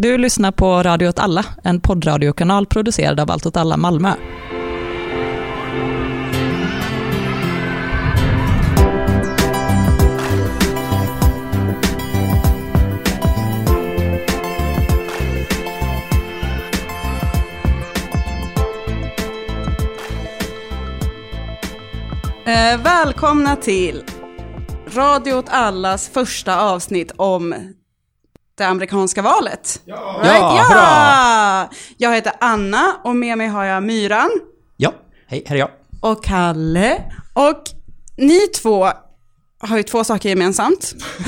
Du 0.00 0.18
lyssnar 0.18 0.52
på 0.52 0.82
Radio 0.82 1.08
åt 1.08 1.18
alla, 1.18 1.44
en 1.64 1.80
poddradiokanal 1.80 2.66
producerad 2.66 3.20
av 3.20 3.30
Allt 3.30 3.46
åt 3.46 3.56
alla 3.56 3.76
Malmö. 3.76 4.08
Eh, 22.46 22.82
välkomna 22.82 23.56
till 23.56 24.04
Radio 24.94 25.32
åt 25.32 25.48
allas 25.48 26.08
första 26.08 26.60
avsnitt 26.60 27.12
om 27.16 27.54
det 28.58 28.66
amerikanska 28.66 29.22
valet. 29.22 29.80
Ja, 29.84 30.20
Ja, 30.24 30.66
ja! 30.70 31.70
Jag 31.96 32.14
heter 32.14 32.32
Anna 32.40 32.96
och 33.04 33.16
med 33.16 33.38
mig 33.38 33.46
har 33.46 33.64
jag 33.64 33.82
Myran 33.82 34.30
Ja, 34.76 34.92
hej, 35.26 35.42
här 35.46 35.56
är 35.56 35.60
jag. 35.60 35.70
och 36.00 36.24
Kalle. 36.24 37.02
Och 37.32 37.62
ni 38.16 38.38
två 38.46 38.88
har 39.60 39.76
ju 39.76 39.82
två 39.82 40.04
saker 40.04 40.28
gemensamt. 40.28 40.94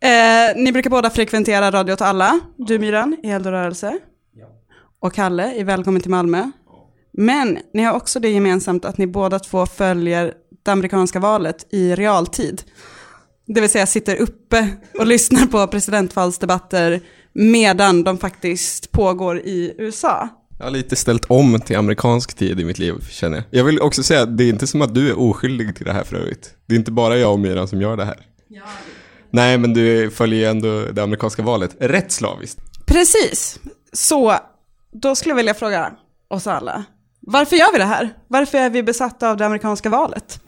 eh, 0.00 0.56
ni 0.56 0.72
brukar 0.72 0.90
båda 0.90 1.10
frekventera 1.10 1.70
Radio 1.70 1.92
åt 1.92 2.00
alla. 2.00 2.40
Du 2.56 2.78
Myran 2.78 3.16
i 3.22 3.30
Eld 3.30 3.46
och 3.46 3.52
rörelse. 3.52 3.98
Och 5.02 5.14
Kalle 5.14 5.54
i 5.54 5.62
Välkommen 5.62 6.02
till 6.02 6.10
Malmö. 6.10 6.50
Men 7.12 7.58
ni 7.74 7.82
har 7.82 7.92
också 7.96 8.20
det 8.20 8.28
gemensamt 8.28 8.84
att 8.84 8.98
ni 8.98 9.06
båda 9.06 9.38
två 9.38 9.66
följer 9.66 10.34
det 10.62 10.70
amerikanska 10.70 11.18
valet 11.20 11.66
i 11.70 11.94
realtid. 11.94 12.62
Det 13.54 13.60
vill 13.60 13.70
säga 13.70 13.86
sitter 13.86 14.16
uppe 14.16 14.68
och 14.98 15.06
lyssnar 15.06 15.46
på 15.46 15.66
presidentvalsdebatter 15.66 17.00
medan 17.32 18.04
de 18.04 18.18
faktiskt 18.18 18.92
pågår 18.92 19.38
i 19.38 19.74
USA. 19.78 20.28
Jag 20.58 20.64
har 20.64 20.70
lite 20.70 20.96
ställt 20.96 21.24
om 21.24 21.60
till 21.60 21.76
amerikansk 21.76 22.34
tid 22.34 22.60
i 22.60 22.64
mitt 22.64 22.78
liv, 22.78 22.94
känner 23.10 23.36
jag. 23.36 23.44
Jag 23.50 23.64
vill 23.64 23.80
också 23.80 24.02
säga 24.02 24.22
att 24.22 24.36
det 24.36 24.44
är 24.44 24.48
inte 24.48 24.66
som 24.66 24.82
att 24.82 24.94
du 24.94 25.08
är 25.08 25.18
oskyldig 25.18 25.76
till 25.76 25.86
det 25.86 25.92
här 25.92 26.04
för 26.04 26.16
övrigt. 26.16 26.54
Det 26.66 26.74
är 26.74 26.78
inte 26.78 26.90
bara 26.90 27.16
jag 27.16 27.32
och 27.32 27.40
Myran 27.40 27.68
som 27.68 27.80
gör 27.80 27.96
det 27.96 28.04
här. 28.04 28.26
Nej, 29.30 29.58
men 29.58 29.74
du 29.74 30.10
följer 30.10 30.38
ju 30.38 30.46
ändå 30.46 30.84
det 30.92 31.02
amerikanska 31.02 31.42
valet 31.42 31.76
rätt 31.80 32.12
slaviskt. 32.12 32.60
Precis. 32.86 33.58
Så 33.92 34.34
då 34.92 35.14
skulle 35.14 35.30
jag 35.30 35.36
vilja 35.36 35.54
fråga 35.54 35.92
oss 36.28 36.46
alla. 36.46 36.84
Varför 37.20 37.56
gör 37.56 37.72
vi 37.72 37.78
det 37.78 37.84
här? 37.84 38.14
Varför 38.28 38.58
är 38.58 38.70
vi 38.70 38.82
besatta 38.82 39.30
av 39.30 39.36
det 39.36 39.46
amerikanska 39.46 39.88
valet? 39.88 40.40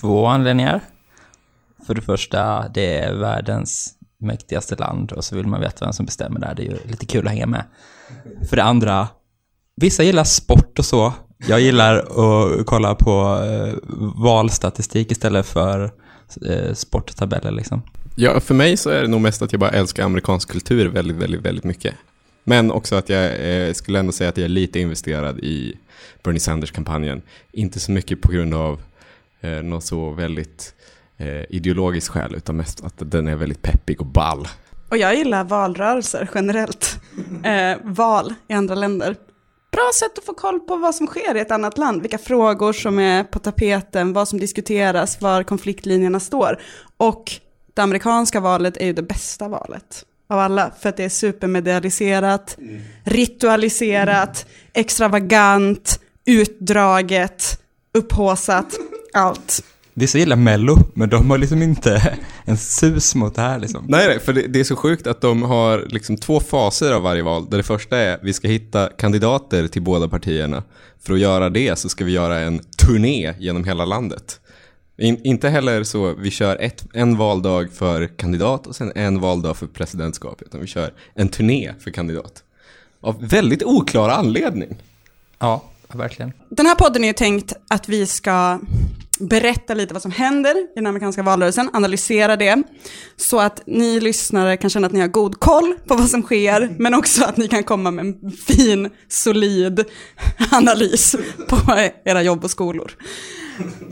Två 0.00 0.26
anledningar. 0.26 0.80
För 1.90 1.94
det 1.94 2.02
första, 2.02 2.68
det 2.68 2.98
är 2.98 3.14
världens 3.14 3.94
mäktigaste 4.20 4.76
land 4.76 5.12
och 5.12 5.24
så 5.24 5.36
vill 5.36 5.46
man 5.46 5.60
veta 5.60 5.84
vem 5.84 5.92
som 5.92 6.06
bestämmer 6.06 6.40
där. 6.40 6.54
Det 6.54 6.62
är 6.62 6.66
ju 6.66 6.76
lite 6.84 7.06
kul 7.06 7.26
att 7.26 7.32
hänga 7.32 7.46
med. 7.46 7.64
För 8.48 8.56
det 8.56 8.62
andra, 8.62 9.08
vissa 9.76 10.02
gillar 10.02 10.24
sport 10.24 10.78
och 10.78 10.84
så. 10.84 11.12
Jag 11.48 11.60
gillar 11.60 11.96
att 11.96 12.66
kolla 12.66 12.94
på 12.94 13.44
eh, 13.44 13.74
valstatistik 14.22 15.12
istället 15.12 15.46
för 15.46 15.90
eh, 16.46 16.74
sporttabeller 16.74 17.50
liksom. 17.50 17.82
Ja, 18.16 18.40
för 18.40 18.54
mig 18.54 18.76
så 18.76 18.90
är 18.90 19.02
det 19.02 19.08
nog 19.08 19.20
mest 19.20 19.42
att 19.42 19.52
jag 19.52 19.60
bara 19.60 19.70
älskar 19.70 20.04
amerikansk 20.04 20.50
kultur 20.50 20.88
väldigt, 20.88 21.16
väldigt, 21.16 21.40
väldigt 21.40 21.64
mycket. 21.64 21.94
Men 22.44 22.70
också 22.70 22.96
att 22.96 23.08
jag 23.08 23.50
eh, 23.50 23.72
skulle 23.72 23.98
ändå 23.98 24.12
säga 24.12 24.30
att 24.30 24.36
jag 24.36 24.44
är 24.44 24.48
lite 24.48 24.80
investerad 24.80 25.38
i 25.38 25.76
Bernie 26.22 26.40
Sanders-kampanjen. 26.40 27.22
Inte 27.52 27.80
så 27.80 27.92
mycket 27.92 28.20
på 28.20 28.32
grund 28.32 28.54
av 28.54 28.80
eh, 29.40 29.62
något 29.62 29.84
så 29.84 30.10
väldigt 30.10 30.74
eh, 31.20 31.44
ideologiskt 31.48 32.08
skäl, 32.08 32.34
utan 32.34 32.56
mest 32.56 32.84
att 32.84 32.94
den 32.96 33.28
är 33.28 33.36
väldigt 33.36 33.62
peppig 33.62 34.00
och 34.00 34.06
ball. 34.06 34.48
Och 34.90 34.96
jag 34.96 35.14
gillar 35.14 35.44
valrörelser 35.44 36.30
generellt. 36.34 36.96
Eh, 37.44 37.76
val 37.82 38.34
i 38.48 38.52
andra 38.52 38.74
länder. 38.74 39.16
Bra 39.72 39.90
sätt 39.94 40.18
att 40.18 40.24
få 40.24 40.34
koll 40.34 40.60
på 40.60 40.76
vad 40.76 40.94
som 40.94 41.06
sker 41.06 41.36
i 41.36 41.40
ett 41.40 41.50
annat 41.50 41.78
land. 41.78 42.02
Vilka 42.02 42.18
frågor 42.18 42.72
som 42.72 42.98
är 42.98 43.24
på 43.24 43.38
tapeten, 43.38 44.12
vad 44.12 44.28
som 44.28 44.38
diskuteras, 44.38 45.20
var 45.20 45.42
konfliktlinjerna 45.42 46.20
står. 46.20 46.60
Och 46.96 47.32
det 47.74 47.82
amerikanska 47.82 48.40
valet 48.40 48.76
är 48.76 48.86
ju 48.86 48.92
det 48.92 49.02
bästa 49.02 49.48
valet 49.48 50.04
av 50.28 50.38
alla. 50.38 50.72
För 50.80 50.88
att 50.88 50.96
det 50.96 51.04
är 51.04 51.08
supermedialiserat, 51.08 52.58
ritualiserat, 53.04 54.46
extravagant, 54.72 56.00
utdraget, 56.26 57.60
upphåsat, 57.94 58.78
allt. 59.12 59.64
Vissa 59.94 60.18
gillar 60.18 60.36
Mello, 60.36 60.78
men 60.94 61.08
de 61.08 61.30
har 61.30 61.38
liksom 61.38 61.62
inte 61.62 62.18
en 62.44 62.56
sus 62.56 63.14
mot 63.14 63.34
det 63.34 63.42
här 63.42 63.58
liksom. 63.58 63.84
Nej, 63.88 64.08
nej, 64.08 64.20
för 64.20 64.32
det, 64.32 64.46
det 64.46 64.60
är 64.60 64.64
så 64.64 64.76
sjukt 64.76 65.06
att 65.06 65.20
de 65.20 65.42
har 65.42 65.86
liksom 65.88 66.16
två 66.16 66.40
faser 66.40 66.92
av 66.92 67.02
varje 67.02 67.22
val. 67.22 67.50
Där 67.50 67.56
det 67.56 67.62
första 67.62 67.98
är 67.98 68.18
vi 68.22 68.32
ska 68.32 68.48
hitta 68.48 68.88
kandidater 68.88 69.68
till 69.68 69.82
båda 69.82 70.08
partierna. 70.08 70.62
För 71.02 71.12
att 71.12 71.20
göra 71.20 71.50
det 71.50 71.78
så 71.78 71.88
ska 71.88 72.04
vi 72.04 72.12
göra 72.12 72.38
en 72.38 72.60
turné 72.78 73.34
genom 73.38 73.64
hela 73.64 73.84
landet. 73.84 74.40
In, 74.98 75.20
inte 75.24 75.48
heller 75.48 75.84
så 75.84 76.14
vi 76.14 76.30
kör 76.30 76.56
ett, 76.56 76.84
en 76.92 77.16
valdag 77.16 77.72
för 77.72 78.06
kandidat 78.06 78.66
och 78.66 78.76
sen 78.76 78.92
en 78.94 79.20
valdag 79.20 79.54
för 79.54 79.66
presidentskap. 79.66 80.42
Utan 80.42 80.60
vi 80.60 80.66
kör 80.66 80.92
en 81.14 81.28
turné 81.28 81.72
för 81.80 81.90
kandidat. 81.90 82.42
Av 83.00 83.28
väldigt 83.28 83.62
oklar 83.62 84.08
anledning. 84.08 84.76
Ja, 85.38 85.64
verkligen. 85.88 86.32
Den 86.48 86.66
här 86.66 86.74
podden 86.74 87.04
är 87.04 87.08
ju 87.08 87.14
tänkt 87.14 87.52
att 87.68 87.88
vi 87.88 88.06
ska 88.06 88.58
berätta 89.20 89.74
lite 89.74 89.94
vad 89.94 90.02
som 90.02 90.10
händer 90.10 90.56
i 90.58 90.66
den 90.74 90.86
amerikanska 90.86 91.22
valrörelsen, 91.22 91.70
analysera 91.72 92.36
det, 92.36 92.62
så 93.16 93.40
att 93.40 93.62
ni 93.66 94.00
lyssnare 94.00 94.56
kan 94.56 94.70
känna 94.70 94.86
att 94.86 94.92
ni 94.92 95.00
har 95.00 95.08
god 95.08 95.40
koll 95.40 95.74
på 95.86 95.94
vad 95.94 96.08
som 96.10 96.22
sker, 96.22 96.74
men 96.78 96.94
också 96.94 97.24
att 97.24 97.36
ni 97.36 97.48
kan 97.48 97.64
komma 97.64 97.90
med 97.90 98.04
en 98.04 98.32
fin, 98.32 98.90
solid 99.08 99.84
analys 100.50 101.16
på 101.48 101.56
era 102.04 102.22
jobb 102.22 102.44
och 102.44 102.50
skolor. 102.50 102.92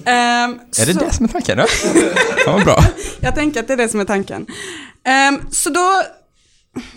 Ehm, 0.04 0.50
Är 0.80 0.86
det 0.86 0.94
så- 0.94 1.00
det 1.00 1.12
som 1.12 1.24
är 1.24 1.28
tanken 1.28 1.58
då? 1.58 1.64
Ja, 2.46 2.60
bra. 2.64 2.78
Jag 3.20 3.34
tänker 3.34 3.60
att 3.60 3.66
det 3.66 3.72
är 3.72 3.76
det 3.76 3.88
som 3.88 4.00
är 4.00 4.04
tanken. 4.04 4.46
Ehm, 5.04 5.40
så 5.50 5.70
då 5.70 6.02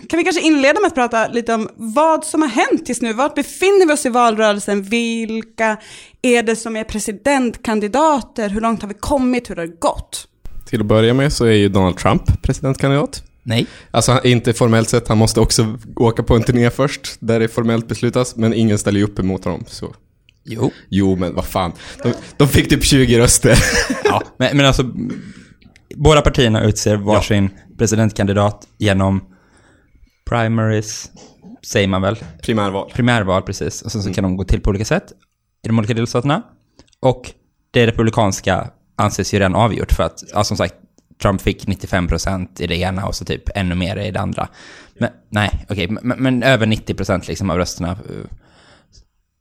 kan 0.08 0.18
vi 0.18 0.24
kanske 0.24 0.42
inleda 0.42 0.80
med 0.80 0.86
att 0.86 0.94
prata 0.94 1.28
lite 1.28 1.54
om 1.54 1.68
vad 1.74 2.24
som 2.24 2.42
har 2.42 2.48
hänt 2.48 2.86
tills 2.86 3.00
nu. 3.00 3.12
Vart 3.12 3.34
befinner 3.34 3.86
vi 3.86 3.92
oss 3.92 4.06
i 4.06 4.08
valrörelsen? 4.08 4.82
Vilka 4.82 5.76
är 6.22 6.42
det 6.42 6.56
som 6.56 6.76
är 6.76 6.84
presidentkandidater? 6.84 8.48
Hur 8.48 8.60
långt 8.60 8.82
har 8.82 8.88
vi 8.88 8.94
kommit? 8.94 9.50
Hur 9.50 9.56
har 9.56 9.66
det 9.66 9.80
gått? 9.80 10.28
Till 10.66 10.80
att 10.80 10.86
börja 10.86 11.14
med 11.14 11.32
så 11.32 11.44
är 11.44 11.52
ju 11.52 11.68
Donald 11.68 11.96
Trump 11.96 12.42
presidentkandidat. 12.42 13.22
Nej. 13.42 13.66
Alltså 13.90 14.20
inte 14.24 14.52
formellt 14.52 14.88
sett, 14.88 15.08
han 15.08 15.18
måste 15.18 15.40
också 15.40 15.78
åka 15.96 16.22
på 16.22 16.36
en 16.36 16.42
turné 16.42 16.70
först, 16.70 17.16
där 17.18 17.40
det 17.40 17.48
formellt 17.48 17.88
beslutas, 17.88 18.36
men 18.36 18.54
ingen 18.54 18.78
ställer 18.78 18.98
ju 18.98 19.04
upp 19.04 19.18
emot 19.18 19.44
honom. 19.44 19.64
Så. 19.66 19.94
Jo. 20.44 20.70
Jo, 20.88 21.16
men 21.16 21.34
vad 21.34 21.44
fan. 21.44 21.72
De, 22.02 22.12
de 22.36 22.48
fick 22.48 22.68
typ 22.68 22.84
20 22.84 23.18
röster. 23.18 23.58
Ja, 24.04 24.22
men, 24.36 24.56
men 24.56 24.66
alltså, 24.66 24.84
båda 25.94 26.20
partierna 26.20 26.64
utser 26.64 26.96
varsin 26.96 27.50
presidentkandidat 27.78 28.66
genom 28.78 29.20
primaries, 30.24 31.10
säger 31.62 31.88
man 31.88 32.02
väl? 32.02 32.16
Primärval. 32.42 32.90
Primärval, 32.94 33.42
precis. 33.42 33.82
Och 33.82 33.92
sen 33.92 34.02
så 34.02 34.12
kan 34.12 34.24
de 34.24 34.36
gå 34.36 34.44
till 34.44 34.60
på 34.60 34.70
olika 34.70 34.84
sätt 34.84 35.12
i 35.64 35.68
de 35.68 35.78
olika 35.78 35.94
delstaterna. 35.94 36.42
Och 37.00 37.30
det 37.70 37.86
republikanska 37.86 38.70
anses 38.96 39.34
ju 39.34 39.38
redan 39.38 39.54
avgjort 39.54 39.92
för 39.92 40.02
att, 40.02 40.22
ja, 40.32 40.44
som 40.44 40.56
sagt, 40.56 40.74
Trump 41.22 41.42
fick 41.42 41.66
95% 41.66 42.62
i 42.62 42.66
det 42.66 42.76
ena 42.76 43.06
och 43.06 43.14
så 43.14 43.24
typ 43.24 43.42
ännu 43.54 43.74
mer 43.74 43.96
i 43.96 44.10
det 44.10 44.20
andra. 44.20 44.48
Men, 44.94 45.10
nej, 45.28 45.66
okej, 45.68 45.88
men, 45.88 46.22
men 46.22 46.42
över 46.42 46.66
90% 46.66 47.28
liksom 47.28 47.50
av 47.50 47.56
rösterna. 47.56 47.98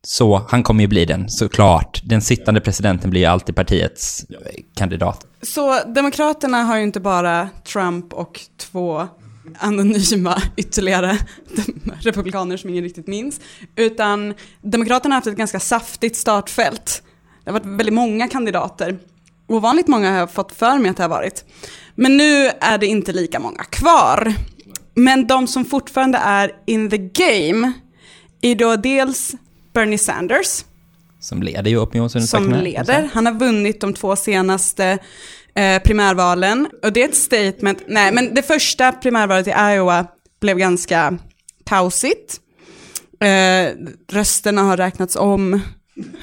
Så 0.08 0.46
han 0.50 0.64
kommer 0.64 0.81
ju 0.81 0.88
bli 0.88 1.06
den, 1.06 1.30
såklart. 1.30 2.02
Den 2.03 2.22
sittande 2.22 2.62
presidenten 2.62 3.09
blir 3.09 3.22
ju 3.22 3.28
alltid 3.28 3.56
partiets 3.56 4.25
kandidat. 4.75 5.25
Så 5.41 5.84
Demokraterna 5.84 6.58
har 6.64 6.78
ju 6.78 6.84
inte 6.84 7.00
bara 7.00 7.50
Trump 7.74 8.14
och 8.14 8.40
två 8.58 9.08
anonyma 9.59 10.41
ytterligare 10.57 11.18
republikaner 11.99 12.58
som 12.58 12.70
ingen 12.70 12.84
riktigt 12.84 13.08
minns, 13.08 13.40
utan 13.76 14.34
Demokraterna 14.61 15.16
har 15.16 15.17
haft 15.17 15.28
ett 15.28 15.35
ganska 15.38 15.59
saftigt 15.59 16.16
startfält. 16.16 17.03
Det 17.43 17.52
har 17.52 17.59
varit 17.59 17.78
väldigt 17.79 17.93
många 17.93 18.28
kandidater. 18.28 18.99
Ovanligt 19.47 19.88
många 19.88 20.11
har 20.11 20.17
jag 20.17 20.32
fått 20.32 20.52
för 20.52 20.78
mig 20.78 20.91
att 20.91 20.97
det 20.97 21.03
har 21.03 21.09
varit. 21.09 21.46
Men 21.96 22.17
nu 22.17 22.47
är 22.59 22.78
det 22.78 22.88
inte 22.88 23.14
lika 23.14 23.40
många 23.40 23.64
kvar. 23.64 24.34
Men 24.93 25.28
de 25.28 25.47
som 25.47 25.66
fortfarande 25.66 26.17
är 26.17 26.52
in 26.66 26.90
the 26.90 26.97
game 26.97 27.72
är 28.41 28.55
då 28.55 28.76
dels 28.76 29.35
Bernie 29.73 29.97
Sanders, 29.97 30.66
Som 31.20 31.44
leder 31.44 31.70
ju 31.72 31.78
opinionsundersökningar. 31.79 32.55
som 32.55 32.64
leder. 32.64 33.09
Han 33.14 33.26
har 33.26 33.34
vunnit 33.34 33.82
de 33.82 33.94
två 33.94 34.16
senaste 34.16 34.97
eh, 35.56 35.82
primärvalen. 35.82 36.68
Och 36.84 36.94
det 36.94 37.03
är 37.03 37.09
ett 37.09 37.16
statement. 37.16 37.84
Nej, 37.88 38.12
men 38.12 38.34
det 38.34 38.42
första 38.42 38.92
primärvalet 38.92 39.48
i 39.48 39.52
Iowa 39.52 40.08
blev 40.42 40.58
ganska 40.58 41.18
kaosigt. 41.66 42.40
Eh, 43.20 43.76
rösterna 44.12 44.62
har 44.62 44.78
räknats 44.78 45.16
om. 45.16 45.62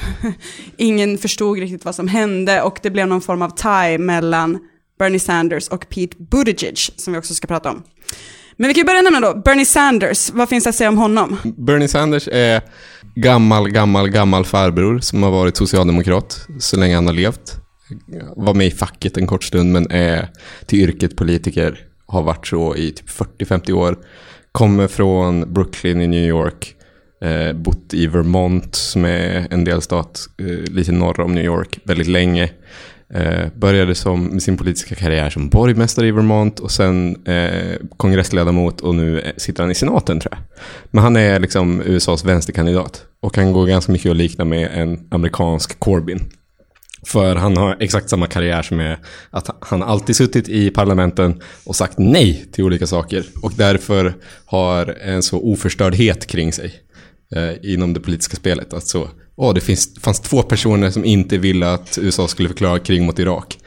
Ingen 0.77 1.19
förstod 1.19 1.59
riktigt 1.59 1.85
vad 1.85 1.95
som 1.95 2.09
hände 2.09 2.63
och 2.63 2.79
det 2.83 2.91
blev 2.91 3.09
någon 3.09 3.21
form 3.21 3.43
av 3.43 3.51
tie 3.51 3.99
mellan 3.99 4.59
Bernie 4.99 5.21
Sanders 5.21 5.69
och 5.69 5.89
Pete 5.89 6.17
Buttigieg, 6.19 6.79
som 6.97 7.13
vi 7.13 7.19
också 7.19 7.35
ska 7.35 7.47
prata 7.47 7.71
om. 7.71 7.83
Men 8.57 8.69
vi 8.69 8.75
kan 8.75 8.87
börja 8.87 9.03
nämna 9.03 9.21
då, 9.21 9.41
Bernie 9.45 9.67
Sanders, 9.67 10.31
vad 10.31 10.49
finns 10.49 10.65
det 10.65 10.71
att 10.71 10.77
säga 10.77 10.89
om 10.89 10.99
honom? 10.99 11.37
Bernie 11.57 11.89
Sanders 11.89 12.29
är 12.33 12.63
gammal, 13.15 13.71
gammal, 13.71 14.09
gammal 14.09 14.45
farbror 14.45 14.99
som 14.99 15.23
har 15.23 15.31
varit 15.31 15.57
socialdemokrat 15.57 16.47
så 16.59 16.77
länge 16.77 16.95
han 16.95 17.07
har 17.07 17.15
levt. 17.15 17.68
Var 18.37 18.55
med 18.55 18.67
i 18.67 18.71
facket 18.71 19.17
en 19.17 19.27
kort 19.27 19.45
stund 19.45 19.73
men 19.73 19.91
är 19.91 20.29
till 20.67 20.81
yrket 20.81 21.17
politiker. 21.17 21.85
Har 22.07 22.23
varit 22.23 22.47
så 22.47 22.77
i 22.77 22.91
typ 22.93 23.09
40-50 23.09 23.73
år. 23.73 23.99
Kommer 24.53 24.89
från 24.89 25.53
Brooklyn 25.53 26.01
i 26.01 26.07
New 26.07 26.29
York. 26.29 26.75
Eh, 27.21 27.53
bott 27.53 27.95
i 27.95 28.07
Vermont 28.07 28.75
som 28.75 29.05
är 29.05 29.47
en 29.51 29.65
delstat 29.65 30.21
eh, 30.39 30.73
lite 30.73 30.93
norr 30.93 31.21
om 31.21 31.35
New 31.35 31.45
York 31.45 31.79
väldigt 31.85 32.07
länge. 32.07 32.51
Eh, 33.15 33.47
började 33.55 33.95
som, 33.95 34.25
med 34.25 34.43
sin 34.43 34.57
politiska 34.57 34.95
karriär 34.95 35.31
som 35.31 35.49
borgmästare 35.49 36.07
i 36.07 36.11
Vermont 36.11 36.61
och 36.61 36.71
sen 36.71 37.27
eh, 37.27 37.77
kongressledamot 37.97 38.81
och 38.81 38.95
nu 38.95 39.21
eh, 39.21 39.33
sitter 39.37 39.63
han 39.63 39.71
i 39.71 39.75
senaten 39.75 40.21
tror 40.21 40.35
jag. 40.35 40.41
Men 40.91 41.05
han 41.05 41.17
är 41.17 41.41
liksom 41.41 41.83
USAs 41.85 42.25
vänsterkandidat 42.25 43.05
och 43.21 43.37
han 43.37 43.53
går 43.53 43.67
ganska 43.67 43.93
mycket 43.93 44.11
att 44.11 44.17
likna 44.17 44.45
med 44.45 44.71
en 44.73 45.07
amerikansk 45.11 45.81
Corbyn. 45.81 46.21
För 47.07 47.37
han 47.37 47.57
har 47.57 47.77
exakt 47.81 48.11
samma 48.11 48.27
karriär 48.27 48.63
som 48.63 48.81
är 48.81 48.99
att 49.31 49.51
han 49.61 49.83
alltid 49.83 50.17
suttit 50.17 50.49
i 50.49 50.71
parlamenten 50.71 51.43
och 51.65 51.77
sagt 51.77 51.99
nej 51.99 52.49
till 52.53 52.65
olika 52.65 52.87
saker. 52.87 53.27
Och 53.43 53.53
därför 53.57 54.15
har 54.45 54.97
en 55.03 55.23
så 55.23 55.39
oförstördhet 55.39 56.27
kring 56.27 56.53
sig 56.53 56.75
eh, 57.37 57.73
inom 57.73 57.93
det 57.93 58.01
politiska 58.01 58.37
spelet. 58.37 58.75
Alltså, 58.75 59.11
åh, 59.37 59.55
det 59.55 59.61
finns, 59.61 60.01
fanns 60.01 60.21
två 60.21 60.43
personer 60.43 60.91
som 60.91 61.05
inte 61.05 61.39
ville 61.39 61.73
att 61.73 61.99
USA 62.03 62.29
skulle 62.29 62.49
förklara 62.49 62.79
krig 62.79 63.03
mot 63.03 63.19
Irak. 63.19 63.59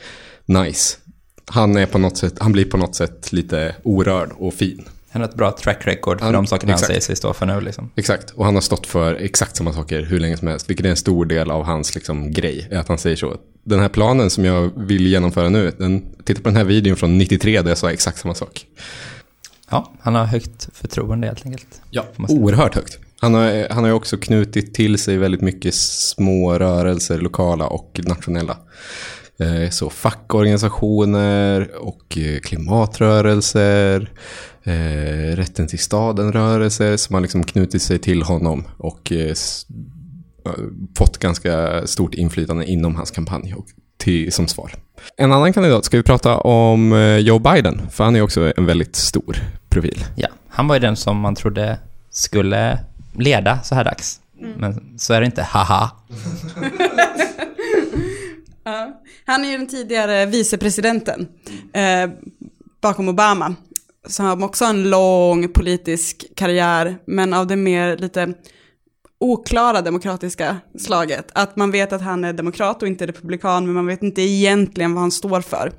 Nice. 0.45 0.97
Han, 1.45 1.77
är 1.77 1.85
på 1.85 1.97
något 1.97 2.17
sätt, 2.17 2.33
han 2.39 2.51
blir 2.51 2.65
på 2.65 2.77
något 2.77 2.95
sätt 2.95 3.33
lite 3.33 3.75
orörd 3.83 4.31
och 4.37 4.53
fin. 4.53 4.85
Han 5.11 5.21
har 5.21 5.29
ett 5.29 5.35
bra 5.35 5.51
track 5.51 5.87
record 5.87 6.19
för 6.19 6.25
Han- 6.25 6.33
de 6.33 6.47
sakerna 6.47 6.73
exakt. 6.73 6.87
han 6.87 6.87
säger 6.87 7.01
sig 7.01 7.15
stå 7.15 7.33
för 7.33 7.45
nu 7.45 7.61
liksom. 7.61 7.89
Exakt, 7.95 8.29
och 8.31 8.45
han 8.45 8.53
har 8.53 8.61
stått 8.61 8.87
för 8.87 9.15
exakt 9.15 9.55
samma 9.55 9.73
saker 9.73 10.01
hur 10.01 10.19
länge 10.19 10.37
som 10.37 10.47
helst. 10.47 10.69
Vilket 10.69 10.85
är 10.85 10.89
en 10.89 10.95
stor 10.95 11.25
del 11.25 11.51
av 11.51 11.63
hans 11.63 11.95
liksom, 11.95 12.31
grej. 12.31 12.69
Att 12.75 12.87
han 12.87 12.97
säger 12.97 13.15
så. 13.15 13.37
Den 13.63 13.79
här 13.79 13.89
planen 13.89 14.29
som 14.29 14.45
jag 14.45 14.71
vill 14.75 15.07
genomföra 15.07 15.49
nu, 15.49 15.71
den, 15.77 16.05
titta 16.23 16.41
på 16.41 16.49
den 16.49 16.57
här 16.57 16.63
videon 16.63 16.95
från 16.95 17.17
93 17.17 17.61
där 17.61 17.69
jag 17.69 17.77
sa 17.77 17.91
exakt 17.91 18.19
samma 18.19 18.33
sak. 18.35 18.65
Ja, 19.69 19.93
han 20.01 20.15
har 20.15 20.25
högt 20.25 20.69
förtroende 20.73 21.27
helt 21.27 21.45
enkelt. 21.45 21.81
Ja, 21.89 22.05
oerhört 22.29 22.75
högt. 22.75 22.99
Han 23.19 23.33
har, 23.33 23.67
han 23.73 23.83
har 23.83 23.91
också 23.91 24.17
knutit 24.17 24.73
till 24.73 24.97
sig 24.97 25.17
väldigt 25.17 25.41
mycket 25.41 25.73
små 25.73 26.53
rörelser, 26.59 27.17
lokala 27.17 27.67
och 27.67 27.99
nationella. 28.03 28.57
Eh, 29.41 29.69
Så 29.69 29.89
fackorganisationer 29.89 31.69
och 31.79 32.17
eh, 32.17 32.39
klimatrörelser, 32.39 34.11
eh, 34.63 35.35
rätten 35.35 35.67
till 35.67 35.79
staden-rörelser 35.79 36.97
som 36.97 37.13
har 37.13 37.21
liksom 37.21 37.43
knutit 37.43 37.81
sig 37.81 37.99
till 37.99 38.23
honom 38.23 38.63
och 38.77 39.11
fått 40.97 41.17
ganska 41.17 41.81
stort 41.87 42.13
inflytande 42.13 42.65
inom 42.65 42.95
hans 42.95 43.11
kampanj 43.11 43.53
och 43.53 43.65
till, 43.97 44.31
som 44.31 44.47
svar. 44.47 44.73
En 45.17 45.31
annan 45.31 45.53
kandidat, 45.53 45.85
ska 45.85 45.97
vi 45.97 46.03
prata 46.03 46.37
om 46.37 46.91
Joe 47.19 47.39
Biden? 47.39 47.81
För 47.91 48.03
han 48.03 48.15
är 48.15 48.21
också 48.21 48.53
en 48.57 48.65
väldigt 48.65 48.95
stor 48.95 49.37
profil. 49.69 50.05
Ja, 50.15 50.27
han 50.49 50.67
var 50.67 50.75
ju 50.75 50.79
den 50.79 50.95
som 50.95 51.19
man 51.19 51.35
trodde 51.35 51.77
skulle 52.09 52.79
leda 53.17 53.59
så 53.63 53.75
här 53.75 53.83
dags. 53.83 54.19
Men 54.57 54.99
så 54.99 55.13
är 55.13 55.19
det 55.19 55.25
inte, 55.25 55.43
haha. 55.43 55.91
Ja. 58.63 59.01
Han 59.25 59.45
är 59.45 59.51
ju 59.51 59.57
den 59.57 59.67
tidigare 59.67 60.25
vicepresidenten 60.25 61.27
eh, 61.73 62.09
bakom 62.81 63.09
Obama. 63.09 63.55
Som 64.07 64.43
också 64.43 64.65
har 64.65 64.69
en 64.69 64.89
lång 64.89 65.47
politisk 65.47 66.35
karriär, 66.35 66.97
men 67.05 67.33
av 67.33 67.47
det 67.47 67.55
mer 67.55 67.97
lite 67.97 68.33
oklara 69.19 69.81
demokratiska 69.81 70.57
slaget. 70.79 71.31
Att 71.33 71.55
man 71.55 71.71
vet 71.71 71.93
att 71.93 72.01
han 72.01 72.23
är 72.23 72.33
demokrat 72.33 72.81
och 72.81 72.87
inte 72.87 73.07
republikan, 73.07 73.65
men 73.65 73.73
man 73.73 73.87
vet 73.87 74.03
inte 74.03 74.21
egentligen 74.21 74.93
vad 74.93 75.01
han 75.01 75.11
står 75.11 75.41
för. 75.41 75.71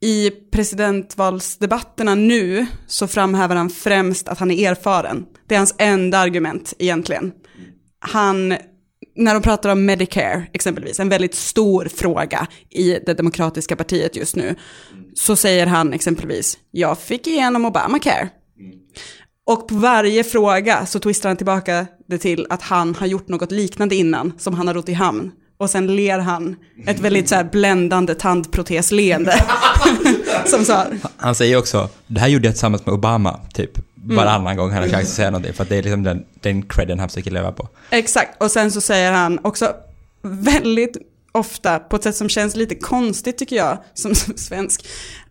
I 0.00 0.30
presidentvalsdebatterna 0.30 2.14
nu 2.14 2.66
så 2.86 3.06
framhäver 3.06 3.56
han 3.56 3.70
främst 3.70 4.28
att 4.28 4.38
han 4.38 4.50
är 4.50 4.70
erfaren. 4.70 5.26
Det 5.46 5.54
är 5.54 5.58
hans 5.58 5.74
enda 5.78 6.18
argument 6.18 6.74
egentligen. 6.78 7.32
Han, 8.00 8.56
när 9.16 9.34
de 9.34 9.42
pratar 9.42 9.70
om 9.70 9.84
Medicare 9.84 10.46
exempelvis, 10.52 11.00
en 11.00 11.08
väldigt 11.08 11.34
stor 11.34 11.88
fråga 11.94 12.46
i 12.70 12.98
det 13.06 13.14
demokratiska 13.14 13.76
partiet 13.76 14.16
just 14.16 14.36
nu, 14.36 14.54
så 15.14 15.36
säger 15.36 15.66
han 15.66 15.92
exempelvis, 15.92 16.58
jag 16.70 16.98
fick 16.98 17.26
igenom 17.26 17.64
Obamacare. 17.64 18.28
Och 19.46 19.68
på 19.68 19.74
varje 19.74 20.24
fråga 20.24 20.86
så 20.86 20.98
twistar 20.98 21.28
han 21.28 21.36
tillbaka 21.36 21.86
det 22.08 22.18
till 22.18 22.46
att 22.50 22.62
han 22.62 22.94
har 22.94 23.06
gjort 23.06 23.28
något 23.28 23.52
liknande 23.52 23.94
innan, 23.94 24.32
som 24.38 24.54
han 24.54 24.66
har 24.66 24.74
rott 24.74 24.88
i 24.88 24.92
hamn. 24.92 25.32
Och 25.58 25.70
sen 25.70 25.96
ler 25.96 26.18
han 26.18 26.56
ett 26.86 27.00
väldigt 27.00 27.28
så 27.28 27.34
här 27.34 27.44
bländande 27.44 28.14
tandprotesleende. 28.14 29.44
som 30.46 30.64
sa, 30.64 30.86
Han 31.16 31.34
säger 31.34 31.56
också, 31.56 31.88
det 32.06 32.20
här 32.20 32.28
gjorde 32.28 32.46
jag 32.46 32.54
tillsammans 32.54 32.86
med 32.86 32.94
Obama, 32.94 33.40
typ. 33.54 33.78
Varannan 34.14 34.56
gång 34.56 34.70
han 34.70 34.82
har 34.82 34.88
chans 34.88 35.08
att 35.08 35.14
säga 35.14 35.30
någonting, 35.30 35.52
för 35.52 35.62
att 35.62 35.68
det 35.68 35.76
är 35.76 35.82
liksom 35.82 36.02
den, 36.02 36.24
den 36.40 36.62
credden 36.62 36.98
han 36.98 37.08
försöker 37.08 37.30
leva 37.30 37.52
på. 37.52 37.68
Exakt, 37.90 38.42
och 38.42 38.50
sen 38.50 38.70
så 38.72 38.80
säger 38.80 39.12
han 39.12 39.38
också 39.42 39.74
väldigt 40.22 40.96
ofta, 41.32 41.78
på 41.78 41.96
ett 41.96 42.02
sätt 42.02 42.16
som 42.16 42.28
känns 42.28 42.56
lite 42.56 42.74
konstigt 42.74 43.38
tycker 43.38 43.56
jag, 43.56 43.78
som 43.94 44.14
svensk, 44.36 44.86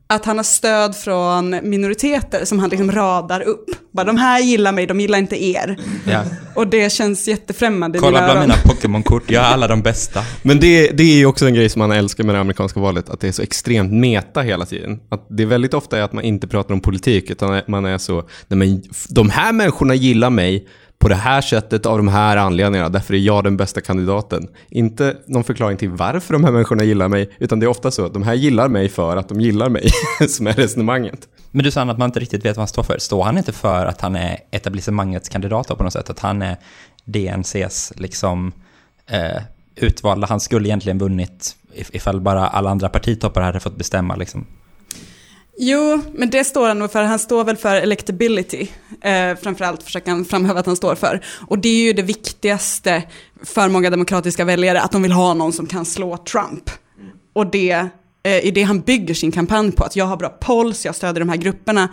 att 0.07 0.25
han 0.25 0.37
har 0.37 0.43
stöd 0.43 0.95
från 0.95 1.49
minoriteter 1.69 2.45
som 2.45 2.59
han 2.59 2.69
liksom 2.69 2.91
radar 2.91 3.41
upp. 3.41 3.65
Bara 3.91 4.03
de 4.03 4.17
här 4.17 4.39
gillar 4.39 4.71
mig, 4.71 4.87
de 4.87 4.99
gillar 4.99 5.17
inte 5.17 5.43
er. 5.43 5.77
Ja. 6.07 6.23
Och 6.55 6.67
det 6.67 6.91
känns 6.91 7.27
jättefrämmande 7.27 7.99
Kolla 7.99 8.11
bland 8.11 8.29
öron. 8.31 8.41
mina 8.41 8.55
Pokémon-kort, 8.63 9.31
jag 9.31 9.41
har 9.41 9.53
alla 9.53 9.67
de 9.67 9.81
bästa. 9.81 10.23
Men 10.41 10.59
det, 10.59 10.87
det 10.91 11.03
är 11.03 11.17
ju 11.17 11.25
också 11.25 11.45
en 11.47 11.53
grej 11.53 11.69
som 11.69 11.79
man 11.79 11.91
älskar 11.91 12.23
med 12.23 12.35
det 12.35 12.39
amerikanska 12.39 12.79
valet, 12.79 13.09
att 13.09 13.19
det 13.19 13.27
är 13.27 13.31
så 13.31 13.41
extremt 13.41 13.93
meta 13.93 14.41
hela 14.41 14.65
tiden. 14.65 14.99
Att 15.09 15.25
det 15.29 15.45
väldigt 15.45 15.73
ofta 15.73 15.97
är 15.97 16.01
att 16.01 16.13
man 16.13 16.23
inte 16.23 16.47
pratar 16.47 16.73
om 16.73 16.81
politik, 16.81 17.29
utan 17.29 17.61
man 17.67 17.85
är 17.85 17.97
så, 17.97 18.15
nej 18.47 18.57
men 18.57 18.83
de 19.09 19.29
här 19.29 19.53
människorna 19.53 19.95
gillar 19.95 20.29
mig 20.29 20.67
på 20.99 21.07
det 21.09 21.15
här 21.15 21.41
sättet 21.41 21.85
av 21.85 21.97
de 21.97 22.07
här 22.07 22.37
anledningarna, 22.37 22.89
därför 22.89 23.13
är 23.13 23.17
jag 23.17 23.43
den 23.43 23.57
bästa 23.57 23.81
kandidaten. 23.81 24.47
Inte 24.69 25.17
någon 25.25 25.43
förklaring 25.43 25.77
till 25.77 25.89
varför 25.89 26.33
de 26.33 26.43
här 26.43 26.51
människorna 26.51 26.83
gillar 26.83 27.07
mig, 27.07 27.29
utan 27.39 27.59
det 27.59 27.65
är 27.65 27.67
ofta 27.67 27.91
så, 27.91 28.05
att 28.05 28.13
de 28.13 28.23
här 28.23 28.33
gillar 28.33 28.67
mig 28.67 28.89
för 28.89 29.17
att 29.17 29.29
de 29.29 29.41
gillar 29.41 29.69
mig, 29.69 29.89
som 30.29 30.47
är 30.47 30.53
resonemanget. 30.53 31.27
Men 31.51 31.63
du 31.63 31.71
sa 31.71 31.81
att 31.81 31.97
man 31.97 32.09
inte 32.09 32.19
riktigt 32.19 32.45
vet 32.45 32.57
vad 32.57 32.61
han 32.61 32.67
står 32.67 32.83
för. 32.83 32.97
Står 32.97 33.23
han 33.23 33.37
inte 33.37 33.51
för 33.51 33.85
att 33.85 34.01
han 34.01 34.15
är 34.15 34.39
etablissemangets 34.51 35.29
kandidat 35.29 35.67
på 35.67 35.83
något 35.83 35.93
sätt? 35.93 36.09
Att 36.09 36.19
han 36.19 36.41
är 36.41 36.57
DNCs 37.05 37.93
liksom 37.95 38.51
eh, 39.07 39.41
utvalda? 39.75 40.27
Han 40.27 40.39
skulle 40.39 40.67
egentligen 40.67 40.97
vunnit 40.97 41.55
ifall 41.73 42.21
bara 42.21 42.47
alla 42.47 42.69
andra 42.69 42.89
partitoppar 42.89 43.41
hade 43.41 43.59
fått 43.59 43.77
bestämma 43.77 44.15
liksom. 44.15 44.45
Jo, 45.57 46.01
men 46.13 46.29
det 46.29 46.43
står 46.43 46.67
han 46.67 46.79
nog 46.79 46.91
för. 46.91 47.03
Han 47.03 47.19
står 47.19 47.43
väl 47.43 47.57
för 47.57 47.75
electability. 47.75 48.67
Eh, 49.01 49.35
framförallt 49.35 49.83
försöker 49.83 50.11
han 50.11 50.25
framhäva 50.25 50.59
att 50.59 50.65
han 50.65 50.75
står 50.75 50.95
för. 50.95 51.25
Och 51.47 51.59
det 51.59 51.69
är 51.69 51.85
ju 51.85 51.93
det 51.93 52.01
viktigaste 52.01 53.03
för 53.43 53.69
många 53.69 53.89
demokratiska 53.89 54.45
väljare, 54.45 54.81
att 54.81 54.91
de 54.91 55.01
vill 55.01 55.11
ha 55.11 55.33
någon 55.33 55.53
som 55.53 55.67
kan 55.67 55.85
slå 55.85 56.17
Trump. 56.17 56.69
Och 57.33 57.47
det 57.51 57.71
eh, 57.71 58.47
är 58.47 58.51
det 58.51 58.63
han 58.63 58.79
bygger 58.79 59.13
sin 59.13 59.31
kampanj 59.31 59.71
på, 59.71 59.83
att 59.83 59.95
jag 59.95 60.05
har 60.05 60.17
bra 60.17 60.29
polls, 60.29 60.85
jag 60.85 60.95
stöder 60.95 61.19
de 61.19 61.29
här 61.29 61.37
grupperna. 61.37 61.89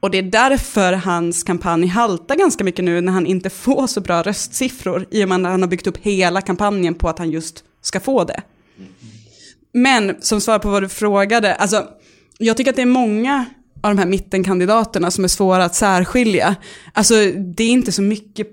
Och 0.00 0.10
det 0.10 0.18
är 0.18 0.22
därför 0.22 0.92
hans 0.92 1.42
kampanj 1.42 1.86
haltar 1.86 2.34
ganska 2.36 2.64
mycket 2.64 2.84
nu 2.84 3.00
när 3.00 3.12
han 3.12 3.26
inte 3.26 3.50
får 3.50 3.86
så 3.86 4.00
bra 4.00 4.22
röstsiffror, 4.22 5.06
i 5.10 5.24
och 5.24 5.28
med 5.28 5.36
att 5.36 5.50
han 5.50 5.62
har 5.62 5.68
byggt 5.68 5.86
upp 5.86 5.98
hela 6.02 6.40
kampanjen 6.40 6.94
på 6.94 7.08
att 7.08 7.18
han 7.18 7.30
just 7.30 7.64
ska 7.82 8.00
få 8.00 8.24
det. 8.24 8.42
Men 9.72 10.16
som 10.20 10.40
svar 10.40 10.58
på 10.58 10.70
vad 10.70 10.82
du 10.82 10.88
frågade, 10.88 11.54
alltså 11.54 11.88
jag 12.38 12.56
tycker 12.56 12.70
att 12.70 12.76
det 12.76 12.82
är 12.82 12.86
många 12.86 13.44
av 13.80 13.90
de 13.90 13.98
här 13.98 14.06
mittenkandidaterna 14.06 15.10
som 15.10 15.24
är 15.24 15.28
svåra 15.28 15.64
att 15.64 15.74
särskilja. 15.74 16.56
Alltså 16.92 17.14
det 17.36 17.64
är 17.64 17.70
inte 17.70 17.92
så 17.92 18.02
mycket 18.02 18.48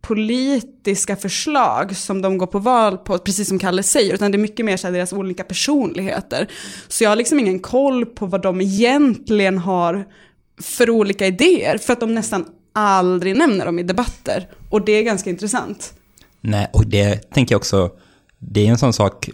politiska 0.00 1.16
förslag 1.16 1.96
som 1.96 2.22
de 2.22 2.38
går 2.38 2.46
på 2.46 2.58
val 2.58 2.98
på, 2.98 3.18
precis 3.18 3.48
som 3.48 3.58
Kalle 3.58 3.82
säger, 3.82 4.14
utan 4.14 4.30
det 4.30 4.36
är 4.36 4.40
mycket 4.40 4.66
mer 4.66 4.76
så 4.76 4.86
här 4.86 4.94
deras 4.94 5.12
olika 5.12 5.44
personligheter. 5.44 6.50
Så 6.88 7.04
jag 7.04 7.10
har 7.10 7.16
liksom 7.16 7.38
ingen 7.38 7.58
koll 7.58 8.06
på 8.06 8.26
vad 8.26 8.42
de 8.42 8.60
egentligen 8.60 9.58
har 9.58 10.04
för 10.62 10.90
olika 10.90 11.26
idéer, 11.26 11.78
för 11.78 11.92
att 11.92 12.00
de 12.00 12.14
nästan 12.14 12.44
aldrig 12.72 13.36
nämner 13.36 13.66
dem 13.66 13.78
i 13.78 13.82
debatter. 13.82 14.48
Och 14.70 14.84
det 14.84 14.92
är 14.92 15.02
ganska 15.02 15.30
intressant. 15.30 15.94
Nej, 16.40 16.70
och 16.72 16.86
det 16.86 17.30
tänker 17.30 17.52
jag 17.52 17.58
också, 17.58 17.90
det 18.38 18.66
är 18.66 18.70
en 18.70 18.78
sån 18.78 18.92
sak, 18.92 19.30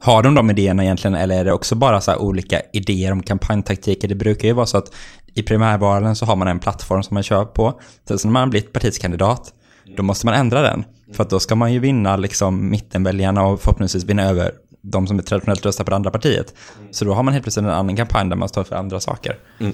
har 0.00 0.22
de 0.22 0.34
de 0.34 0.50
idéerna 0.50 0.84
egentligen 0.84 1.14
eller 1.14 1.38
är 1.38 1.44
det 1.44 1.52
också 1.52 1.74
bara 1.74 2.00
så 2.00 2.10
här 2.10 2.18
olika 2.18 2.60
idéer 2.72 3.12
om 3.12 3.22
kampanjtaktiker? 3.22 4.08
Det 4.08 4.14
brukar 4.14 4.48
ju 4.48 4.54
vara 4.54 4.66
så 4.66 4.78
att 4.78 4.94
i 5.34 5.42
primärvalen 5.42 6.16
så 6.16 6.26
har 6.26 6.36
man 6.36 6.48
en 6.48 6.58
plattform 6.58 7.02
som 7.02 7.14
man 7.14 7.22
kör 7.22 7.44
på. 7.44 7.80
Sen 8.08 8.18
när 8.24 8.30
man 8.30 8.40
har 8.42 8.48
blivit 8.48 8.72
partiets 8.72 8.98
kandidat, 8.98 9.52
då 9.96 10.02
måste 10.02 10.26
man 10.26 10.34
ändra 10.34 10.62
den. 10.62 10.84
För 11.12 11.22
att 11.22 11.30
då 11.30 11.40
ska 11.40 11.54
man 11.54 11.72
ju 11.72 11.78
vinna 11.78 12.16
liksom 12.16 12.70
mittenväljarna 12.70 13.46
och 13.46 13.60
förhoppningsvis 13.60 14.04
vinna 14.04 14.22
över 14.22 14.52
de 14.82 15.06
som 15.06 15.18
är 15.18 15.22
traditionellt 15.22 15.66
röstar 15.66 15.84
på 15.84 15.90
det 15.90 15.96
andra 15.96 16.10
partiet. 16.10 16.54
Så 16.90 17.04
då 17.04 17.14
har 17.14 17.22
man 17.22 17.34
helt 17.34 17.44
plötsligt 17.44 17.64
en 17.64 17.70
annan 17.70 17.96
kampanj 17.96 18.28
där 18.28 18.36
man 18.36 18.48
står 18.48 18.64
för 18.64 18.76
andra 18.76 19.00
saker. 19.00 19.38
Mm. 19.60 19.72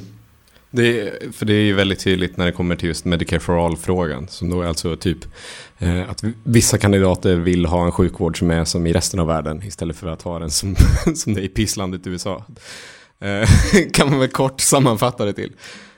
Det 0.76 1.12
för 1.32 1.46
det 1.46 1.52
är 1.52 1.62
ju 1.62 1.74
väldigt 1.74 2.00
tydligt 2.00 2.36
när 2.36 2.46
det 2.46 2.52
kommer 2.52 2.76
till 2.76 2.88
just 2.88 3.04
Medicare 3.04 3.40
for 3.40 3.66
All-frågan. 3.66 4.28
Som 4.28 4.50
då 4.50 4.62
är 4.62 4.66
alltså 4.66 4.96
typ 4.96 5.18
eh, 5.78 6.10
att 6.10 6.24
vissa 6.44 6.78
kandidater 6.78 7.36
vill 7.36 7.66
ha 7.66 7.84
en 7.84 7.92
sjukvård 7.92 8.38
som 8.38 8.50
är 8.50 8.64
som 8.64 8.86
i 8.86 8.92
resten 8.92 9.20
av 9.20 9.26
världen 9.26 9.62
istället 9.62 9.96
för 9.96 10.06
att 10.06 10.22
ha 10.22 10.38
den 10.38 10.50
som, 10.50 10.76
som 11.14 11.34
det 11.34 11.40
är 11.40 11.44
i 11.44 11.48
pisslandet 11.48 12.06
USA. 12.06 12.44
Eh, 13.20 13.48
kan 13.92 14.10
man 14.10 14.18
väl 14.20 14.28
kort 14.28 14.60
sammanfatta 14.60 15.24
det 15.24 15.32
till. 15.32 15.52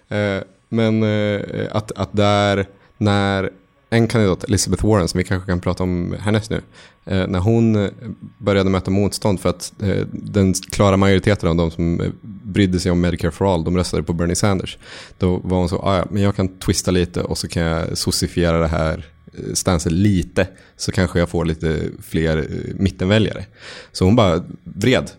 Eh, 0.08 0.38
men 0.68 1.02
eh, 1.02 1.66
att, 1.70 1.92
att 1.92 2.10
där, 2.12 2.66
när 2.98 3.50
en 3.90 4.08
kandidat, 4.08 4.44
Elizabeth 4.44 4.86
Warren, 4.86 5.08
som 5.08 5.18
vi 5.18 5.24
kanske 5.24 5.50
kan 5.50 5.60
prata 5.60 5.82
om 5.82 6.16
härnäst 6.20 6.50
nu, 6.50 6.60
Eh, 7.08 7.26
när 7.26 7.38
hon 7.38 7.76
eh, 7.76 7.90
började 8.38 8.70
möta 8.70 8.90
motstånd 8.90 9.40
för 9.40 9.48
att 9.48 9.72
eh, 9.82 10.06
den 10.12 10.54
klara 10.54 10.96
majoriteten 10.96 11.48
av 11.48 11.56
de 11.56 11.70
som 11.70 12.00
eh, 12.00 12.10
brydde 12.22 12.80
sig 12.80 12.92
om 12.92 13.00
Medicare 13.00 13.30
for 13.30 13.54
All, 13.54 13.64
de 13.64 13.76
röstade 13.76 14.02
på 14.02 14.12
Bernie 14.12 14.36
Sanders. 14.36 14.78
Då 15.18 15.36
var 15.36 15.58
hon 15.58 15.68
så, 15.68 15.78
ah, 15.78 15.96
ja, 15.96 16.06
men 16.10 16.22
jag 16.22 16.36
kan 16.36 16.58
twista 16.58 16.90
lite 16.90 17.22
och 17.22 17.38
så 17.38 17.48
kan 17.48 17.62
jag 17.62 17.98
socifiera 17.98 18.58
det 18.58 18.68
här 18.68 19.06
eh, 19.34 19.54
stansen 19.54 20.02
lite, 20.02 20.46
så 20.76 20.92
kanske 20.92 21.18
jag 21.18 21.28
får 21.28 21.44
lite 21.44 21.80
fler 22.02 22.48
mittenväljare. 22.74 23.44
Så 23.92 24.04
hon 24.04 24.16
bara 24.16 24.44
vred, 24.64 25.10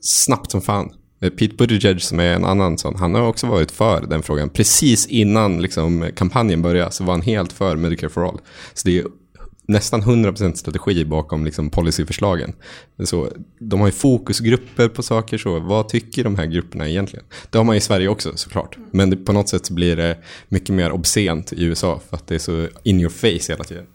snabbt 0.00 0.50
som 0.50 0.62
fan. 0.62 0.92
Pete 1.20 1.54
Buttigieg 1.54 2.02
som 2.02 2.20
är 2.20 2.34
en 2.34 2.44
annan 2.44 2.78
sån, 2.78 2.96
han 2.96 3.14
har 3.14 3.22
också 3.22 3.46
varit 3.46 3.70
för 3.70 4.06
den 4.06 4.22
frågan. 4.22 4.48
Precis 4.48 5.06
innan 5.06 5.62
liksom, 5.62 6.10
kampanjen 6.16 6.62
började 6.62 6.90
så 6.90 7.04
var 7.04 7.12
han 7.12 7.22
helt 7.22 7.52
för 7.52 7.76
Medicare 7.76 8.10
for 8.10 8.28
All. 8.28 8.40
Så 8.74 8.88
det 8.88 8.98
är 8.98 9.04
nästan 9.68 10.02
100% 10.02 10.54
strategi 10.54 11.04
bakom 11.04 11.44
liksom, 11.44 11.70
policyförslagen. 11.70 12.52
Så, 13.04 13.28
de 13.58 13.80
har 13.80 13.86
ju 13.86 13.92
fokusgrupper 13.92 14.88
på 14.88 15.02
saker, 15.02 15.38
så 15.38 15.60
vad 15.60 15.88
tycker 15.88 16.24
de 16.24 16.36
här 16.36 16.46
grupperna 16.46 16.88
egentligen? 16.88 17.24
Det 17.50 17.58
har 17.58 17.64
man 17.64 17.76
i 17.76 17.80
Sverige 17.80 18.08
också 18.08 18.36
såklart. 18.36 18.76
Men 18.90 19.10
det, 19.10 19.16
på 19.16 19.32
något 19.32 19.48
sätt 19.48 19.70
blir 19.70 19.96
det 19.96 20.18
mycket 20.48 20.74
mer 20.74 20.92
obscent 20.92 21.52
i 21.52 21.64
USA 21.64 22.00
för 22.08 22.16
att 22.16 22.26
det 22.26 22.34
är 22.34 22.38
så 22.38 22.68
in 22.82 23.00
your 23.00 23.10
face 23.10 23.52
hela 23.52 23.64
tiden. 23.64 23.86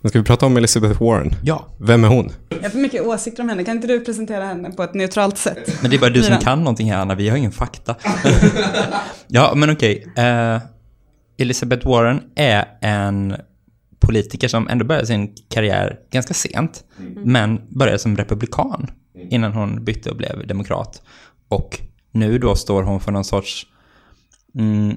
Men 0.00 0.08
ska 0.08 0.18
vi 0.18 0.24
prata 0.24 0.46
om 0.46 0.56
Elizabeth 0.56 1.02
Warren? 1.02 1.34
Ja. 1.42 1.66
Vem 1.78 2.04
är 2.04 2.08
hon? 2.08 2.32
Jag 2.48 2.62
har 2.62 2.70
för 2.70 2.78
mycket 2.78 3.02
åsikter 3.02 3.42
om 3.42 3.48
henne. 3.48 3.64
Kan 3.64 3.76
inte 3.76 3.88
du 3.88 4.00
presentera 4.00 4.44
henne 4.44 4.70
på 4.70 4.82
ett 4.82 4.94
neutralt 4.94 5.38
sätt? 5.38 5.82
Men 5.82 5.90
det 5.90 5.96
är 5.96 6.00
bara 6.00 6.10
du 6.10 6.22
som 6.22 6.38
kan 6.38 6.58
någonting 6.58 6.92
här, 6.92 6.98
Anna. 6.98 7.14
Vi 7.14 7.28
har 7.28 7.36
ingen 7.36 7.52
fakta. 7.52 7.94
ja, 9.28 9.52
men 9.54 9.70
okej. 9.70 10.06
Eh, 10.16 10.58
Elizabeth 11.38 11.88
Warren 11.88 12.22
är 12.34 12.64
en 12.80 13.36
politiker 14.06 14.48
som 14.48 14.68
ändå 14.68 14.84
började 14.84 15.06
sin 15.06 15.34
karriär 15.48 15.98
ganska 16.10 16.34
sent, 16.34 16.84
men 17.24 17.60
började 17.68 17.98
som 17.98 18.16
republikan 18.16 18.90
innan 19.30 19.52
hon 19.52 19.84
bytte 19.84 20.10
och 20.10 20.16
blev 20.16 20.46
demokrat. 20.46 21.02
Och 21.48 21.80
nu 22.12 22.38
då 22.38 22.54
står 22.54 22.82
hon 22.82 23.00
för 23.00 23.12
någon 23.12 23.24
sorts, 23.24 23.66
mm, 24.54 24.96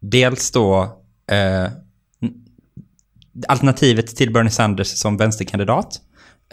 dels 0.00 0.50
då 0.50 0.82
eh, 1.30 1.70
alternativet 3.48 4.16
till 4.16 4.32
Bernie 4.32 4.50
Sanders 4.50 4.86
som 4.86 5.16
vänsterkandidat. 5.16 6.00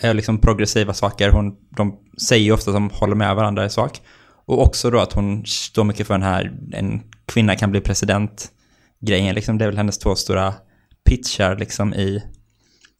Eh, 0.02 0.13
liksom 0.13 0.38
progressiva 0.38 0.94
saker. 0.94 1.30
Hon, 1.30 1.56
de 1.70 2.00
säger 2.28 2.44
ju 2.44 2.52
ofta 2.52 2.72
att 2.72 2.75
de 2.75 2.90
håller 2.90 3.16
med 3.16 3.36
varandra 3.36 3.66
i 3.66 3.70
sak. 3.70 4.02
Och 4.46 4.62
också 4.62 4.90
då 4.90 5.00
att 5.00 5.13
hon 5.13 5.46
står 5.46 5.84
mycket 5.84 6.08
för 6.08 6.13
den 6.13 6.24
här, 6.24 6.54
en 6.74 7.04
kvinna 7.25 7.56
kan 7.56 7.72
bli 7.72 7.82
president 7.82 8.52
grejen. 9.00 9.36
Liksom, 9.36 9.58
det 9.58 9.66
är 9.66 9.70
väl 9.70 9.78
hennes 9.78 9.98
två 9.98 10.16
stora 10.16 10.54
pitchar 11.05 11.57
liksom 11.57 11.93
i... 11.93 12.24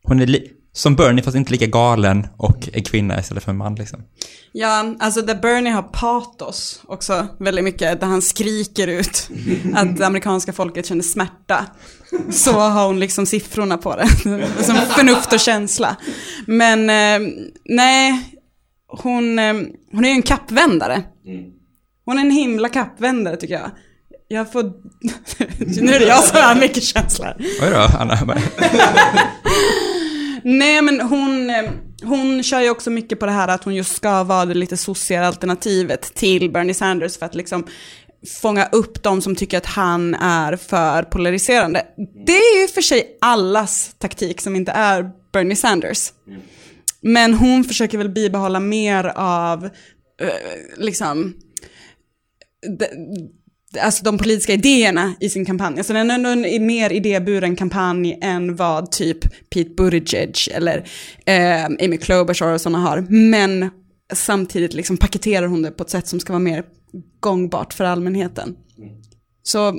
Hon 0.04 0.20
är 0.20 0.26
li, 0.26 0.52
som 0.76 0.96
Bernie 0.96 1.24
fast 1.24 1.38
inte 1.38 1.52
lika 1.52 1.66
galen 1.66 2.28
och 2.38 2.70
är 2.74 2.82
kvinna 2.82 3.20
istället 3.20 3.44
för 3.44 3.52
en 3.52 3.58
man 3.58 3.76
liksom. 3.76 4.04
Ja, 4.52 4.96
alltså 5.00 5.22
där 5.22 5.36
Bernie 5.36 5.72
har 5.72 5.84
patos 5.84 6.82
också 6.88 7.28
väldigt 7.40 7.64
mycket, 7.64 8.00
där 8.00 8.08
han 8.08 8.22
skriker 8.22 8.88
ut 8.88 9.30
att 9.74 9.98
det 9.98 10.06
amerikanska 10.06 10.54
folket 10.54 10.86
känner 10.86 11.04
smärta. 11.04 11.66
Så 12.32 12.52
har 12.52 12.88
hon 12.88 13.00
liksom 13.00 13.26
siffrorna 13.26 13.78
på 13.78 13.96
det, 13.96 14.08
som 14.64 14.76
förnuft 14.76 15.34
och 15.34 15.40
känsla. 15.40 15.98
Men 16.48 16.90
eh, 16.90 17.30
nej, 17.66 18.22
hon, 18.88 19.40
eh, 19.40 19.54
hon 19.92 20.06
är 20.06 20.10
ju 20.10 20.16
en 20.16 20.22
kappvändare. 20.22 21.04
Hon 22.06 22.18
är 22.18 22.22
en 22.22 22.32
himla 22.32 22.70
kappvändare 22.70 23.38
tycker 23.38 23.54
jag. 23.54 23.72
Jag 24.34 24.52
får... 24.52 24.64
nu 25.82 25.94
är 25.94 26.00
det 26.00 26.06
jag 26.06 26.24
som 26.24 26.42
har 26.42 26.56
mycket 26.56 26.84
känslor. 26.84 27.34
Oj 27.40 27.70
då, 27.72 27.78
Anna. 28.00 28.18
Nej 30.44 30.82
men 30.82 31.02
hon, 31.02 31.50
eh, 31.50 31.72
hon 32.04 32.44
kör 32.44 32.62
ju 32.62 32.70
också 32.70 32.90
mycket 32.90 33.20
på 33.20 33.26
det 33.26 33.32
här 33.32 33.48
att 33.48 33.64
hon 33.64 33.76
just 33.76 33.96
ska 33.96 34.24
vara 34.24 34.46
det 34.46 34.54
lite 34.54 34.78
sociala 34.78 35.28
alternativet 35.28 36.02
till 36.16 36.52
Bernie 36.52 36.74
Sanders 36.74 37.18
för 37.18 37.26
att 37.26 37.36
liksom 37.36 37.68
fånga 38.42 38.66
upp 38.66 39.04
de 39.04 39.22
som 39.22 39.36
tycker 39.36 39.58
att 39.58 39.66
han 39.66 40.16
är 40.16 40.56
för 40.56 41.04
polariserande. 41.04 41.86
Det 42.26 42.38
är 42.38 42.62
ju 42.62 42.68
för 42.68 42.82
sig 42.82 43.18
allas 43.22 43.96
taktik 43.98 44.42
som 44.42 44.56
inte 44.56 44.72
är 44.72 45.10
Bernie 45.34 45.56
Sanders. 45.56 46.12
Men 47.02 47.34
hon 47.34 47.64
försöker 47.64 47.98
väl 47.98 48.10
bibehålla 48.10 48.60
mer 48.60 49.06
av, 49.16 49.66
eh, 50.22 50.30
liksom, 50.78 51.34
de, 52.80 52.86
alltså 53.82 54.04
de 54.04 54.18
politiska 54.18 54.54
idéerna 54.54 55.14
i 55.20 55.30
sin 55.30 55.46
kampanj. 55.46 55.78
Alltså 55.78 55.94
den 55.94 56.12
är 56.12 56.16
ändå 56.16 56.30
en 56.30 56.66
mer 56.66 56.92
idéburen 56.92 57.56
kampanj 57.56 58.20
än 58.22 58.56
vad 58.56 58.92
typ 58.92 59.50
Pete 59.50 59.70
Buttigieg 59.70 60.36
eller 60.52 60.88
eh, 61.26 61.66
Amy 61.66 61.98
Klobuchar 61.98 62.54
och 62.54 62.62
sådana 62.62 62.80
har. 62.80 63.06
Men 63.10 63.70
samtidigt 64.14 64.74
liksom 64.74 64.98
paketerar 64.98 65.48
hon 65.48 65.62
det 65.62 65.72
på 65.72 65.84
ett 65.84 65.90
sätt 65.90 66.08
som 66.08 66.20
ska 66.20 66.34
vara 66.34 66.40
mer 66.40 66.64
gångbart 67.20 67.74
för 67.74 67.84
allmänheten. 67.84 68.56
Så, 69.44 69.76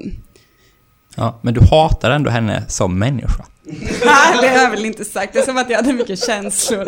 Ja, 1.16 1.40
men 1.42 1.54
du 1.54 1.60
hatar 1.60 2.10
ändå 2.10 2.30
henne 2.30 2.64
som 2.68 2.98
människa. 2.98 3.44
nej 4.04 4.38
det 4.40 4.48
har 4.48 4.62
jag 4.62 4.70
väl 4.70 4.84
inte 4.84 5.04
sagt. 5.04 5.32
Det 5.32 5.38
är 5.38 5.44
som 5.44 5.56
att 5.56 5.70
jag 5.70 5.76
hade 5.76 5.92
mycket 5.92 6.24
känslor. 6.24 6.84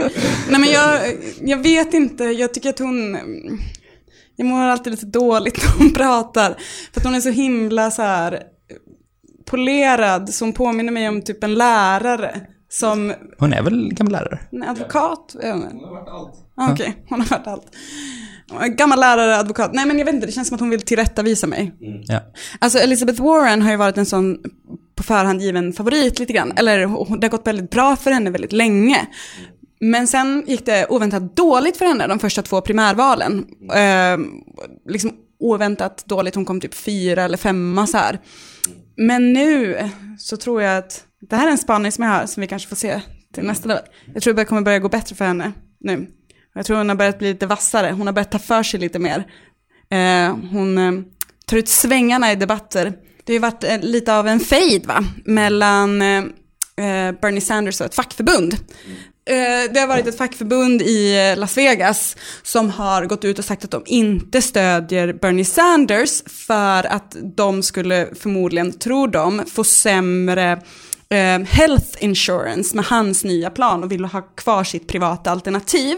Nej 0.48 0.60
men 0.60 0.70
jag, 0.70 1.00
jag 1.40 1.62
vet 1.62 1.94
inte, 1.94 2.24
jag 2.24 2.54
tycker 2.54 2.68
att 2.68 2.78
hon... 2.78 3.18
Jag 4.36 4.46
mår 4.46 4.60
alltid 4.60 4.90
lite 4.90 5.06
dåligt 5.06 5.58
när 5.64 5.78
hon 5.78 5.92
pratar. 5.92 6.56
För 6.92 7.00
att 7.00 7.04
hon 7.06 7.14
är 7.14 7.20
så 7.20 7.30
himla 7.30 7.90
så 7.90 8.02
här 8.02 8.42
polerad, 9.50 10.34
som 10.34 10.52
påminner 10.52 10.92
mig 10.92 11.08
om 11.08 11.22
typ 11.22 11.44
en 11.44 11.54
lärare. 11.54 12.40
Som, 12.68 13.14
Hon 13.38 13.52
är 13.52 13.62
väl 13.62 13.94
gammal 13.94 14.12
lärare? 14.12 14.38
en 14.52 14.62
advokat? 14.62 15.36
Hon 15.42 15.50
har 15.52 15.90
varit 15.90 16.08
allt. 16.08 16.34
Ah, 16.56 16.72
Okej, 16.72 17.04
hon 17.08 17.20
har 17.20 17.28
varit 17.28 17.46
allt. 17.46 17.66
Gammal 18.76 19.00
lärare, 19.00 19.36
advokat. 19.36 19.70
Nej 19.74 19.86
men 19.86 19.98
jag 19.98 20.04
vet 20.04 20.14
inte, 20.14 20.26
det 20.26 20.32
känns 20.32 20.48
som 20.48 20.54
att 20.54 20.60
hon 20.60 20.70
vill 20.70 20.80
tillrättavisa 20.80 21.46
mig. 21.46 21.72
Ja. 22.06 22.20
Alltså 22.58 22.78
Elizabeth 22.78 23.22
Warren 23.22 23.62
har 23.62 23.70
ju 23.70 23.76
varit 23.76 23.98
en 23.98 24.06
sån 24.06 24.38
på 24.96 25.02
förhand 25.02 25.40
given 25.42 25.72
favorit 25.72 26.18
lite 26.18 26.32
grann. 26.32 26.52
Eller 26.56 26.78
det 26.78 26.86
har 27.26 27.28
gått 27.28 27.46
väldigt 27.46 27.70
bra 27.70 27.96
för 27.96 28.10
henne 28.10 28.30
väldigt 28.30 28.52
länge. 28.52 29.06
Men 29.80 30.06
sen 30.06 30.44
gick 30.46 30.66
det 30.66 30.86
oväntat 30.88 31.36
dåligt 31.36 31.76
för 31.76 31.84
henne 31.84 32.06
de 32.06 32.18
första 32.18 32.42
två 32.42 32.60
primärvalen. 32.60 33.46
Eh, 33.74 34.18
liksom 34.88 35.12
oväntat 35.38 36.04
dåligt, 36.06 36.34
hon 36.34 36.44
kom 36.44 36.60
typ 36.60 36.74
fyra 36.74 37.22
eller 37.22 37.36
femma 37.36 37.86
så 37.86 37.98
här. 37.98 38.18
Men 38.96 39.32
nu 39.32 39.78
så 40.18 40.36
tror 40.36 40.62
jag 40.62 40.78
att, 40.78 41.04
det 41.20 41.36
här 41.36 41.46
är 41.46 41.50
en 41.50 41.58
spaning 41.58 41.92
som 41.92 42.04
jag 42.04 42.10
har 42.10 42.26
som 42.26 42.40
vi 42.40 42.46
kanske 42.46 42.68
får 42.68 42.76
se 42.76 43.00
till 43.34 43.44
nästa 43.44 43.68
debatt. 43.68 43.90
Jag 44.14 44.22
tror 44.22 44.34
det 44.34 44.44
kommer 44.44 44.62
börja 44.62 44.78
gå 44.78 44.88
bättre 44.88 45.16
för 45.16 45.24
henne 45.24 45.52
nu. 45.80 46.06
Jag 46.54 46.66
tror 46.66 46.76
hon 46.76 46.88
har 46.88 46.96
börjat 46.96 47.18
bli 47.18 47.32
lite 47.32 47.46
vassare, 47.46 47.90
hon 47.90 48.06
har 48.06 48.14
börjat 48.14 48.30
ta 48.30 48.38
för 48.38 48.62
sig 48.62 48.80
lite 48.80 48.98
mer. 48.98 49.26
Eh, 49.90 50.36
hon 50.50 50.78
eh, 50.78 50.92
tar 51.46 51.56
ut 51.56 51.68
svängarna 51.68 52.32
i 52.32 52.36
debatter. 52.36 52.84
Det 53.24 53.32
har 53.32 53.34
ju 53.34 53.38
varit 53.38 53.64
eh, 53.64 53.80
lite 53.80 54.14
av 54.14 54.28
en 54.28 54.40
fejd 54.40 54.86
va, 54.86 55.04
mellan 55.24 56.02
eh, 56.02 56.18
eh 56.76 57.12
Bernie 57.20 57.40
Sanders 57.40 57.80
och 57.80 57.86
ett 57.86 57.94
fackförbund. 57.94 58.54
Mm. 58.86 58.98
Eh, 59.28 59.72
det 59.72 59.80
har 59.80 59.86
varit 59.86 60.06
ett 60.06 60.18
fackförbund 60.18 60.82
i 60.82 61.30
eh, 61.30 61.38
Las 61.38 61.56
Vegas 61.56 62.16
som 62.42 62.70
har 62.70 63.06
gått 63.06 63.24
ut 63.24 63.38
och 63.38 63.44
sagt 63.44 63.64
att 63.64 63.70
de 63.70 63.82
inte 63.86 64.42
stödjer 64.42 65.12
Bernie 65.12 65.44
Sanders 65.44 66.22
för 66.46 66.86
att 66.86 67.16
de 67.36 67.62
skulle 67.62 68.08
förmodligen, 68.20 68.72
tror 68.72 69.08
de, 69.08 69.44
få 69.46 69.64
sämre 69.64 70.52
eh, 71.08 71.38
health 71.38 72.04
insurance 72.04 72.76
med 72.76 72.84
hans 72.84 73.24
nya 73.24 73.50
plan 73.50 73.84
och 73.84 73.92
vill 73.92 74.04
ha 74.04 74.22
kvar 74.22 74.64
sitt 74.64 74.88
privata 74.88 75.30
alternativ. 75.30 75.96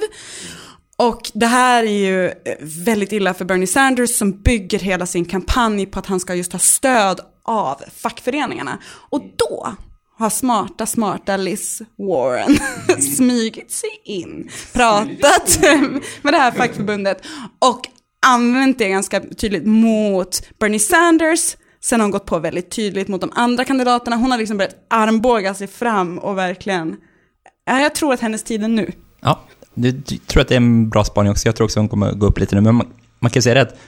Och 0.97 1.31
det 1.35 1.47
här 1.47 1.85
är 1.85 2.07
ju 2.07 2.27
eh, 2.27 2.35
väldigt 2.61 3.13
illa 3.13 3.35
för 3.35 3.45
Bernie 3.45 3.67
Sanders 3.67 4.19
som 4.19 4.43
bygger 4.43 4.79
hela 4.79 5.07
sin 5.07 5.25
kampanj 5.25 5.87
på 5.87 5.99
att 5.99 6.07
han 6.07 6.21
ska 6.21 6.35
just 6.35 6.53
ha 6.53 6.59
stöd 6.59 7.21
av 7.43 7.83
fackföreningarna. 7.97 8.79
Och 9.11 9.23
då 9.37 9.77
har 10.19 10.31
smarta, 10.31 10.87
smarta 10.87 11.37
Liz 11.37 11.83
Warren 11.99 12.59
smugit 13.17 13.71
sig 13.71 13.91
in, 14.05 14.51
pratat 14.73 15.59
med 16.23 16.33
det 16.33 16.39
här 16.39 16.51
fackförbundet 16.51 17.23
och 17.59 17.81
använt 18.27 18.79
det 18.79 18.89
ganska 18.89 19.21
tydligt 19.21 19.67
mot 19.67 20.43
Bernie 20.59 20.79
Sanders. 20.79 21.57
Sen 21.81 22.01
har 22.01 22.05
hon 22.05 22.11
gått 22.11 22.27
på 22.27 22.39
väldigt 22.39 22.71
tydligt 22.71 23.09
mot 23.09 23.21
de 23.21 23.31
andra 23.35 23.65
kandidaterna. 23.65 24.17
Hon 24.17 24.31
har 24.31 24.39
liksom 24.39 24.57
börjat 24.57 24.87
armbåga 24.91 25.55
sig 25.55 25.67
fram 25.67 26.19
och 26.19 26.39
verkligen, 26.39 26.97
ja, 27.67 27.81
jag 27.81 27.95
tror 27.95 28.15
att 28.15 28.21
hennes 28.21 28.43
tid 28.43 28.65
är 28.65 28.69
nu. 28.69 28.93
Ja, 29.21 29.41
du, 29.75 29.93
tror 30.03 30.43
att 30.43 30.49
det 30.49 30.55
är 30.55 30.57
en 30.57 30.89
bra 30.89 31.05
spaning 31.05 31.33
också. 31.33 31.49
Jag 31.49 31.57
tror 31.57 31.65
också 31.65 31.81
hon 31.81 31.89
kommer 31.89 32.13
gå 32.13 32.27
upp 32.27 32.39
lite 32.39 32.55
nu. 32.55 32.61
Men 32.61 32.75
man, 32.75 32.87
man 33.19 33.31
kan 33.31 33.43
säga 33.43 33.55
det 33.55 33.63
att 33.63 33.79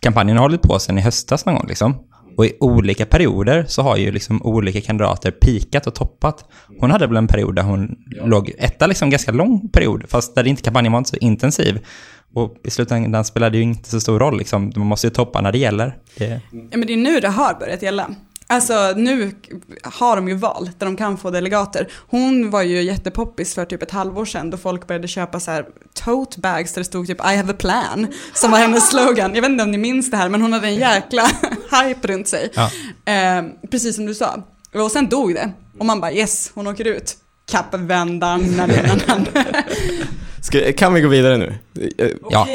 kampanjen 0.00 0.36
har 0.36 0.44
hållit 0.44 0.62
på 0.62 0.78
sedan 0.78 0.98
i 0.98 1.00
höstas 1.00 1.46
någon 1.46 1.54
gång 1.54 1.66
liksom. 1.68 1.94
Och 2.40 2.46
i 2.46 2.56
olika 2.60 3.06
perioder 3.06 3.64
så 3.68 3.82
har 3.82 3.96
ju 3.96 4.12
liksom 4.12 4.42
olika 4.42 4.80
kandidater 4.80 5.30
pikat 5.30 5.86
och 5.86 5.94
toppat. 5.94 6.44
Hon 6.78 6.90
hade 6.90 7.06
väl 7.06 7.16
en 7.16 7.26
period 7.26 7.54
där 7.54 7.62
hon 7.62 7.96
låg 8.24 8.52
etta 8.58 8.86
liksom 8.86 9.10
ganska 9.10 9.32
lång 9.32 9.68
period, 9.68 10.04
fast 10.08 10.34
där 10.34 10.46
inte 10.46 10.62
kampanjen 10.62 10.92
var 10.92 10.98
inte 10.98 11.10
så 11.10 11.16
intensiv. 11.16 11.78
Och 12.34 12.56
i 12.64 12.70
slutändan 12.70 13.24
spelade 13.24 13.50
det 13.52 13.56
ju 13.56 13.62
inte 13.62 13.88
så 13.90 14.00
stor 14.00 14.18
roll 14.18 14.38
liksom. 14.38 14.72
Man 14.76 14.86
måste 14.86 15.06
ju 15.06 15.10
toppa 15.10 15.40
när 15.40 15.52
det 15.52 15.58
gäller. 15.58 15.96
Det... 16.18 16.40
Ja 16.50 16.76
men 16.78 16.86
det 16.86 16.92
är 16.92 16.96
nu 16.96 17.20
det 17.20 17.28
har 17.28 17.54
börjat 17.54 17.82
gälla. 17.82 18.10
Alltså 18.50 18.92
nu 18.96 19.32
har 19.84 20.16
de 20.16 20.28
ju 20.28 20.34
val 20.34 20.70
där 20.78 20.86
de 20.86 20.96
kan 20.96 21.18
få 21.18 21.30
delegater. 21.30 21.88
Hon 22.08 22.50
var 22.50 22.62
ju 22.62 22.82
jättepoppis 22.82 23.54
för 23.54 23.64
typ 23.64 23.82
ett 23.82 23.90
halvår 23.90 24.24
sedan 24.24 24.50
då 24.50 24.56
folk 24.56 24.86
började 24.86 25.08
köpa 25.08 25.40
så 25.40 25.50
här 25.50 25.66
tote 25.94 26.40
bags 26.40 26.72
där 26.72 26.80
det 26.80 26.84
stod 26.84 27.06
typ 27.06 27.20
I 27.20 27.36
have 27.36 27.52
a 27.52 27.56
plan 27.58 28.06
som 28.34 28.50
var 28.50 28.58
hennes 28.58 28.90
slogan. 28.90 29.34
Jag 29.34 29.42
vet 29.42 29.50
inte 29.50 29.64
om 29.64 29.70
ni 29.70 29.78
minns 29.78 30.10
det 30.10 30.16
här 30.16 30.28
men 30.28 30.42
hon 30.42 30.52
hade 30.52 30.66
en 30.66 30.74
jäkla 30.74 31.22
hype 31.70 32.08
runt 32.08 32.28
sig. 32.28 32.50
Ja. 32.54 32.70
Eh, 33.12 33.44
precis 33.70 33.96
som 33.96 34.06
du 34.06 34.14
sa. 34.14 34.42
Och 34.74 34.90
sen 34.90 35.08
dog 35.08 35.34
det. 35.34 35.52
Och 35.78 35.86
man 35.86 36.00
bara 36.00 36.12
yes, 36.12 36.50
hon 36.54 36.66
åker 36.66 36.84
ut. 36.84 37.16
Kappvändaren. 37.50 38.60
Ska, 40.42 40.72
kan 40.72 40.94
vi 40.94 41.00
gå 41.00 41.08
vidare 41.08 41.36
nu? 41.36 41.54
Eh, 41.98 42.08
Ja. 42.30 42.48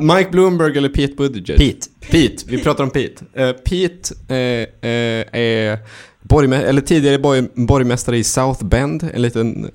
Mike 0.00 0.30
Bloomberg 0.30 0.78
eller 0.78 0.88
Pete 0.88 1.14
Buttigieg? 1.16 1.58
Pete. 1.58 1.86
Pete, 2.10 2.44
vi 2.48 2.62
pratar 2.62 2.84
om 2.84 2.90
Pete. 2.90 3.24
Eh, 3.34 3.52
Pete 3.52 4.14
eh, 4.28 4.90
eh, 4.90 5.24
är 5.32 5.78
borgmä- 6.22 6.62
eller 6.64 6.80
tidigare 6.82 7.18
borg 7.18 7.42
borgmästare 7.54 8.16
i 8.18 8.24
South 8.24 8.64
Bend, 8.64 9.08
en 9.14 9.22
liten 9.22 9.70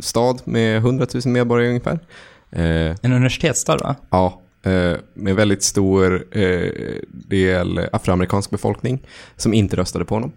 stad 0.00 0.40
med 0.44 0.76
100 0.76 1.06
000 1.14 1.22
medborgare 1.26 1.68
ungefär. 1.68 1.98
En 3.02 3.12
universitetsstad 3.12 3.76
va? 3.76 3.96
Ja, 4.10 4.40
med 5.14 5.36
väldigt 5.36 5.62
stor 5.62 6.24
del 7.28 7.80
afroamerikansk 7.92 8.50
befolkning 8.50 8.98
som 9.36 9.54
inte 9.54 9.76
röstade 9.76 10.04
på 10.04 10.14
honom 10.14 10.32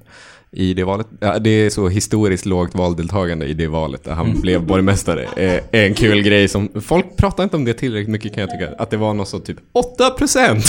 i 0.54 0.74
det 0.74 0.84
valet. 0.84 1.08
Ja, 1.20 1.40
det 1.40 1.50
är 1.50 1.70
så 1.70 1.88
historiskt 1.88 2.46
lågt 2.46 2.76
valdeltagande 2.76 3.46
i 3.46 3.54
det 3.54 3.68
valet 3.68 4.04
där 4.04 4.14
han 4.14 4.42
blev 4.42 4.66
borgmästare. 4.66 5.24
Eh, 5.24 5.64
en 5.72 5.94
kul 5.94 6.22
grej 6.22 6.48
som, 6.48 6.70
folk 6.82 7.18
pratar 7.18 7.44
inte 7.44 7.56
om 7.56 7.66
det 7.66 7.74
tillräckligt 7.74 8.10
mycket 8.10 8.34
kan 8.34 8.42
jag 8.42 8.52
tycka. 8.52 8.70
Att 8.78 8.90
det 8.90 8.98
var 8.98 9.14
något 9.14 9.28
så 9.28 9.40
typ 9.40 9.58
8%. 9.74 10.62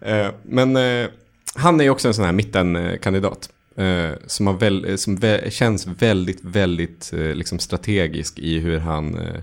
eh, 0.00 0.26
men 0.42 0.76
eh, 0.76 1.08
han 1.54 1.80
är 1.80 1.84
ju 1.84 1.90
också 1.90 2.08
en 2.08 2.14
sån 2.14 2.24
här 2.24 2.32
mittenkandidat. 2.32 3.48
Eh, 3.76 4.10
som, 4.26 4.46
har 4.46 4.54
väl, 4.54 4.98
som 4.98 5.18
vä- 5.18 5.50
känns 5.50 5.86
väldigt, 5.86 6.44
väldigt 6.44 7.12
eh, 7.12 7.34
liksom 7.34 7.58
strategisk 7.58 8.38
i 8.38 8.58
hur 8.58 8.78
han 8.78 9.14
eh, 9.18 9.40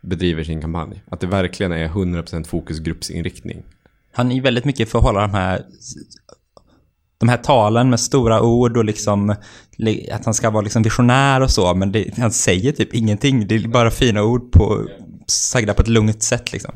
bedriver 0.00 0.44
sin 0.44 0.60
kampanj. 0.60 1.02
Att 1.10 1.20
det 1.20 1.26
verkligen 1.26 1.72
är 1.72 1.88
100% 1.88 2.44
fokusgruppsinriktning. 2.44 3.62
Han 4.12 4.30
är 4.30 4.34
ju 4.34 4.40
väldigt 4.40 4.64
mycket 4.64 4.88
för 4.88 4.98
att 4.98 5.04
hålla 5.04 5.20
de 5.20 5.30
här, 5.30 5.64
de 7.26 7.30
här 7.30 7.36
talen 7.36 7.90
med 7.90 8.00
stora 8.00 8.42
ord 8.42 8.76
och 8.76 8.84
liksom 8.84 9.30
att 10.12 10.24
han 10.24 10.34
ska 10.34 10.50
vara 10.50 10.62
liksom 10.62 10.82
visionär 10.82 11.40
och 11.40 11.50
så, 11.50 11.74
men 11.74 11.92
det, 11.92 12.18
han 12.18 12.32
säger 12.32 12.72
typ 12.72 12.94
ingenting. 12.94 13.46
Det 13.46 13.54
är 13.54 13.68
bara 13.68 13.90
fina 13.90 14.22
ord 14.22 14.52
på, 14.52 14.86
sagda 15.26 15.74
på 15.74 15.82
ett 15.82 15.88
lugnt 15.88 16.22
sätt 16.22 16.52
liksom. 16.52 16.74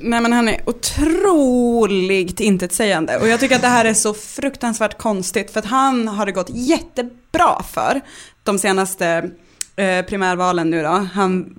Nej 0.00 0.20
men 0.20 0.32
han 0.32 0.48
är 0.48 0.60
otroligt 0.66 2.40
intetsägande 2.40 3.16
och 3.16 3.28
jag 3.28 3.40
tycker 3.40 3.56
att 3.56 3.62
det 3.62 3.68
här 3.68 3.84
är 3.84 3.94
så 3.94 4.14
fruktansvärt 4.14 4.98
konstigt 4.98 5.50
för 5.50 5.58
att 5.60 5.66
han 5.66 6.08
har 6.08 6.26
det 6.26 6.32
gått 6.32 6.50
jättebra 6.50 7.62
för 7.72 8.00
de 8.44 8.58
senaste 8.58 9.30
eh, 9.76 10.04
primärvalen 10.04 10.70
nu 10.70 10.82
då. 10.82 11.06
Han 11.12 11.54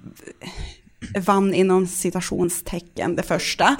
vann 1.25 1.53
inom 1.53 1.87
citationstecken 1.87 3.15
det 3.15 3.23
första 3.23 3.75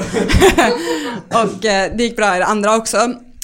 och 1.27 1.65
eh, 1.65 1.91
det 1.97 2.03
gick 2.03 2.15
bra 2.15 2.35
i 2.35 2.39
det 2.39 2.45
andra 2.45 2.75
också. 2.75 2.97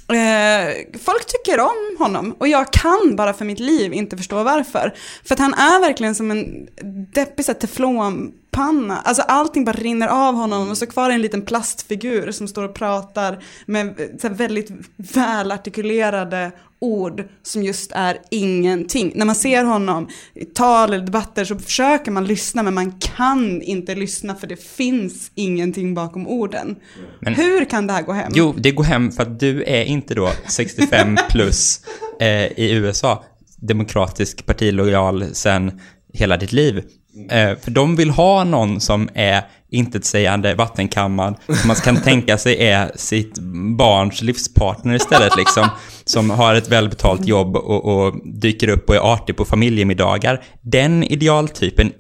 Eh, 0.08 1.00
folk 1.06 1.26
tycker 1.28 1.60
om 1.60 1.96
honom 2.00 2.36
och 2.38 2.48
jag 2.48 2.74
kan 2.74 3.16
bara 3.16 3.34
för 3.34 3.46
mitt 3.46 3.60
liv 3.60 3.94
inte 3.94 4.18
förstå 4.18 4.44
varför. 4.44 4.94
För 5.24 5.34
att 5.34 5.40
han 5.40 5.54
är 5.54 5.80
verkligen 5.80 6.16
som 6.16 6.32
en 6.32 6.68
deppig 7.14 7.46
teflon 7.60 8.32
teflonpanna. 8.56 8.98
Alltså 8.98 9.22
allting 9.22 9.66
bara 9.66 9.76
rinner 9.78 10.08
av 10.08 10.36
honom 10.36 10.70
och 10.70 10.78
så 10.78 10.86
kvar 10.88 11.10
är 11.10 11.14
en 11.14 11.22
liten 11.22 11.42
plastfigur 11.42 12.32
som 12.32 12.48
står 12.48 12.64
och 12.64 12.74
pratar 12.76 13.44
med 13.66 13.96
så 14.22 14.28
här 14.28 14.36
väldigt 14.36 14.72
välartikulerade 14.98 16.52
ord 16.80 17.24
som 17.44 17.64
just 17.64 17.92
är 17.92 18.18
ingenting. 18.32 19.12
När 19.16 19.26
man 19.26 19.36
ser 19.36 19.64
honom 19.64 20.08
i 20.34 20.46
tal 20.46 20.94
eller 20.94 21.06
debatter 21.06 21.46
så 21.46 21.60
försöker 21.60 22.12
man 22.12 22.26
lyssna 22.26 22.64
men 22.64 22.74
man 22.74 22.92
kan 22.92 23.62
inte 23.62 23.96
lyssna 23.96 24.36
för 24.36 24.48
det 24.48 24.64
finns 24.64 25.32
ingenting 25.36 25.94
bakom 25.94 26.28
orden. 26.28 26.76
Men- 27.20 27.34
Hur 27.36 27.66
kan 27.66 27.88
det 27.88 27.94
här 27.94 28.02
gå 28.02 28.12
hem? 28.14 28.32
Jo, 28.36 28.54
det 28.58 28.72
går 28.72 28.84
hem 28.84 29.12
för 29.12 29.24
att 29.24 29.40
du 29.40 29.64
är 29.64 29.84
inte 29.84 30.16
då 30.16 30.30
65 30.50 31.18
plus 31.30 31.82
eh, 32.20 32.28
i 32.46 32.72
USA, 32.72 33.24
demokratisk 33.58 34.46
partilojal 34.46 35.26
sen 35.34 35.80
hela 36.14 36.38
ditt 36.38 36.52
liv. 36.54 36.84
Eh, 37.30 37.58
för 37.58 37.72
de 37.72 37.96
vill 37.96 38.10
ha 38.10 38.44
någon 38.44 38.82
som 38.82 39.10
är 39.14 39.44
intetsägande, 39.72 40.56
vattenkammad, 40.56 41.36
som 41.46 41.68
man 41.68 41.76
kan 41.76 42.02
tänka 42.02 42.38
sig 42.38 42.68
är 42.68 42.92
sitt 42.96 43.40
barns 43.78 44.22
livspartner 44.22 44.96
istället 44.96 45.38
liksom. 45.38 45.70
Som 46.06 46.30
har 46.30 46.56
ett 46.56 46.72
välbetalt 46.72 47.28
jobb 47.28 47.56
och, 47.56 47.86
och 47.86 48.16
dyker 48.26 48.68
upp 48.68 48.90
och 48.90 48.96
är 48.96 49.14
artig 49.14 49.38
på 49.38 49.46
familjemiddagar. 49.46 50.44
Den 50.62 51.04
idealtypen 51.04 51.92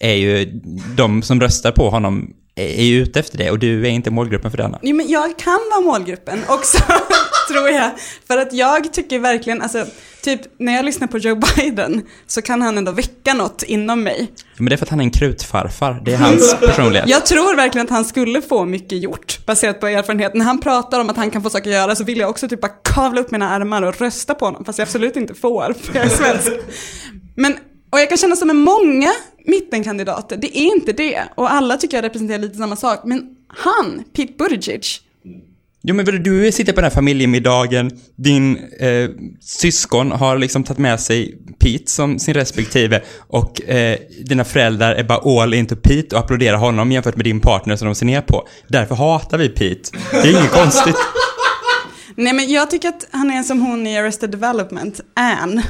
är 0.00 0.14
ju, 0.14 0.60
de 0.96 1.22
som 1.22 1.40
röstar 1.40 1.72
på 1.72 1.90
honom 1.90 2.30
är 2.56 2.84
ju 2.84 3.02
ute 3.02 3.20
efter 3.20 3.38
det 3.38 3.50
och 3.50 3.58
du 3.58 3.86
är 3.86 3.90
inte 3.90 4.10
målgruppen 4.10 4.50
för 4.50 4.58
denna. 4.58 4.78
Jo, 4.82 4.96
men 4.96 5.08
jag 5.08 5.38
kan 5.38 5.60
vara 5.70 5.80
målgruppen 5.80 6.44
också, 6.48 6.78
tror 7.50 7.68
jag. 7.68 7.90
För 8.26 8.38
att 8.38 8.52
jag 8.52 8.92
tycker 8.92 9.18
verkligen, 9.18 9.62
alltså, 9.62 9.86
typ 10.22 10.40
när 10.58 10.72
jag 10.72 10.84
lyssnar 10.84 11.06
på 11.06 11.18
Joe 11.18 11.40
Biden 11.56 12.02
så 12.26 12.42
kan 12.42 12.62
han 12.62 12.78
ändå 12.78 12.92
väcka 12.92 13.34
något 13.34 13.62
inom 13.62 14.02
mig. 14.02 14.32
Men 14.56 14.66
det 14.66 14.74
är 14.74 14.76
för 14.76 14.86
att 14.86 14.90
han 14.90 15.00
är 15.00 15.04
en 15.04 15.10
krutfarfar. 15.10 16.02
Det 16.04 16.12
är 16.12 16.16
hans 16.16 16.56
personlighet. 16.60 17.08
Jag 17.08 17.26
tror 17.26 17.56
verkligen 17.56 17.86
att 17.86 17.90
han 17.90 18.04
skulle 18.04 18.42
få 18.42 18.64
mycket 18.64 19.02
gjort, 19.02 19.46
baserat 19.46 19.80
på 19.80 19.86
erfarenhet. 19.86 20.34
När 20.34 20.44
han 20.44 20.60
pratar 20.60 21.00
om 21.00 21.10
att 21.10 21.16
han 21.16 21.30
kan 21.30 21.42
få 21.42 21.50
saker 21.50 21.70
att 21.70 21.76
göra 21.76 21.96
så 21.96 22.04
vill 22.04 22.18
jag 22.18 22.30
också 22.30 22.48
typ 22.48 22.60
bara 22.60 22.72
kavla 22.94 23.20
upp 23.20 23.30
mina 23.30 23.50
armar 23.50 23.82
och 23.82 24.00
rösta 24.00 24.34
på 24.34 24.44
honom, 24.44 24.64
fast 24.64 24.78
jag 24.78 24.86
absolut 24.86 25.16
inte 25.16 25.34
får, 25.34 25.74
för 25.82 25.94
jag 25.94 26.04
är 26.04 26.08
svensk. 26.08 26.52
Men, 27.36 27.56
och 27.90 28.00
jag 28.00 28.08
kan 28.08 28.18
känna 28.18 28.36
som 28.36 28.46
med 28.46 28.56
många 28.56 29.12
mittenkandidater, 29.44 30.36
det 30.36 30.58
är 30.58 30.76
inte 30.76 30.92
det. 30.92 31.22
Och 31.34 31.52
alla 31.52 31.76
tycker 31.76 31.96
jag 31.96 32.04
representerar 32.04 32.38
lite 32.38 32.58
samma 32.58 32.76
sak. 32.76 33.00
Men 33.04 33.36
han, 33.48 34.04
Pete 34.12 34.32
Buttigieg, 34.38 34.84
Jo 35.86 35.94
men 35.94 36.22
du 36.22 36.52
sitter 36.52 36.72
på 36.72 36.80
den 36.80 36.84
här 36.84 36.94
familjemiddagen, 36.94 37.90
din 38.16 38.56
eh, 38.80 39.10
syskon 39.40 40.12
har 40.12 40.38
liksom 40.38 40.64
tagit 40.64 40.78
med 40.78 41.00
sig 41.00 41.38
Pete 41.58 41.90
som 41.90 42.18
sin 42.18 42.34
respektive 42.34 43.02
och 43.18 43.62
eh, 43.62 43.98
dina 44.24 44.44
föräldrar 44.44 44.94
är 44.94 45.04
bara 45.04 45.42
all 45.42 45.54
into 45.54 45.76
Pete 45.76 46.16
och 46.16 46.22
applåderar 46.22 46.56
honom 46.56 46.92
jämfört 46.92 47.16
med 47.16 47.24
din 47.24 47.40
partner 47.40 47.76
som 47.76 47.86
de 47.86 47.94
ser 47.94 48.06
ner 48.06 48.20
på. 48.20 48.48
Därför 48.68 48.94
hatar 48.94 49.38
vi 49.38 49.48
Pete. 49.48 49.98
Det 50.10 50.18
är 50.18 50.38
inget 50.38 50.52
konstigt. 50.52 50.96
Nej 52.16 52.32
men 52.32 52.50
jag 52.50 52.70
tycker 52.70 52.88
att 52.88 53.06
han 53.10 53.30
är 53.30 53.42
som 53.42 53.62
hon 53.62 53.86
i 53.86 53.98
Arrested 53.98 54.30
Development, 54.30 55.00
Anne. 55.14 55.62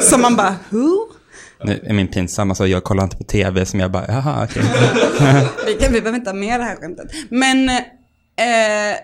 Som 0.00 0.20
man 0.20 0.36
bara, 0.36 0.54
who? 0.70 1.17
Nu 1.64 1.80
är 1.84 1.94
min 1.94 2.08
pinsam, 2.08 2.50
alltså 2.50 2.66
jag 2.66 2.84
kollar 2.84 3.04
inte 3.04 3.16
på 3.16 3.24
tv 3.24 3.66
som 3.66 3.80
jag 3.80 3.90
bara, 3.90 4.04
jaha 4.08 4.44
okej. 4.44 4.62
Vi, 5.66 5.74
kan, 5.74 5.92
vi 5.92 6.00
behöver 6.00 6.18
inte 6.18 6.30
ha 6.30 6.36
med 6.36 6.60
det 6.60 6.64
här 6.64 6.76
skämtet. 6.76 7.06
Men, 7.30 7.68
eh, 7.68 8.96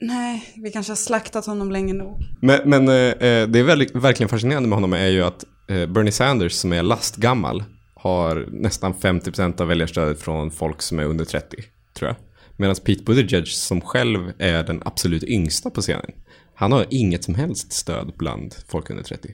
nej, 0.00 0.52
vi 0.56 0.70
kanske 0.70 0.90
har 0.90 0.96
slaktat 0.96 1.46
honom 1.46 1.70
länge 1.70 1.92
nog. 1.92 2.18
Men, 2.40 2.60
men 2.64 2.88
eh, 2.88 3.48
det 3.48 3.58
är 3.58 3.62
väldigt, 3.62 3.94
verkligen 3.94 4.28
fascinerande 4.28 4.68
med 4.68 4.76
honom 4.76 4.92
är 4.92 5.06
ju 5.06 5.22
att 5.22 5.44
eh, 5.70 5.86
Bernie 5.86 6.12
Sanders 6.12 6.52
som 6.52 6.72
är 6.72 6.82
lastgammal 6.82 7.64
har 7.94 8.46
nästan 8.50 8.94
50% 8.94 9.60
av 9.60 9.68
väljarstödet 9.68 10.20
från 10.20 10.50
folk 10.50 10.82
som 10.82 10.98
är 10.98 11.04
under 11.04 11.24
30, 11.24 11.56
tror 11.96 12.08
jag. 12.08 12.16
Medan 12.56 12.76
Pete 12.76 13.02
Buttigieg 13.04 13.48
som 13.48 13.80
själv 13.80 14.32
är 14.38 14.62
den 14.62 14.82
absolut 14.84 15.24
yngsta 15.24 15.70
på 15.70 15.80
scenen, 15.80 16.10
han 16.54 16.72
har 16.72 16.86
inget 16.90 17.24
som 17.24 17.34
helst 17.34 17.72
stöd 17.72 18.12
bland 18.16 18.54
folk 18.68 18.90
under 18.90 19.02
30. 19.02 19.28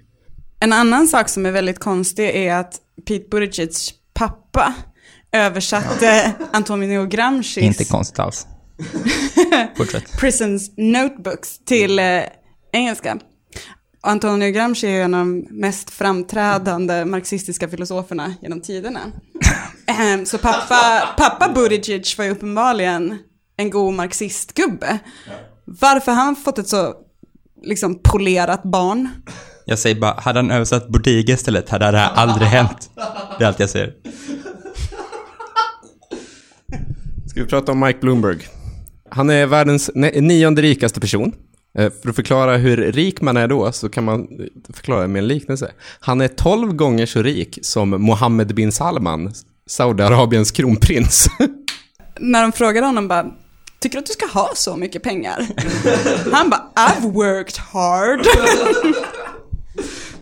En 0.60 0.72
annan 0.72 1.08
sak 1.08 1.28
som 1.28 1.46
är 1.46 1.50
väldigt 1.50 1.78
konstig 1.78 2.24
är 2.36 2.54
att 2.54 2.74
Pete 3.08 3.28
Buttigiegs 3.30 3.90
pappa 4.14 4.74
översatte 5.32 6.32
Antonio 6.52 7.06
Gramscis 7.06 7.64
inte 7.64 7.84
konstigt 7.84 8.18
alls. 8.18 8.46
Fortsätt. 9.76 10.18
Prisons 10.20 10.70
Notebooks 10.76 11.58
till 11.64 11.98
eh, 11.98 12.20
engelska. 12.72 13.18
Antonio 14.00 14.50
Gramsci 14.50 14.86
är 14.86 15.04
en 15.04 15.14
av 15.14 15.20
de 15.20 15.46
mest 15.50 15.90
framträdande 15.90 17.04
marxistiska 17.04 17.68
filosoferna 17.68 18.34
genom 18.42 18.60
tiderna. 18.60 19.00
Ehm, 19.86 20.26
Så 20.26 20.38
pappa, 20.38 21.08
pappa 21.16 21.52
Buttigieg 21.54 22.04
var 22.18 22.24
ju 22.24 22.30
uppenbarligen 22.30 23.18
en 23.56 23.70
god 23.70 23.94
marxistgubbe. 23.94 24.98
Varför 25.64 26.12
har 26.12 26.22
han 26.24 26.36
fått 26.36 26.58
ett 26.58 26.68
så 26.68 26.94
liksom 27.62 28.00
polerat 28.02 28.62
barn? 28.62 29.08
Jag 29.64 29.78
säger 29.78 30.00
bara, 30.00 30.20
hade 30.20 30.38
han 30.38 30.50
översatt 30.50 30.88
Bordiga 30.88 31.34
istället 31.34 31.68
hade 31.68 31.90
det 31.90 31.98
här 31.98 32.10
aldrig 32.14 32.48
hänt. 32.48 32.90
Det 33.38 33.44
är 33.44 33.48
allt 33.48 33.60
jag 33.60 33.70
säger. 33.70 33.92
Ska 37.30 37.40
vi 37.40 37.46
prata 37.46 37.72
om 37.72 37.80
Mike 37.80 37.98
Bloomberg? 38.00 38.38
han 39.14 39.30
är 39.30 39.46
världens 39.46 39.90
nionde 39.94 40.62
rikaste 40.62 41.00
person. 41.00 41.32
Eh, 41.78 41.92
för 42.02 42.10
att 42.10 42.16
förklara 42.16 42.56
hur 42.56 42.76
rik 42.76 43.20
man 43.20 43.36
är 43.36 43.48
då 43.48 43.72
så 43.72 43.88
kan 43.88 44.04
man 44.04 44.28
förklara 44.74 45.06
med 45.06 45.20
en 45.20 45.28
liknelse. 45.28 45.72
Han 46.00 46.20
är 46.20 46.28
12 46.28 46.72
gånger 46.72 47.06
så 47.06 47.22
rik 47.22 47.58
som 47.62 47.90
Mohammed 47.90 48.54
bin 48.54 48.72
Salman, 48.72 49.32
Saudiarabiens 49.66 50.50
kronprins. 50.50 51.28
När 52.20 52.42
de 52.42 52.52
frågade 52.52 52.86
honom 52.86 53.08
bara, 53.08 53.26
tycker 53.80 53.96
du 53.96 53.98
att 53.98 54.06
du 54.06 54.12
ska 54.12 54.26
ha 54.26 54.52
så 54.54 54.76
mycket 54.76 55.02
pengar? 55.02 55.46
Han 56.32 56.50
bara, 56.50 56.62
I've 56.76 57.12
worked 57.12 57.58
hard. 57.58 58.20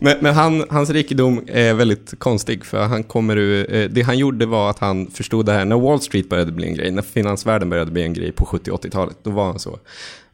Men, 0.02 0.16
men 0.20 0.34
han, 0.34 0.64
hans 0.70 0.90
rikedom 0.90 1.42
är 1.46 1.74
väldigt 1.74 2.18
konstig 2.18 2.64
för 2.64 2.84
han 2.84 3.02
kommer 3.02 3.36
ur, 3.36 3.74
eh, 3.74 3.88
det 3.88 4.02
han 4.02 4.18
gjorde 4.18 4.46
var 4.46 4.70
att 4.70 4.78
han 4.78 5.06
förstod 5.06 5.46
det 5.46 5.52
här 5.52 5.64
när 5.64 5.76
Wall 5.78 6.00
Street 6.00 6.28
började 6.28 6.52
bli 6.52 6.66
en 6.66 6.74
grej, 6.74 6.90
när 6.90 7.02
finansvärlden 7.02 7.70
började 7.70 7.90
bli 7.90 8.02
en 8.02 8.12
grej 8.12 8.32
på 8.32 8.44
70-80-talet, 8.44 9.16
då 9.22 9.30
var 9.30 9.44
han 9.44 9.58
så. 9.58 9.78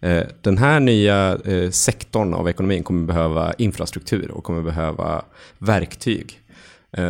Eh, 0.01 0.23
den 0.41 0.59
här 0.59 0.81
nya 0.81 1.39
eh, 1.45 1.71
sektorn 1.71 2.35
av 2.35 2.49
ekonomin 2.49 2.83
kommer 2.83 3.07
behöva 3.07 3.53
infrastruktur 3.53 4.31
och 4.31 4.45
kommer 4.45 4.63
behöva 4.63 5.25
verktyg. 5.59 6.41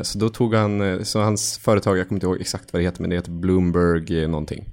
Så 0.03 0.19
då 0.19 0.29
tog 0.29 0.55
han, 0.55 1.05
så 1.05 1.21
hans 1.21 1.59
företag, 1.59 1.99
jag 1.99 2.09
kommer 2.09 2.17
inte 2.17 2.27
ihåg 2.27 2.41
exakt 2.41 2.73
vad 2.73 2.83
det 2.83 2.85
heter, 2.85 3.01
men 3.01 3.11
det 3.11 3.17
heter 3.17 3.31
Bloomberg 3.31 4.29
någonting. 4.29 4.65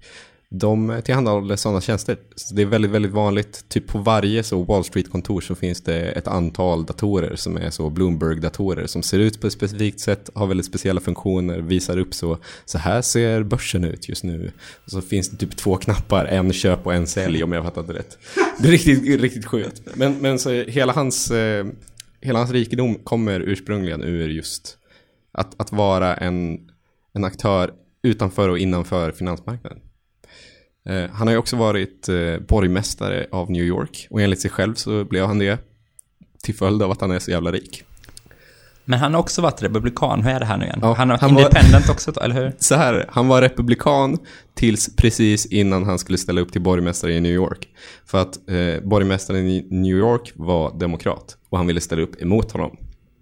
De 0.59 1.01
tillhandahåller 1.05 1.55
sådana 1.55 1.81
tjänster. 1.81 2.17
Så 2.35 2.55
det 2.55 2.61
är 2.61 2.65
väldigt, 2.65 2.91
väldigt 2.91 3.11
vanligt. 3.11 3.69
Typ 3.69 3.87
på 3.87 3.97
varje 3.97 4.43
så 4.43 4.63
Wall 4.63 4.83
Street-kontor 4.83 5.41
så 5.41 5.55
finns 5.55 5.81
det 5.81 6.01
ett 6.01 6.27
antal 6.27 6.85
datorer 6.85 7.35
som 7.35 7.57
är 7.57 7.69
så 7.69 7.89
Bloomberg-datorer 7.89 8.87
som 8.87 9.03
ser 9.03 9.19
ut 9.19 9.41
på 9.41 9.47
ett 9.47 9.53
specifikt 9.53 9.99
sätt, 9.99 10.29
har 10.35 10.47
väldigt 10.47 10.65
speciella 10.65 11.01
funktioner, 11.01 11.59
visar 11.59 11.97
upp 11.97 12.13
så, 12.13 12.37
så 12.65 12.77
här 12.77 13.01
ser 13.01 13.43
börsen 13.43 13.83
ut 13.83 14.09
just 14.09 14.23
nu. 14.23 14.51
Och 14.85 14.91
så 14.91 15.01
finns 15.01 15.29
det 15.29 15.37
typ 15.37 15.57
två 15.57 15.77
knappar, 15.77 16.25
en 16.25 16.53
köp 16.53 16.85
och 16.85 16.93
en 16.93 17.07
sälj 17.07 17.43
om 17.43 17.51
jag 17.51 17.63
fattade 17.63 17.93
det 17.93 17.99
rätt. 17.99 18.17
Det 18.59 18.67
är 18.67 18.71
riktigt, 18.71 19.21
riktigt 19.21 19.45
sjukt. 19.45 19.81
Men, 19.93 20.17
men 20.17 20.39
så 20.39 20.51
hela 20.51 20.93
hans, 20.93 21.31
eh, 21.31 21.65
hela 22.21 22.39
hans 22.39 22.51
rikedom 22.51 22.95
kommer 22.95 23.39
ursprungligen 23.39 24.03
ur 24.03 24.29
just 24.29 24.77
att, 25.31 25.61
att 25.61 25.71
vara 25.71 26.15
en, 26.15 26.59
en 27.13 27.23
aktör 27.23 27.71
utanför 28.03 28.49
och 28.49 28.57
innanför 28.57 29.11
finansmarknaden. 29.11 29.79
Eh, 30.85 31.09
han 31.11 31.27
har 31.27 31.31
ju 31.31 31.37
också 31.37 31.55
varit 31.55 32.09
eh, 32.09 32.39
borgmästare 32.47 33.27
av 33.31 33.51
New 33.51 33.63
York 33.63 34.07
och 34.09 34.21
enligt 34.21 34.41
sig 34.41 34.51
själv 34.51 34.73
så 34.73 35.03
blev 35.03 35.25
han 35.25 35.39
det 35.39 35.59
till 36.43 36.55
följd 36.55 36.81
av 36.83 36.91
att 36.91 37.01
han 37.01 37.11
är 37.11 37.19
så 37.19 37.31
jävla 37.31 37.51
rik. 37.51 37.83
Men 38.85 38.99
han 38.99 39.13
har 39.13 39.21
också 39.21 39.41
varit 39.41 39.63
republikan, 39.63 40.23
hur 40.23 40.31
är 40.31 40.39
det 40.39 40.45
här 40.45 40.57
nu 40.57 40.65
igen? 40.65 40.79
Ja, 40.81 40.93
han 40.93 41.09
har 41.09 41.17
han 41.17 41.35
var- 41.35 41.41
independent 41.41 41.89
också, 41.89 42.11
då, 42.11 42.21
eller 42.21 42.35
hur? 42.35 42.53
Så 42.59 42.75
här, 42.75 43.05
han 43.09 43.27
var 43.27 43.41
republikan 43.41 44.17
tills 44.53 44.95
precis 44.95 45.45
innan 45.45 45.83
han 45.83 45.99
skulle 45.99 46.17
ställa 46.17 46.41
upp 46.41 46.51
till 46.51 46.61
borgmästare 46.61 47.13
i 47.13 47.21
New 47.21 47.31
York. 47.31 47.67
För 48.05 48.17
att 48.17 48.49
eh, 48.49 48.83
borgmästaren 48.83 49.47
i 49.47 49.67
New 49.69 49.97
York 49.97 50.31
var 50.35 50.79
demokrat 50.79 51.37
och 51.49 51.57
han 51.57 51.67
ville 51.67 51.81
ställa 51.81 52.01
upp 52.01 52.21
emot 52.21 52.51
honom. 52.51 52.77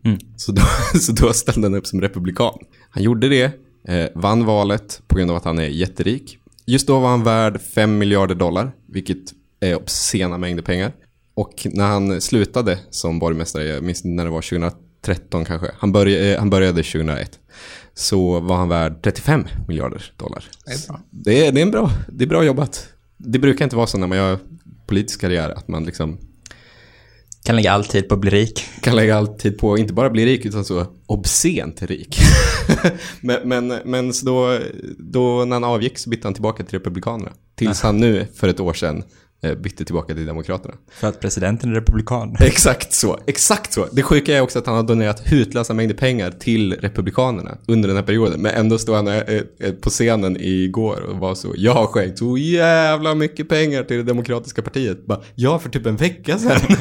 Mm. 0.06 0.18
Så, 0.36 0.52
då, 0.52 0.62
så 1.00 1.12
då 1.12 1.34
ställde 1.34 1.68
han 1.68 1.76
upp 1.76 1.88
som 1.88 2.02
republikan. 2.02 2.54
Han 2.90 3.04
gjorde 3.04 3.30
det, 3.30 3.52
eh, 3.88 4.08
vann 4.16 4.46
valet 4.46 5.02
på 5.08 5.16
grund 5.16 5.32
av 5.32 5.38
att 5.38 5.46
han 5.46 5.60
är 5.60 5.68
jätterik. 5.68 6.38
Just 6.66 6.88
då 6.88 7.00
var 7.00 7.10
han 7.10 7.24
värd 7.24 7.62
5 7.62 7.98
miljarder 7.98 8.36
dollar, 8.36 8.72
vilket 8.88 9.20
är 9.60 9.76
obscena 9.76 10.38
mängder 10.38 10.64
pengar. 10.64 10.92
Och 11.36 11.68
när 11.72 11.88
han 11.88 12.22
slutade 12.22 12.80
som 12.90 13.20
borgmästare, 13.20 13.66
jag 13.66 13.84
minns 13.84 14.04
när 14.04 14.26
det 14.26 14.32
var 14.32 14.42
2013 14.42 15.46
kanske, 15.46 15.72
han, 15.78 15.92
började, 15.92 16.34
eh, 16.34 16.40
han 16.40 16.50
började 16.50 16.84
2001, 16.84 17.40
så 17.94 18.40
var 18.40 18.56
han 18.56 18.70
värd 18.70 19.04
35 19.04 19.48
miljarder 19.68 20.12
dollar. 20.18 20.46
Det 20.66 20.72
är 20.72 20.88
bra. 20.88 21.00
Det 21.10 21.48
är, 21.48 21.52
det 21.52 21.60
är, 21.60 21.64
en 21.64 21.72
bra, 21.72 21.92
det 22.12 22.24
är 22.24 22.28
bra 22.28 22.44
jobbat. 22.44 22.88
Det 23.18 23.40
brukar 23.40 23.66
inte 23.66 23.76
vara 23.76 23.88
så 23.88 23.98
när 23.98 24.08
man 24.08 24.18
gör 24.18 24.40
politisk 24.88 25.22
karriär, 25.22 25.50
att 25.50 25.68
man 25.68 25.86
liksom 25.86 26.18
Kan 27.44 27.56
lägga 27.56 27.72
all 27.72 27.86
tid 27.86 28.08
på 28.10 28.16
att 28.16 28.22
bli 28.22 28.30
rik. 28.30 28.64
kan 28.82 28.96
lägga 28.96 29.18
all 29.18 29.28
tid 29.28 29.58
på, 29.58 29.78
inte 29.78 29.94
bara 29.94 30.10
bli 30.10 30.26
rik, 30.26 30.46
utan 30.46 30.66
så 30.66 30.86
obscent 31.06 31.82
rik. 31.82 32.18
men 33.22 33.68
men, 33.68 33.80
men 33.86 34.14
så 34.14 34.26
då, 34.26 34.60
då 34.98 35.46
när 35.46 35.56
han 35.56 35.64
avgick 35.64 35.98
så 35.98 36.10
bytte 36.10 36.28
han 36.28 36.34
tillbaka 36.34 36.64
till 36.64 36.80
Republikanerna. 36.80 37.32
Tills 37.56 37.82
han 37.82 37.98
nu, 37.98 38.28
för 38.36 38.48
ett 38.48 38.60
år 38.60 38.74
sedan, 38.74 39.04
eh, 39.44 39.56
bytte 39.56 39.86
tillbaka 39.86 40.16
till 40.16 40.26
Demokraterna. 40.26 40.74
För 40.92 41.08
att 41.08 41.20
presidenten 41.20 41.72
är 41.72 41.76
republikan. 41.76 42.36
Exakt 42.40 42.94
så, 42.94 43.20
exakt 43.28 43.74
så. 43.74 43.88
Det 43.92 44.04
sjuka 44.04 44.38
är 44.38 44.42
också 44.42 44.60
att 44.60 44.66
han 44.66 44.76
har 44.76 44.84
donerat 44.84 45.32
hutlösa 45.32 45.74
mängder 45.74 45.96
pengar 45.96 46.32
till 46.32 46.74
Republikanerna 46.74 47.58
under 47.68 47.88
den 47.88 47.98
här 47.98 48.04
perioden. 48.04 48.42
Men 48.42 48.52
ändå 48.56 48.78
stod 48.78 48.96
han 48.96 49.08
eh, 49.08 49.18
eh, 49.18 49.74
på 49.82 49.90
scenen 49.90 50.38
igår 50.40 51.02
och 51.02 51.18
var 51.18 51.36
så, 51.36 51.54
jag 51.58 51.74
har 51.74 51.86
skänkt 51.86 52.20
så 52.20 52.38
jävla 52.38 53.16
mycket 53.16 53.50
pengar 53.50 53.84
till 53.84 53.98
det 53.98 54.04
demokratiska 54.04 54.62
partiet. 54.62 55.06
Bara, 55.06 55.22
ja, 55.36 55.60
för 55.60 55.70
typ 55.70 55.86
en 55.86 55.96
vecka 55.96 56.40
sedan. 56.40 56.60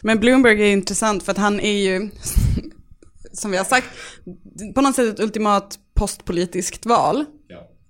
Men 0.00 0.20
Bloomberg 0.20 0.62
är 0.62 0.72
intressant 0.72 1.22
för 1.22 1.32
att 1.32 1.38
han 1.38 1.60
är 1.60 1.78
ju, 1.78 2.10
som 3.38 3.50
vi 3.50 3.56
har 3.56 3.64
sagt, 3.64 3.86
på 4.74 4.80
något 4.80 4.94
sätt 4.94 5.14
ett 5.14 5.20
ultimat 5.20 5.78
postpolitiskt 5.94 6.86
val. 6.86 7.24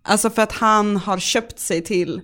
Alltså 0.02 0.30
för 0.30 0.42
att 0.42 0.52
han 0.52 0.96
har 0.96 1.18
köpt 1.18 1.58
sig 1.58 1.84
till 1.84 2.20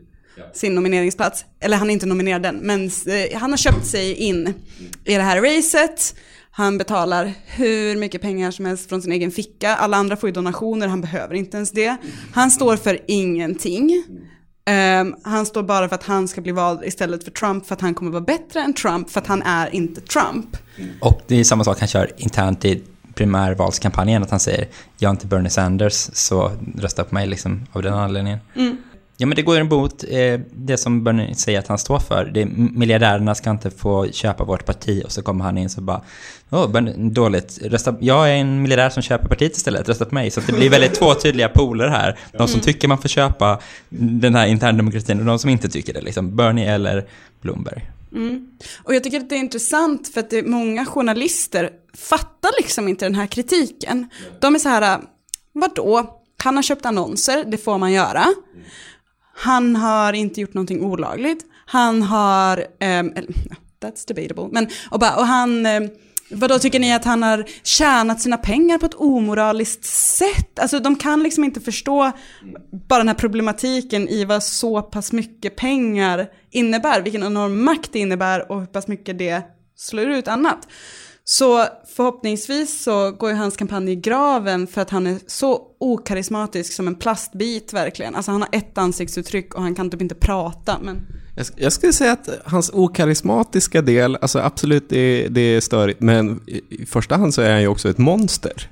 sin 0.54 0.74
nomineringsplats. 0.74 1.44
Eller 1.60 1.76
han 1.76 1.90
är 1.90 1.92
inte 1.94 2.06
nominerad 2.06 2.46
än, 2.46 2.56
men 2.56 2.84
eh, 2.86 3.38
han 3.38 3.50
har 3.50 3.56
köpt 3.56 3.86
sig 3.86 4.14
in 4.14 4.54
i 5.04 5.14
det 5.14 5.22
här 5.22 5.40
racet. 5.40 6.14
Han 6.50 6.78
betalar 6.78 7.32
hur 7.46 7.96
mycket 7.96 8.22
pengar 8.22 8.50
som 8.50 8.64
helst 8.64 8.88
från 8.88 9.02
sin 9.02 9.12
egen 9.12 9.30
ficka. 9.30 9.76
Alla 9.76 9.96
andra 9.96 10.16
får 10.16 10.28
ju 10.28 10.32
donationer, 10.32 10.88
han 10.88 11.00
behöver 11.00 11.34
inte 11.34 11.56
ens 11.56 11.70
det. 11.70 11.96
Han 12.34 12.50
står 12.50 12.76
för 12.76 12.98
ingenting. 13.06 14.04
Ehm, 14.66 15.14
han 15.24 15.46
står 15.46 15.62
bara 15.62 15.88
för 15.88 15.94
att 15.94 16.02
han 16.02 16.28
ska 16.28 16.40
bli 16.40 16.52
vald 16.52 16.84
istället 16.84 17.24
för 17.24 17.30
Trump 17.30 17.66
för 17.66 17.74
att 17.74 17.80
han 17.80 17.94
kommer 17.94 18.10
vara 18.10 18.24
bättre 18.24 18.60
än 18.60 18.74
Trump 18.74 19.10
för 19.10 19.20
att 19.20 19.26
han 19.26 19.42
är 19.42 19.74
inte 19.74 20.00
Trump. 20.00 20.56
Och 21.00 21.20
det 21.26 21.40
är 21.40 21.44
samma 21.44 21.64
sak 21.64 21.78
han 21.78 21.88
kör 21.88 22.10
internt 22.16 22.64
i 22.64 22.82
primärvalskampanjen, 23.14 24.22
att 24.22 24.30
han 24.30 24.40
säger 24.40 24.68
jag 24.98 25.08
är 25.08 25.12
inte 25.12 25.26
Bernie 25.26 25.50
Sanders, 25.50 26.10
så 26.12 26.50
rösta 26.78 27.04
på 27.04 27.14
mig 27.14 27.26
liksom 27.26 27.66
av 27.72 27.82
den 27.82 27.94
anledningen. 27.94 28.38
Ja, 29.16 29.26
men 29.26 29.36
det 29.36 29.42
går 29.42 29.54
ju 29.54 29.60
emot 29.60 30.04
eh, 30.08 30.40
det 30.54 30.76
som 30.76 31.04
Bernie 31.04 31.34
säger 31.34 31.58
att 31.58 31.66
han 31.66 31.78
står 31.78 31.98
för. 31.98 32.30
Det 32.34 32.42
är, 32.42 32.46
miljardärerna 32.56 33.34
ska 33.34 33.50
inte 33.50 33.70
få 33.70 34.06
köpa 34.12 34.44
vårt 34.44 34.64
parti 34.64 35.02
och 35.04 35.12
så 35.12 35.22
kommer 35.22 35.44
han 35.44 35.58
in 35.58 35.70
så 35.70 35.80
bara 35.80 36.02
Åh, 36.50 36.70
Bernie, 36.70 37.10
dåligt. 37.10 37.58
Rösta, 37.62 37.96
jag 38.00 38.30
är 38.30 38.34
en 38.34 38.62
miljardär 38.62 38.90
som 38.90 39.02
köper 39.02 39.28
partiet 39.28 39.56
istället, 39.56 39.88
rösta 39.88 40.04
på 40.04 40.14
mig. 40.14 40.30
Så 40.30 40.40
det 40.46 40.52
blir 40.52 40.70
väldigt 40.70 40.94
två 40.94 41.14
tydliga 41.14 41.48
poler 41.48 41.88
här. 41.88 42.18
De 42.32 42.48
som 42.48 42.60
tycker 42.60 42.88
man 42.88 42.98
får 42.98 43.08
köpa 43.08 43.60
den 43.88 44.34
här 44.34 44.46
interndemokratin 44.46 45.20
och 45.20 45.26
de 45.26 45.38
som 45.38 45.50
inte 45.50 45.68
tycker 45.68 45.92
det. 45.92 46.00
Liksom 46.00 46.36
Bernie 46.36 46.74
eller 46.74 47.06
Bloomberg. 47.40 47.90
Och 48.82 48.94
jag 48.94 49.04
tycker 49.04 49.20
att 49.20 49.28
det 49.28 49.34
är 49.34 49.38
intressant 49.38 50.08
för 50.08 50.20
att 50.20 50.30
det 50.30 50.38
är 50.38 50.42
många 50.42 50.86
journalister 50.86 51.70
fattar 51.96 52.50
liksom 52.58 52.88
inte 52.88 53.04
den 53.04 53.14
här 53.14 53.26
kritiken. 53.26 54.08
De 54.40 54.54
är 54.54 54.58
så 54.58 54.68
här, 54.68 55.00
vadå? 55.52 56.18
Han 56.42 56.56
har 56.56 56.62
köpt 56.62 56.86
annonser, 56.86 57.44
det 57.44 57.58
får 57.58 57.78
man 57.78 57.92
göra. 57.92 58.24
Han 59.34 59.76
har 59.76 60.12
inte 60.12 60.40
gjort 60.40 60.54
någonting 60.54 60.84
olagligt. 60.84 61.44
Han 61.66 62.02
har, 62.02 62.66
ehm, 62.80 63.12
that's 63.82 64.08
debatable, 64.08 64.48
men 64.52 64.68
och, 64.90 65.00
bara, 65.00 65.16
och 65.16 65.26
han, 65.26 65.66
ehm, 65.66 65.88
vadå 66.30 66.58
tycker 66.58 66.80
ni 66.80 66.92
att 66.92 67.04
han 67.04 67.22
har 67.22 67.44
tjänat 67.62 68.20
sina 68.20 68.36
pengar 68.36 68.78
på 68.78 68.86
ett 68.86 68.94
omoraliskt 68.94 69.84
sätt? 69.84 70.58
Alltså 70.58 70.78
de 70.78 70.96
kan 70.96 71.22
liksom 71.22 71.44
inte 71.44 71.60
förstå 71.60 72.12
bara 72.88 72.98
den 72.98 73.08
här 73.08 73.14
problematiken 73.14 74.08
i 74.08 74.24
vad 74.24 74.42
så 74.42 74.82
pass 74.82 75.12
mycket 75.12 75.56
pengar 75.56 76.28
innebär, 76.50 77.00
vilken 77.00 77.22
enorm 77.22 77.64
makt 77.64 77.92
det 77.92 77.98
innebär 77.98 78.52
och 78.52 78.60
hur 78.60 78.66
pass 78.66 78.88
mycket 78.88 79.18
det 79.18 79.42
slår 79.76 80.06
ut 80.06 80.28
annat. 80.28 80.68
Så 81.24 81.64
förhoppningsvis 81.96 82.82
så 82.82 83.10
går 83.10 83.30
ju 83.30 83.36
hans 83.36 83.56
kampanj 83.56 83.90
i 83.90 83.96
graven 83.96 84.66
för 84.66 84.80
att 84.80 84.90
han 84.90 85.06
är 85.06 85.18
så 85.26 85.62
okarismatisk 85.80 86.72
som 86.72 86.88
en 86.88 86.94
plastbit 86.94 87.72
verkligen. 87.72 88.14
Alltså 88.14 88.30
han 88.30 88.40
har 88.42 88.48
ett 88.52 88.78
ansiktsuttryck 88.78 89.54
och 89.54 89.62
han 89.62 89.74
kan 89.74 89.90
typ 89.90 90.02
inte 90.02 90.14
prata. 90.14 90.78
Men... 90.82 91.06
Jag, 91.36 91.44
sk- 91.44 91.54
jag 91.56 91.72
skulle 91.72 91.92
säga 91.92 92.12
att 92.12 92.28
hans 92.44 92.70
okarismatiska 92.72 93.82
del, 93.82 94.16
alltså 94.16 94.38
absolut 94.38 94.88
det, 94.88 95.28
det 95.28 95.40
är 95.40 95.60
störigt, 95.60 96.00
men 96.00 96.40
i, 96.46 96.60
i 96.68 96.86
första 96.86 97.16
hand 97.16 97.34
så 97.34 97.42
är 97.42 97.50
han 97.50 97.60
ju 97.60 97.68
också 97.68 97.88
ett 97.88 97.98
monster. 97.98 98.70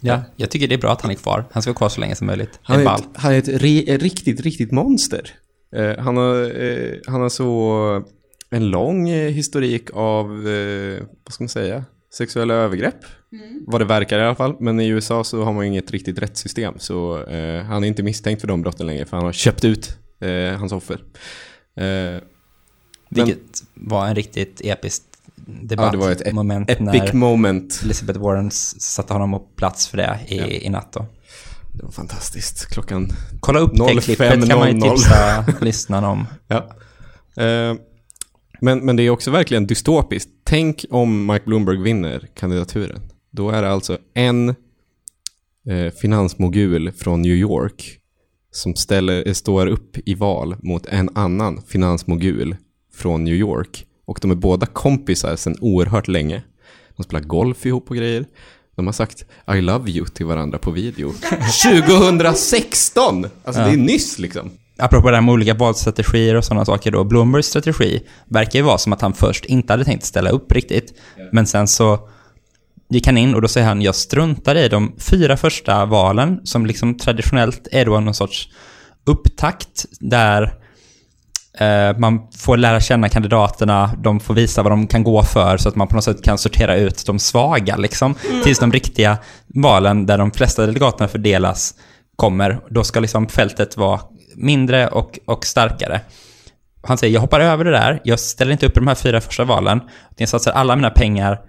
Ja, 0.00 0.22
jag 0.36 0.50
tycker 0.50 0.68
det 0.68 0.74
är 0.74 0.78
bra 0.80 0.92
att 0.92 1.00
han 1.00 1.10
är 1.10 1.14
kvar. 1.14 1.44
Han 1.52 1.62
ska 1.62 1.70
vara 1.70 1.76
kvar 1.78 1.88
så 1.88 2.00
länge 2.00 2.16
som 2.16 2.26
möjligt. 2.26 2.58
Han 2.62 2.80
är 2.80 2.94
ett, 2.94 3.04
han 3.14 3.32
är 3.32 3.38
ett 3.38 3.48
ri, 3.48 3.98
riktigt, 3.98 4.40
riktigt 4.40 4.72
monster. 4.72 5.30
Eh, 5.76 5.98
han, 5.98 6.16
har, 6.16 6.62
eh, 6.64 6.94
han 7.06 7.20
har 7.20 7.28
så 7.28 8.04
en 8.56 8.68
lång 8.70 9.08
eh, 9.08 9.30
historik 9.30 9.90
av, 9.92 10.48
eh, 10.48 11.02
vad 11.24 11.32
ska 11.34 11.44
man 11.44 11.48
säga, 11.48 11.84
sexuella 12.14 12.54
övergrepp. 12.54 12.96
Vad 13.66 13.80
det 13.80 13.84
verkar 13.84 14.18
i 14.18 14.22
alla 14.22 14.34
fall. 14.34 14.56
Men 14.60 14.80
i 14.80 14.86
USA 14.88 15.24
så 15.24 15.42
har 15.44 15.52
man 15.52 15.64
ju 15.64 15.68
inget 15.70 15.90
riktigt 15.90 16.18
rättssystem. 16.18 16.74
Så 16.78 17.22
eh, 17.26 17.62
han 17.64 17.84
är 17.84 17.88
inte 17.88 18.02
misstänkt 18.02 18.40
för 18.40 18.48
de 18.48 18.62
brotten 18.62 18.86
längre, 18.86 19.06
för 19.06 19.16
han 19.16 19.26
har 19.26 19.32
köpt 19.32 19.64
ut 19.64 19.98
eh, 20.20 20.58
hans 20.58 20.72
offer. 20.72 20.94
Eh, 20.94 21.84
men- 21.84 22.20
Vilket 23.08 23.62
var 23.74 24.06
en 24.06 24.14
riktigt 24.14 24.60
episk 24.64 25.02
debatt. 25.46 25.86
Ja, 25.86 25.90
det 25.92 25.98
var 25.98 26.10
ett 26.12 26.22
ep- 26.26 26.32
moment 26.32 26.70
epic 26.70 26.80
när 26.80 27.12
moment. 27.12 27.80
Elizabeth 27.84 28.20
Warren 28.20 28.50
satte 28.50 29.12
honom 29.12 29.30
på 29.32 29.38
plats 29.38 29.88
för 29.88 29.96
det 29.96 30.18
i, 30.28 30.66
i 30.66 30.68
natt 30.68 30.92
då. 30.92 31.06
Det 31.72 31.82
var 31.84 31.90
fantastiskt. 31.92 32.66
Klockan... 32.66 33.08
Kolla 33.40 33.58
upp 33.58 33.72
det 33.74 34.00
klippet 34.00 34.48
kan 34.48 34.58
man 34.58 34.68
ju 34.68 34.74
05.00. 34.74 34.90
tipsa 34.96 35.44
lyssnarna 35.64 36.08
om. 36.10 36.26
Ja. 36.48 36.66
Eh, 38.64 38.74
men, 38.74 38.78
men 38.78 38.96
det 38.96 39.02
är 39.02 39.10
också 39.10 39.30
verkligen 39.30 39.66
dystopiskt. 39.66 40.30
Tänk 40.44 40.84
om 40.90 41.26
Mike 41.26 41.44
Bloomberg 41.46 41.82
vinner 41.82 42.28
kandidaturen. 42.34 43.00
Då 43.30 43.50
är 43.50 43.62
det 43.62 43.70
alltså 43.70 43.98
en 44.14 44.48
eh, 45.68 45.92
finansmogul 46.00 46.92
från 46.92 47.22
New 47.22 47.34
York 47.34 47.98
som 48.50 48.76
ställer, 48.76 49.32
står 49.32 49.66
upp 49.66 49.96
i 50.08 50.14
val 50.14 50.56
mot 50.62 50.86
en 50.86 51.10
annan 51.14 51.62
finansmogul 51.66 52.56
från 52.94 53.24
New 53.24 53.34
York. 53.34 53.86
Och 54.06 54.18
de 54.22 54.30
är 54.30 54.34
båda 54.34 54.66
kompisar 54.66 55.36
sedan 55.36 55.56
oerhört 55.60 56.08
länge. 56.08 56.42
De 56.96 57.02
spelar 57.02 57.20
golf 57.20 57.66
ihop 57.66 57.90
och 57.90 57.96
grejer. 57.96 58.24
De 58.76 58.86
har 58.86 58.92
sagt 58.92 59.24
I 59.54 59.60
love 59.60 59.90
you 59.90 60.06
till 60.06 60.26
varandra 60.26 60.58
på 60.58 60.70
video. 60.70 61.12
2016! 61.64 63.26
Alltså 63.44 63.62
det 63.62 63.70
är 63.70 63.76
nyss 63.76 64.18
liksom. 64.18 64.50
Apropå 64.78 65.10
det 65.10 65.16
här 65.16 65.22
med 65.22 65.32
olika 65.32 65.54
valstrategier 65.54 66.34
och 66.34 66.44
sådana 66.44 66.64
saker 66.64 66.90
då. 66.90 67.04
Bloombergs 67.04 67.46
strategi 67.46 68.02
verkar 68.28 68.58
ju 68.58 68.62
vara 68.62 68.78
som 68.78 68.92
att 68.92 69.00
han 69.00 69.14
först 69.14 69.44
inte 69.44 69.72
hade 69.72 69.84
tänkt 69.84 70.04
ställa 70.04 70.30
upp 70.30 70.52
riktigt. 70.52 70.94
Men 71.32 71.46
sen 71.46 71.68
så 71.68 72.08
gick 72.88 73.06
han 73.06 73.18
in 73.18 73.34
och 73.34 73.42
då 73.42 73.48
säger 73.48 73.66
han 73.66 73.82
jag 73.82 73.94
struntar 73.94 74.54
i 74.54 74.68
de 74.68 74.94
fyra 74.98 75.36
första 75.36 75.84
valen 75.84 76.40
som 76.44 76.66
liksom 76.66 76.96
traditionellt 76.98 77.68
är 77.72 77.84
då 77.84 78.00
någon 78.00 78.14
sorts 78.14 78.48
upptakt 79.04 79.84
där 80.00 80.42
eh, 81.58 81.98
man 81.98 82.20
får 82.36 82.56
lära 82.56 82.80
känna 82.80 83.08
kandidaterna, 83.08 83.90
de 84.02 84.20
får 84.20 84.34
visa 84.34 84.62
vad 84.62 84.72
de 84.72 84.86
kan 84.86 85.04
gå 85.04 85.22
för 85.22 85.56
så 85.56 85.68
att 85.68 85.76
man 85.76 85.88
på 85.88 85.94
något 85.94 86.04
sätt 86.04 86.24
kan 86.24 86.38
sortera 86.38 86.76
ut 86.76 87.06
de 87.06 87.18
svaga 87.18 87.76
liksom. 87.76 88.14
Tills 88.44 88.58
de 88.58 88.72
riktiga 88.72 89.18
valen 89.46 90.06
där 90.06 90.18
de 90.18 90.30
flesta 90.30 90.66
delegaterna 90.66 91.08
fördelas 91.08 91.74
kommer. 92.16 92.60
Då 92.70 92.84
ska 92.84 93.00
liksom 93.00 93.28
fältet 93.28 93.76
vara 93.76 94.00
mindre 94.36 94.88
och, 94.88 95.18
och 95.24 95.44
starkare. 95.44 96.00
Han 96.82 96.98
säger, 96.98 97.14
jag 97.14 97.20
hoppar 97.20 97.40
över 97.40 97.64
det 97.64 97.70
där, 97.70 98.00
jag 98.04 98.20
ställer 98.20 98.52
inte 98.52 98.66
upp 98.66 98.76
i 98.76 98.80
de 98.80 98.88
här 98.88 98.94
fyra 98.94 99.20
första 99.20 99.44
valen. 99.44 99.80
Jag 100.16 100.28
satsar 100.28 100.52
alla 100.52 100.76
mina 100.76 100.90
pengar 100.90 101.40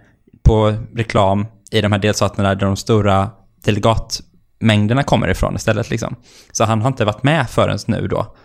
på 0.43 0.75
reklam 0.95 1.45
i 1.71 1.81
de 1.81 1.91
här 1.91 1.99
delstaterna 1.99 2.55
där 2.55 2.65
de 2.65 2.75
stora 2.75 3.29
delegatmängderna 3.63 5.03
kommer 5.03 5.27
ifrån 5.27 5.55
istället. 5.55 5.89
Liksom. 5.89 6.15
Så 6.51 6.63
han 6.63 6.81
har 6.81 6.87
inte 6.87 7.05
varit 7.05 7.23
med 7.23 7.49
förrän 7.49 7.79
nu 7.87 8.07
då. 8.07 8.35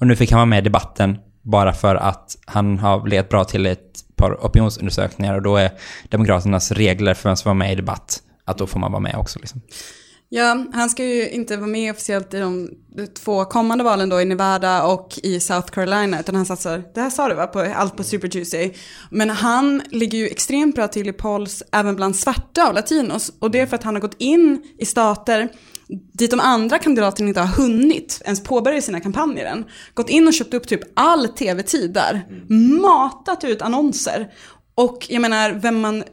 Och 0.00 0.06
nu 0.06 0.16
fick 0.16 0.30
han 0.30 0.38
vara 0.38 0.46
med 0.46 0.58
i 0.58 0.64
debatten 0.64 1.18
bara 1.42 1.72
för 1.72 1.94
att 1.94 2.36
han 2.46 2.78
har 2.78 3.08
legat 3.08 3.28
bra 3.28 3.44
till 3.44 3.66
ett 3.66 4.16
par 4.16 4.46
opinionsundersökningar 4.46 5.34
och 5.34 5.42
då 5.42 5.56
är 5.56 5.70
Demokraternas 6.08 6.72
regler 6.72 7.14
för 7.14 7.28
vem 7.28 7.36
som 7.36 7.48
var 7.48 7.54
med 7.54 7.72
i 7.72 7.74
debatt 7.74 8.22
att 8.44 8.58
då 8.58 8.66
får 8.66 8.80
man 8.80 8.92
vara 8.92 9.00
med 9.00 9.14
också. 9.16 9.38
Liksom. 9.38 9.60
Ja, 10.34 10.66
han 10.72 10.90
ska 10.90 11.04
ju 11.04 11.30
inte 11.30 11.56
vara 11.56 11.66
med 11.66 11.90
officiellt 11.90 12.34
i 12.34 12.38
de 12.38 12.70
två 13.14 13.44
kommande 13.44 13.84
valen 13.84 14.08
då 14.08 14.20
i 14.20 14.24
Nevada 14.24 14.84
och 14.84 15.18
i 15.22 15.40
South 15.40 15.70
Carolina, 15.72 16.20
utan 16.20 16.34
han 16.34 16.46
satsar, 16.46 16.82
det 16.94 17.00
här 17.00 17.10
sa 17.10 17.28
du 17.28 17.34
va, 17.34 17.46
på 17.46 17.60
allt 17.60 17.96
på 17.96 18.04
Super 18.04 18.28
Tuesday. 18.28 18.74
Men 19.10 19.30
han 19.30 19.82
ligger 19.90 20.18
ju 20.18 20.26
extremt 20.26 20.74
bra 20.74 20.88
till 20.88 21.08
i 21.08 21.12
polls 21.12 21.62
även 21.72 21.96
bland 21.96 22.16
svarta 22.16 22.68
och 22.68 22.74
latinos. 22.74 23.32
Och 23.38 23.50
det 23.50 23.60
är 23.60 23.66
för 23.66 23.76
att 23.76 23.82
han 23.82 23.94
har 23.94 24.00
gått 24.00 24.16
in 24.18 24.62
i 24.78 24.86
stater 24.86 25.48
dit 26.12 26.30
de 26.30 26.40
andra 26.40 26.78
kandidaterna 26.78 27.28
inte 27.28 27.40
har 27.40 27.62
hunnit 27.62 28.22
ens 28.24 28.42
påbörja 28.42 28.82
sina 28.82 29.00
kampanjer 29.00 29.44
än. 29.44 29.64
Gått 29.94 30.10
in 30.10 30.26
och 30.26 30.34
köpt 30.34 30.54
upp 30.54 30.68
typ 30.68 30.80
all 30.94 31.28
tv-tid 31.28 31.92
där. 31.92 32.26
Matat 32.80 33.44
ut 33.44 33.62
annonser. 33.62 34.28
Och 34.74 35.06
jag 35.08 35.22
menar, 35.22 35.50
vem 35.50 35.80
man 35.80 36.04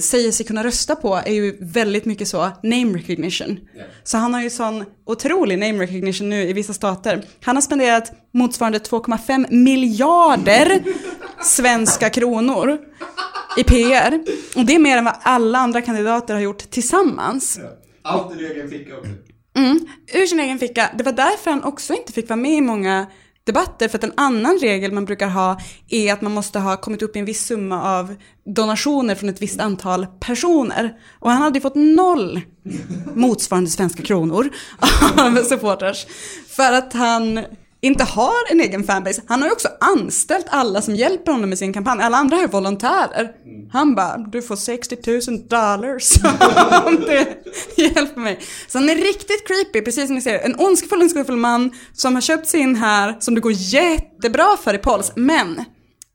säger 0.00 0.32
sig 0.32 0.46
kunna 0.46 0.64
rösta 0.64 0.96
på 0.96 1.14
är 1.14 1.32
ju 1.32 1.56
väldigt 1.60 2.04
mycket 2.04 2.28
så 2.28 2.50
name 2.62 2.98
recognition. 2.98 3.60
Så 4.04 4.18
han 4.18 4.34
har 4.34 4.42
ju 4.42 4.50
sån 4.50 4.84
otrolig 5.06 5.58
name 5.58 5.82
recognition 5.82 6.28
nu 6.28 6.42
i 6.42 6.52
vissa 6.52 6.72
stater. 6.72 7.24
Han 7.42 7.56
har 7.56 7.60
spenderat 7.62 8.12
motsvarande 8.32 8.78
2,5 8.78 9.52
miljarder 9.52 10.82
svenska 11.42 12.10
kronor 12.10 12.78
i 13.56 13.64
PR. 13.64 14.20
Och 14.56 14.64
det 14.64 14.74
är 14.74 14.78
mer 14.78 14.96
än 14.96 15.04
vad 15.04 15.16
alla 15.22 15.58
andra 15.58 15.82
kandidater 15.82 16.34
har 16.34 16.40
gjort 16.40 16.70
tillsammans. 16.70 17.60
Allt 18.02 18.32
ur 18.32 18.50
egen 18.50 18.70
ficka 18.70 18.96
också. 18.96 19.10
Mm, 19.56 19.86
ur 20.14 20.26
sin 20.26 20.40
egen 20.40 20.58
ficka. 20.58 20.90
Det 20.98 21.04
var 21.04 21.12
därför 21.12 21.50
han 21.50 21.64
också 21.64 21.94
inte 21.94 22.12
fick 22.12 22.28
vara 22.28 22.36
med 22.36 22.52
i 22.52 22.60
många 22.60 23.06
debatter. 23.52 23.88
För 23.88 23.98
att 23.98 24.04
en 24.04 24.12
annan 24.16 24.58
regel 24.60 24.92
man 24.92 25.04
brukar 25.04 25.28
ha 25.28 25.60
är 25.88 26.12
att 26.12 26.20
man 26.20 26.32
måste 26.32 26.58
ha 26.58 26.76
kommit 26.76 27.02
upp 27.02 27.16
i 27.16 27.18
en 27.18 27.24
viss 27.24 27.46
summa 27.46 27.98
av 27.98 28.14
donationer 28.46 29.14
från 29.14 29.28
ett 29.28 29.42
visst 29.42 29.60
antal 29.60 30.06
personer. 30.20 30.92
Och 31.20 31.30
han 31.30 31.42
hade 31.42 31.58
ju 31.58 31.60
fått 31.60 31.74
noll 31.74 32.40
motsvarande 33.14 33.70
svenska 33.70 34.02
kronor 34.02 34.50
av 35.18 35.42
supporters. 35.42 36.06
För 36.48 36.72
att 36.72 36.92
han 36.92 37.40
inte 37.82 38.04
har 38.04 38.52
en 38.52 38.60
egen 38.60 38.84
fanbase. 38.84 39.22
Han 39.26 39.40
har 39.40 39.48
ju 39.48 39.52
också 39.52 39.68
anställt 39.80 40.46
alla 40.48 40.82
som 40.82 40.94
hjälper 40.94 41.32
honom 41.32 41.48
med 41.48 41.58
sin 41.58 41.72
kampanj. 41.72 42.02
Alla 42.02 42.16
andra 42.16 42.36
är 42.36 42.48
volontärer. 42.48 43.32
Han 43.72 43.94
bara, 43.94 44.16
du 44.18 44.42
får 44.42 44.56
60 44.56 44.96
000 45.30 45.48
dollars 45.48 46.12
om 46.86 46.96
du 46.96 47.26
hjälper 47.82 48.20
mig. 48.20 48.40
Så 48.68 48.78
han 48.78 48.90
är 48.90 48.94
riktigt 48.94 49.46
creepy, 49.46 49.80
precis 49.84 50.06
som 50.06 50.14
ni 50.14 50.22
ser. 50.22 50.38
En 50.38 50.60
ondskefull, 50.60 51.02
ondskefull 51.02 51.36
man 51.36 51.72
som 51.92 52.14
har 52.14 52.20
köpt 52.20 52.48
sig 52.48 52.60
in 52.60 52.76
här, 52.76 53.16
som 53.20 53.34
det 53.34 53.40
går 53.40 53.52
jättebra 53.52 54.56
för 54.64 54.74
i 54.74 54.78
Pols. 54.78 55.12
Men 55.16 55.64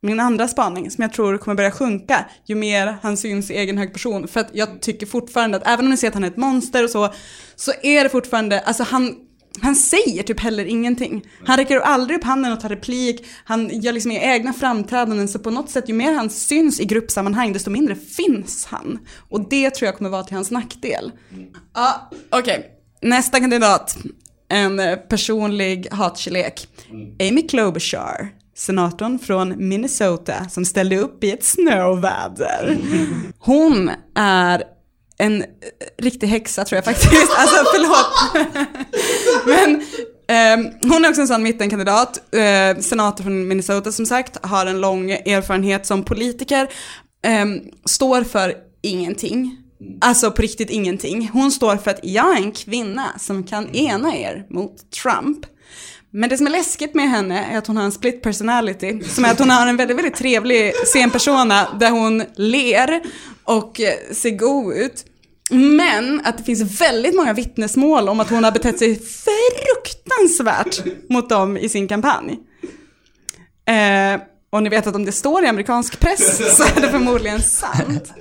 min 0.01 0.19
andra 0.19 0.47
spaning 0.47 0.91
som 0.91 1.01
jag 1.01 1.13
tror 1.13 1.37
kommer 1.37 1.55
börja 1.55 1.71
sjunka 1.71 2.25
ju 2.45 2.55
mer 2.55 2.97
han 3.01 3.17
syns 3.17 3.51
i 3.51 3.53
egen 3.53 3.77
hög 3.77 3.93
person. 3.93 4.27
För 4.27 4.39
att 4.39 4.49
jag 4.53 4.81
tycker 4.81 5.05
fortfarande 5.05 5.57
att 5.57 5.67
även 5.67 5.85
om 5.85 5.91
ni 5.91 5.97
ser 5.97 6.07
att 6.07 6.13
han 6.13 6.23
är 6.23 6.27
ett 6.27 6.37
monster 6.37 6.83
och 6.83 6.89
så, 6.89 7.13
så 7.55 7.71
är 7.83 8.03
det 8.03 8.09
fortfarande, 8.09 8.59
alltså 8.59 8.83
han, 8.83 9.15
han 9.61 9.75
säger 9.75 10.23
typ 10.23 10.39
heller 10.39 10.65
ingenting. 10.65 11.25
Han 11.45 11.57
räcker 11.57 11.79
aldrig 11.79 12.17
upp 12.17 12.23
handen 12.23 12.53
och 12.53 12.59
tar 12.59 12.69
replik, 12.69 13.25
han 13.45 13.81
gör 13.81 13.93
liksom 13.93 14.11
egna 14.11 14.53
framträdanden 14.53 15.27
så 15.27 15.39
på 15.39 15.49
något 15.51 15.69
sätt 15.69 15.89
ju 15.89 15.93
mer 15.93 16.13
han 16.13 16.29
syns 16.29 16.79
i 16.79 16.85
gruppsammanhang 16.85 17.53
desto 17.53 17.69
mindre 17.69 17.95
finns 17.95 18.65
han. 18.65 18.99
Och 19.29 19.49
det 19.49 19.69
tror 19.69 19.85
jag 19.85 19.97
kommer 19.97 20.09
vara 20.09 20.23
till 20.23 20.35
hans 20.35 20.51
nackdel. 20.51 21.11
Ja, 21.73 22.09
okej. 22.29 22.71
Nästa 23.01 23.39
kandidat. 23.39 23.97
En 24.49 24.81
personlig 25.09 25.87
hatkärlek. 25.91 26.67
Amy 27.19 27.47
Klobuchar. 27.47 28.29
Senatorn 28.57 29.19
från 29.19 29.69
Minnesota 29.69 30.49
som 30.49 30.65
ställde 30.65 30.97
upp 30.97 31.23
i 31.23 31.31
ett 31.31 31.43
snöväder. 31.43 32.77
Hon 33.39 33.91
är 34.15 34.63
en 35.17 35.43
riktig 35.97 36.27
häxa 36.27 36.65
tror 36.65 36.77
jag 36.77 36.85
faktiskt. 36.85 37.31
Alltså 37.37 37.55
förlåt. 37.73 38.47
Men 39.45 39.75
eh, 40.27 40.71
hon 40.81 41.05
är 41.05 41.09
också 41.09 41.21
en 41.21 41.27
sån 41.27 41.43
mittenkandidat. 41.43 42.33
Eh, 42.35 42.81
senator 42.81 43.23
från 43.23 43.47
Minnesota 43.47 43.91
som 43.91 44.05
sagt. 44.05 44.45
Har 44.45 44.65
en 44.65 44.81
lång 44.81 45.11
erfarenhet 45.11 45.85
som 45.85 46.03
politiker. 46.03 46.67
Eh, 47.25 47.45
står 47.85 48.23
för 48.23 48.53
ingenting. 48.81 49.57
Alltså 50.01 50.31
på 50.31 50.41
riktigt 50.41 50.69
ingenting. 50.69 51.29
Hon 51.33 51.51
står 51.51 51.77
för 51.77 51.91
att 51.91 51.99
jag 52.03 52.37
är 52.37 52.41
en 52.41 52.51
kvinna 52.51 53.05
som 53.19 53.43
kan 53.43 53.69
ena 53.69 54.15
er 54.15 54.45
mot 54.49 54.91
Trump. 54.91 55.45
Men 56.11 56.29
det 56.29 56.37
som 56.37 56.47
är 56.47 56.51
läskigt 56.51 56.95
med 56.95 57.09
henne 57.09 57.45
är 57.51 57.57
att 57.57 57.67
hon 57.67 57.77
har 57.77 57.83
en 57.83 57.91
split 57.91 58.21
personality. 58.21 59.03
Som 59.03 59.25
är 59.25 59.31
att 59.31 59.39
hon 59.39 59.49
har 59.49 59.67
en 59.67 59.77
väldigt, 59.77 59.97
väldigt 59.97 60.15
trevlig 60.15 60.73
scenpersona 60.85 61.67
där 61.79 61.91
hon 61.91 62.23
ler 62.35 63.01
och 63.43 63.81
ser 64.11 64.29
god 64.29 64.75
ut. 64.75 65.05
Men 65.49 66.21
att 66.23 66.37
det 66.37 66.43
finns 66.43 66.81
väldigt 66.81 67.15
många 67.15 67.33
vittnesmål 67.33 68.09
om 68.09 68.19
att 68.19 68.29
hon 68.29 68.43
har 68.43 68.51
betett 68.51 68.79
sig 68.79 68.95
fruktansvärt 68.99 70.83
mot 71.09 71.29
dem 71.29 71.57
i 71.57 71.69
sin 71.69 71.87
kampanj. 71.87 72.39
Eh, 73.67 74.21
och 74.49 74.63
ni 74.63 74.69
vet 74.69 74.87
att 74.87 74.95
om 74.95 75.05
det 75.05 75.11
står 75.11 75.43
i 75.43 75.47
amerikansk 75.47 75.99
press 75.99 76.57
så 76.57 76.63
är 76.63 76.81
det 76.81 76.89
förmodligen 76.91 77.41
sant. 77.41 78.13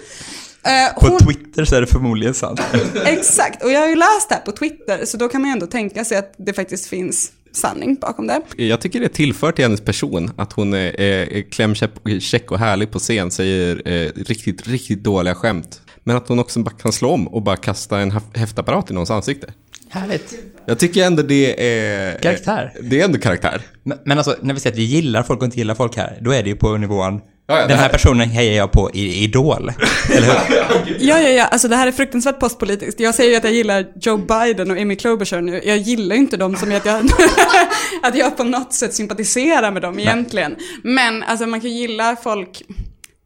Eh, 0.67 1.01
På 1.01 1.07
hon- 1.09 1.19
Twitter 1.19 1.65
så 1.65 1.77
är 1.77 1.81
det 1.81 1.87
förmodligen 1.87 2.35
sant. 2.35 2.61
Exakt, 3.05 3.65
och 3.65 3.71
jag 3.73 3.81
har 3.81 3.89
ju 3.89 3.95
läst 3.97 4.29
det 4.29 4.35
här 4.35 4.43
på 4.43 4.53
Twitter, 4.53 5.05
så 5.05 5.17
då 5.17 5.29
kan 5.29 5.41
man 5.41 5.51
ju 5.51 5.53
ändå 5.53 5.67
tänka 5.67 6.05
sig 6.05 6.17
att 6.19 6.35
det 6.39 6.53
faktiskt 6.53 6.87
finns 6.87 7.33
sanning 7.53 7.95
bakom 7.95 8.27
det. 8.27 8.41
Jag 8.57 8.81
tycker 8.81 9.01
det 9.01 9.09
tillför 9.09 9.53
till 9.53 9.65
hennes 9.65 9.81
person 9.81 10.31
att 10.37 10.53
hon 10.53 10.75
är, 10.75 11.01
är 11.01 11.51
klämkäck 11.51 12.51
och 12.51 12.59
härlig 12.59 12.91
på 12.91 12.99
scen, 12.99 13.31
säger 13.31 13.83
eh, 13.89 14.11
riktigt, 14.17 14.67
riktigt 14.69 15.03
dåliga 15.05 15.35
skämt. 15.35 15.81
Men 16.05 16.17
att 16.17 16.29
hon 16.29 16.39
också 16.39 16.61
bara 16.61 16.71
kan 16.71 16.93
slå 16.93 17.11
om 17.11 17.29
och 17.29 17.43
bara 17.43 17.57
kasta 17.57 17.99
en 17.99 18.21
häftapparat 18.35 18.91
i 18.91 18.95
någons 18.95 19.11
ansikte. 19.11 19.47
Härligt. 19.91 20.35
Jag 20.67 20.79
tycker 20.79 21.05
ändå 21.07 21.23
det 21.23 21.69
är... 21.69 22.19
Karaktär. 22.19 22.73
Det 22.83 23.01
är 23.01 23.05
ändå 23.05 23.19
karaktär. 23.19 23.63
Men, 23.83 23.99
men 24.05 24.19
alltså, 24.19 24.37
när 24.43 24.55
vi 24.55 24.61
säger 24.61 24.75
att 24.75 24.79
vi 24.79 24.85
gillar 24.85 25.23
folk 25.23 25.41
och 25.41 25.45
inte 25.45 25.59
gillar 25.59 25.75
folk 25.75 25.97
här, 25.97 26.19
då 26.21 26.31
är 26.31 26.43
det 26.43 26.49
ju 26.49 26.57
på 26.57 26.77
nivån 26.77 27.21
Ja, 27.47 27.61
ja, 27.61 27.67
den 27.67 27.77
här 27.77 27.85
här- 27.85 27.93
personen 27.93 28.29
hejar 28.31 28.55
jag 28.55 28.73
på 28.73 28.91
i 28.95 29.25
Idol. 29.25 29.73
Eller 30.17 30.27
hur? 30.27 30.97
Ja, 31.01 31.21
ja, 31.21 31.29
ja, 31.29 31.45
alltså 31.45 31.69
det 31.69 31.77
här 31.77 31.87
är 31.87 31.93
fruktansvärt 31.93 32.41
postpolitiskt. 32.41 33.01
Jag 33.01 33.15
säger 33.15 33.31
ju 33.31 33.37
att 33.37 33.45
jag 33.45 33.53
gillar 33.53 33.87
Joe 34.01 34.17
Biden 34.17 34.71
och 34.71 34.77
Amy 34.77 34.97
Klobuchar 34.97 35.41
nu. 35.41 35.61
Jag 35.65 35.77
gillar 35.77 36.17
ju 36.17 36.21
inte 36.23 36.37
dem 36.37 36.57
som 36.57 36.77
att 36.77 36.87
jag, 36.87 37.05
att 38.03 38.17
jag 38.17 38.37
på 38.37 38.45
något 38.45 38.73
sätt 38.73 38.95
sympatiserar 38.95 39.71
med 39.71 39.83
dem 39.83 39.99
egentligen. 39.99 40.57
Men 40.83 41.23
alltså 41.23 41.47
man 41.47 41.61
kan 41.61 41.71
ju 41.71 41.77
gilla 41.77 42.17
folk 42.23 42.63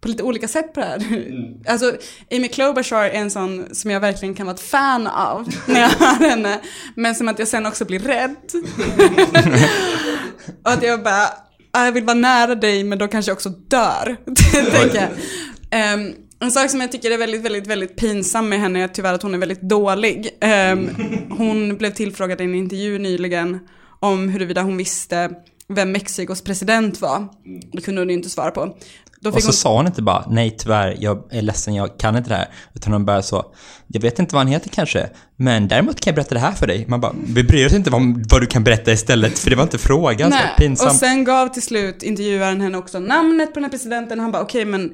på 0.00 0.08
lite 0.08 0.22
olika 0.22 0.48
sätt 0.48 0.72
på 0.72 0.80
det 0.80 0.86
här. 0.86 1.34
Alltså, 1.66 1.96
Amy 2.30 2.48
Klobuchar 2.48 3.04
är 3.04 3.10
en 3.10 3.30
sån 3.30 3.74
som 3.74 3.90
jag 3.90 4.00
verkligen 4.00 4.34
kan 4.34 4.46
vara 4.46 4.54
ett 4.54 4.60
fan 4.62 5.06
av 5.06 5.48
när 5.66 5.80
jag 5.80 5.88
hör 5.98 6.28
henne. 6.28 6.60
Men 6.94 7.14
som 7.14 7.28
att 7.28 7.38
jag 7.38 7.48
sen 7.48 7.66
också 7.66 7.84
blir 7.84 7.98
rädd. 7.98 8.36
och 10.64 10.70
att 10.72 10.82
jag 10.82 11.02
bara, 11.02 11.26
"Ah, 11.70 11.84
jag 11.84 11.92
vill 11.92 12.04
vara 12.04 12.14
nära 12.14 12.54
dig 12.54 12.84
men 12.84 12.98
då 12.98 13.08
kanske 13.08 13.30
jag 13.30 13.36
också 13.36 13.48
dör. 13.48 14.16
tänker 14.70 14.96
jag. 14.96 15.10
Ehm, 15.70 16.12
en 16.40 16.50
sak 16.50 16.70
som 16.70 16.80
jag 16.80 16.92
tycker 16.92 17.10
är 17.10 17.18
väldigt, 17.18 17.42
väldigt, 17.42 17.66
väldigt 17.66 17.96
pinsam 17.96 18.48
med 18.48 18.60
henne 18.60 18.84
är 18.84 18.88
tyvärr 18.88 19.14
att 19.14 19.22
hon 19.22 19.34
är 19.34 19.38
väldigt 19.38 19.60
dålig. 19.62 20.28
Ehm, 20.40 20.90
hon 21.30 21.76
blev 21.76 21.90
tillfrågad 21.90 22.40
i 22.40 22.44
en 22.44 22.54
intervju 22.54 22.98
nyligen 22.98 23.58
om 24.00 24.28
huruvida 24.28 24.62
hon 24.62 24.76
visste 24.76 25.30
vem 25.68 25.92
Mexikos 25.92 26.42
president 26.42 27.00
var. 27.00 27.28
Det 27.72 27.82
kunde 27.82 28.00
hon 28.00 28.08
ju 28.08 28.14
inte 28.14 28.30
svara 28.30 28.50
på. 28.50 28.76
Då 29.20 29.30
Och 29.30 29.42
så 29.42 29.46
hon, 29.48 29.52
sa 29.52 29.76
hon 29.76 29.86
inte 29.86 30.02
bara, 30.02 30.24
nej 30.30 30.56
tyvärr, 30.58 30.96
jag 31.00 31.22
är 31.30 31.42
ledsen, 31.42 31.74
jag 31.74 31.98
kan 31.98 32.16
inte 32.16 32.28
det 32.30 32.34
här. 32.36 32.48
Utan 32.74 32.92
hon 32.92 33.04
bara 33.04 33.22
så, 33.22 33.44
jag 33.86 34.00
vet 34.00 34.18
inte 34.18 34.34
vad 34.34 34.40
han 34.44 34.52
heter 34.52 34.68
kanske, 34.68 35.10
men 35.36 35.68
däremot 35.68 36.00
kan 36.00 36.10
jag 36.10 36.14
berätta 36.14 36.34
det 36.34 36.40
här 36.40 36.52
för 36.52 36.66
dig. 36.66 36.84
Man 36.88 37.00
bara, 37.00 37.12
vi 37.26 37.44
bryr 37.44 37.66
oss 37.66 37.72
inte 37.72 37.90
om 37.90 38.24
vad 38.30 38.40
du 38.42 38.46
kan 38.46 38.64
berätta 38.64 38.92
istället, 38.92 39.38
för 39.38 39.50
det 39.50 39.56
var 39.56 39.62
inte 39.62 39.78
frågan. 39.78 40.30
Så 40.30 40.36
nej, 40.36 40.54
pinsamt. 40.58 40.90
och 40.90 40.96
sen 40.96 41.24
gav 41.24 41.48
till 41.48 41.62
slut 41.62 42.02
intervjuaren 42.02 42.60
henne 42.60 42.78
också 42.78 42.98
namnet 42.98 43.48
på 43.48 43.54
den 43.54 43.64
här 43.64 43.70
presidenten 43.70 44.20
han 44.20 44.32
bara 44.32 44.42
okej 44.42 44.64
men 44.64 44.88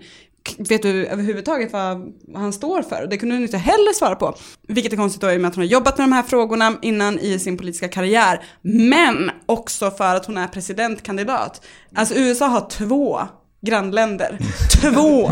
k- 0.48 0.64
vet 0.68 0.82
du 0.82 1.06
överhuvudtaget 1.06 1.72
vad 1.72 2.12
han 2.34 2.52
står 2.52 2.82
för? 2.82 3.06
Det 3.10 3.16
kunde 3.18 3.34
hon 3.34 3.42
inte 3.42 3.58
heller 3.58 3.92
svara 3.94 4.14
på. 4.14 4.34
Vilket 4.68 4.92
är 4.92 4.96
konstigt 4.96 5.20
då 5.20 5.32
i 5.32 5.36
och 5.36 5.40
med 5.40 5.48
att 5.48 5.54
hon 5.54 5.64
har 5.64 5.68
jobbat 5.70 5.98
med 5.98 6.08
de 6.08 6.12
här 6.12 6.22
frågorna 6.22 6.72
innan 6.82 7.18
i 7.18 7.38
sin 7.38 7.56
politiska 7.56 7.88
karriär. 7.88 8.40
Men 8.62 9.30
också 9.46 9.90
för 9.90 10.14
att 10.14 10.26
hon 10.26 10.36
är 10.38 10.46
presidentkandidat. 10.48 11.60
Alltså 11.94 12.14
USA 12.14 12.46
har 12.46 12.68
två 12.70 13.20
grannländer. 13.64 14.38
Två! 14.80 15.30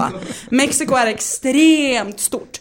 Mexiko 0.50 0.94
är 0.94 1.06
extremt 1.06 2.20
stort. 2.20 2.60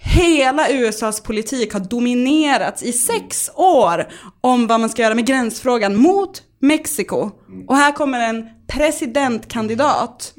Hela 0.00 0.70
USAs 0.70 1.20
politik 1.20 1.72
har 1.72 1.80
dominerats 1.80 2.82
i 2.82 2.92
sex 2.92 3.50
år 3.54 4.08
om 4.40 4.66
vad 4.66 4.80
man 4.80 4.88
ska 4.88 5.02
göra 5.02 5.14
med 5.14 5.26
gränsfrågan 5.26 5.96
mot 5.96 6.42
Mexiko. 6.60 7.30
Och 7.66 7.76
här 7.76 7.92
kommer 7.92 8.20
en 8.20 8.46
presidentkandidat 8.68 10.34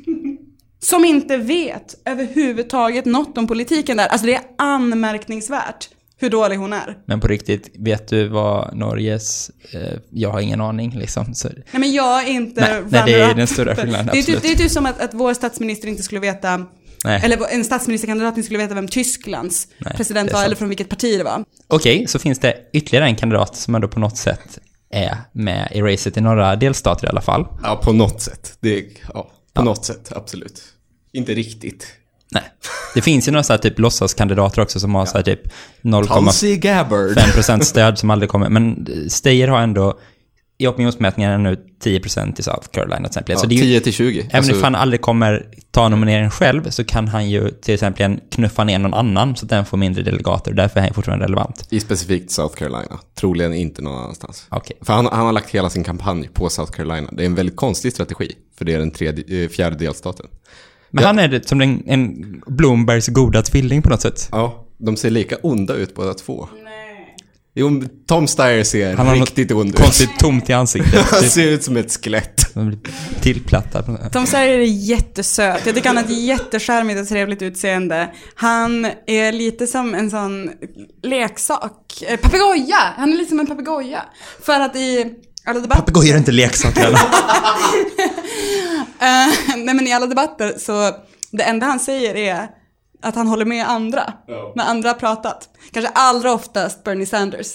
som 0.79 1.05
inte 1.05 1.37
vet 1.37 2.01
överhuvudtaget 2.05 3.05
något 3.05 3.37
om 3.37 3.47
politiken 3.47 3.97
där. 3.97 4.07
Alltså 4.07 4.27
det 4.27 4.35
är 4.35 4.41
anmärkningsvärt 4.57 5.89
hur 6.19 6.29
dålig 6.29 6.57
hon 6.57 6.73
är. 6.73 6.97
Men 7.05 7.19
på 7.19 7.27
riktigt, 7.27 7.71
vet 7.79 8.07
du 8.07 8.27
vad 8.27 8.75
Norges... 8.75 9.51
Eh, 9.71 9.99
jag 10.11 10.29
har 10.29 10.39
ingen 10.39 10.61
aning 10.61 10.97
liksom. 10.99 11.33
Så, 11.33 11.47
Nej 11.47 11.63
men 11.79 11.91
jag 11.91 12.27
är 12.27 12.31
inte 12.31 12.61
Nej, 12.61 12.83
nej, 12.89 13.03
det 13.05 13.21
är 13.21 13.33
den 13.33 13.47
stora 13.47 13.75
skillnaden, 13.75 14.09
Det 14.11 14.19
är, 14.19 14.23
typ, 14.23 14.35
absolut. 14.35 14.41
det 14.41 14.51
är 14.51 14.55
typ 14.55 14.71
som 14.71 14.85
att, 14.85 15.01
att 15.01 15.13
vår 15.13 15.33
statsminister 15.33 15.87
inte 15.87 16.03
skulle 16.03 16.21
veta, 16.21 16.65
nej. 17.05 17.21
eller 17.23 17.53
en 17.53 17.63
statsministerkandidat 17.63 18.37
inte 18.37 18.45
skulle 18.45 18.59
veta 18.59 18.75
vem 18.75 18.87
Tysklands 18.87 19.67
Nej, 19.77 19.93
president 19.95 20.33
var 20.33 20.45
eller 20.45 20.55
från 20.55 20.69
vilket 20.69 20.89
parti 20.89 21.17
det 21.17 21.23
var. 21.23 21.43
Okej, 21.67 22.07
så 22.07 22.19
finns 22.19 22.39
det 22.39 22.55
ytterligare 22.73 23.05
en 23.05 23.15
kandidat 23.15 23.55
som 23.55 23.75
ändå 23.75 23.87
på 23.87 23.99
något 23.99 24.17
sätt 24.17 24.59
är 24.91 25.17
med 25.31 25.71
i 25.71 25.81
racet 25.81 26.17
i 26.17 26.21
några 26.21 26.55
delstater 26.55 27.07
i 27.07 27.09
alla 27.09 27.21
fall. 27.21 27.47
Ja, 27.63 27.75
på 27.83 27.93
något 27.93 28.21
sätt. 28.21 28.57
Det, 28.59 28.85
ja, 29.13 29.31
på 29.53 29.63
något 29.63 29.85
sätt, 29.85 30.11
absolut. 30.15 30.63
Inte 31.11 31.33
riktigt. 31.33 31.87
Nej. 32.31 32.43
Det 32.93 33.01
finns 33.01 33.27
ju 33.27 33.31
några 33.31 33.43
så 33.43 33.53
här 33.53 33.57
typ 33.57 33.79
låtsaskandidater 33.79 34.61
också 34.61 34.79
som 34.79 34.95
har 34.95 35.05
så 35.05 35.17
här 35.17 35.23
typ 35.23 35.41
0,5 35.81 36.25
Tulsi 36.25 36.57
Gabbard. 36.57 37.17
5% 37.17 37.61
stöd 37.61 37.99
som 37.99 38.09
aldrig 38.09 38.29
kommer. 38.29 38.49
Men 38.49 38.87
Steyer 39.09 39.47
har 39.47 39.59
ändå 39.59 39.99
i 40.61 40.67
opinionsmätningarna 40.67 41.37
nu 41.37 41.57
10% 41.83 42.39
i 42.39 42.43
South 42.43 42.67
Carolina 42.71 42.97
till 42.97 43.05
exempel. 43.05 43.33
Ja, 43.33 43.39
så 43.39 43.47
det 43.47 43.55
är 43.55 43.57
ju, 43.57 43.61
10 43.61 43.81
till 43.81 43.93
20. 43.93 44.19
även 44.19 44.35
Alltså, 44.37 44.51
if 44.51 44.63
han 44.63 44.75
aldrig 44.75 45.01
kommer 45.01 45.47
ta 45.71 45.89
nomineringen 45.89 46.31
själv 46.31 46.69
så 46.69 46.83
kan 46.83 47.07
han 47.07 47.29
ju 47.29 47.49
till 47.49 47.73
exempel 47.73 48.19
knuffa 48.31 48.63
ner 48.63 48.79
någon 48.79 48.93
annan 48.93 49.35
så 49.35 49.45
att 49.45 49.49
den 49.49 49.65
får 49.65 49.77
mindre 49.77 50.03
delegater. 50.03 50.53
Därför 50.53 50.79
är 50.79 50.83
han 50.83 50.93
fortfarande 50.93 51.25
relevant. 51.25 51.67
I 51.69 51.79
specifikt 51.79 52.31
South 52.31 52.55
Carolina. 52.55 52.99
Troligen 53.19 53.53
inte 53.53 53.81
någon 53.81 53.99
annanstans. 53.99 54.45
Okej. 54.49 54.77
För 54.81 54.93
han, 54.93 55.05
han 55.05 55.25
har 55.25 55.33
lagt 55.33 55.49
hela 55.49 55.69
sin 55.69 55.83
kampanj 55.83 56.29
på 56.33 56.49
South 56.49 56.71
Carolina. 56.71 57.09
Det 57.11 57.23
är 57.23 57.25
en 57.25 57.35
väldigt 57.35 57.55
konstig 57.55 57.93
strategi. 57.93 58.35
För 58.57 58.65
det 58.65 58.73
är 58.73 58.79
den 58.79 58.91
tredje, 58.91 59.43
eh, 59.43 59.49
fjärde 59.49 59.75
delstaten. 59.75 60.25
Men 60.91 61.03
han 61.03 61.19
är 61.19 61.41
som 61.45 61.61
en, 61.61 61.83
en 61.87 62.41
Bloombergs 62.47 63.07
goda 63.07 63.41
tvilling 63.41 63.81
på 63.81 63.89
något 63.89 64.01
sätt. 64.01 64.29
Ja, 64.31 64.65
de 64.77 64.97
ser 64.97 65.09
lika 65.09 65.35
onda 65.35 65.73
ut 65.73 65.95
båda 65.95 66.13
två. 66.13 66.47
Jo, 67.55 67.83
Tom 68.07 68.27
Steyer 68.27 68.63
ser 68.63 68.95
Han 68.95 69.07
har 69.07 69.15
riktigt 69.15 69.51
ond 69.51 69.69
ut. 69.69 69.75
Konstigt 69.75 70.19
tomt 70.19 70.49
i 70.49 70.53
ansiktet. 70.53 71.05
Han 71.11 71.23
ser 71.23 71.47
ut 71.47 71.63
som 71.63 71.77
ett 71.77 72.03
skelett. 72.03 72.41
tillplattad. 73.21 74.11
Tom 74.11 74.25
Steyer 74.25 74.59
är 74.59 74.63
jättesöt. 74.63 75.65
Jag 75.65 75.75
tycker 75.75 75.87
han 75.87 75.97
har 75.97 76.03
ett 76.03 76.23
jättecharmigt 76.23 77.01
och 77.01 77.07
trevligt 77.07 77.41
utseende. 77.41 78.09
Han 78.35 78.87
är 79.07 79.31
lite 79.31 79.67
som 79.67 79.95
en 79.95 80.09
sån 80.09 80.51
leksak. 81.03 82.03
Eh, 82.07 82.19
papegoja! 82.19 82.93
Han 82.97 83.13
är 83.13 83.17
lite 83.17 83.29
som 83.29 83.39
en 83.39 83.47
papegoja. 83.47 84.03
För 84.41 84.59
att 84.59 84.75
i 84.75 85.13
alla 85.49 85.59
debatter... 85.59 85.81
Papegojor 85.81 86.13
är 86.13 86.17
inte 86.17 86.31
leksaker. 86.31 86.85
eller? 86.85 86.99
Eh, 89.01 89.55
nej 89.57 89.75
men 89.75 89.87
i 89.87 89.93
alla 89.93 90.05
debatter 90.05 90.53
så 90.57 90.91
det 91.31 91.43
enda 91.43 91.65
han 91.65 91.79
säger 91.79 92.15
är 92.15 92.47
att 93.01 93.15
han 93.15 93.27
håller 93.27 93.45
med 93.45 93.69
andra. 93.69 94.13
När 94.55 94.65
andra 94.65 94.89
har 94.89 94.95
pratat. 94.95 95.49
Kanske 95.71 95.91
allra 95.95 96.33
oftast 96.33 96.83
Bernie 96.83 97.05
Sanders. 97.05 97.47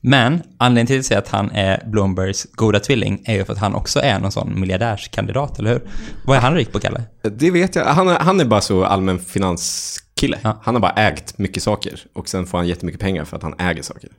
Men 0.00 0.42
anledningen 0.58 0.86
till 0.86 0.98
att 0.98 1.06
säga 1.06 1.18
att 1.18 1.28
han 1.28 1.50
är 1.50 1.82
Bloombergs 1.86 2.46
goda 2.52 2.80
tvilling 2.80 3.22
är 3.24 3.34
ju 3.34 3.44
för 3.44 3.52
att 3.52 3.58
han 3.58 3.74
också 3.74 4.00
är 4.00 4.18
någon 4.18 4.32
sån 4.32 4.60
miljardärskandidat, 4.60 5.58
eller 5.58 5.70
hur? 5.70 5.88
Vad 6.26 6.36
är 6.36 6.40
han 6.40 6.54
rik 6.54 6.72
på, 6.72 6.80
Kalle? 6.80 7.02
Det 7.22 7.50
vet 7.50 7.74
jag. 7.74 7.84
Han 7.84 8.08
är, 8.08 8.18
han 8.18 8.40
är 8.40 8.44
bara 8.44 8.60
så 8.60 8.84
allmän 8.84 9.18
finanskille. 9.18 10.38
Ja. 10.42 10.60
Han 10.62 10.74
har 10.74 10.80
bara 10.80 10.92
ägt 10.92 11.38
mycket 11.38 11.62
saker. 11.62 12.00
Och 12.14 12.28
sen 12.28 12.46
får 12.46 12.58
han 12.58 12.68
jättemycket 12.68 13.00
pengar 13.00 13.24
för 13.24 13.36
att 13.36 13.42
han 13.42 13.54
äger 13.58 13.82
saker. 13.82 14.10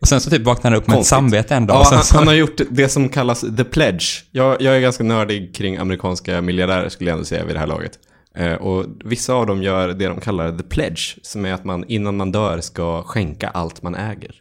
Ja, 0.00 0.04
Och 0.04 0.08
sen 0.08 0.20
så 0.20 0.30
typ 0.30 0.42
vaknar 0.42 0.70
han 0.70 0.80
upp 0.80 0.88
med 0.88 0.98
ett 0.98 1.06
samvete 1.06 1.54
en 1.54 1.66
dag. 1.66 1.76
Ja, 1.76 1.88
han, 1.94 2.04
så, 2.04 2.16
han 2.16 2.26
har 2.26 2.34
gjort 2.34 2.60
det 2.70 2.88
som 2.88 3.08
kallas 3.08 3.40
the 3.56 3.64
pledge. 3.64 4.24
Jag, 4.30 4.62
jag 4.62 4.76
är 4.76 4.80
ganska 4.80 5.04
nördig 5.04 5.54
kring 5.54 5.76
amerikanska 5.76 6.40
miljardärer 6.40 6.88
skulle 6.88 7.10
jag 7.10 7.14
ändå 7.14 7.24
säga 7.24 7.44
vid 7.44 7.54
det 7.54 7.58
här 7.58 7.66
laget. 7.66 7.98
Eh, 8.34 8.54
och 8.54 8.86
vissa 9.04 9.34
av 9.34 9.46
dem 9.46 9.62
gör 9.62 9.88
det 9.88 10.06
de 10.06 10.20
kallar 10.20 10.58
the 10.58 10.62
pledge, 10.62 11.18
som 11.22 11.46
är 11.46 11.52
att 11.52 11.64
man 11.64 11.84
innan 11.88 12.16
man 12.16 12.32
dör 12.32 12.60
ska 12.60 13.02
skänka 13.02 13.48
allt 13.48 13.82
man 13.82 13.94
äger. 13.94 14.34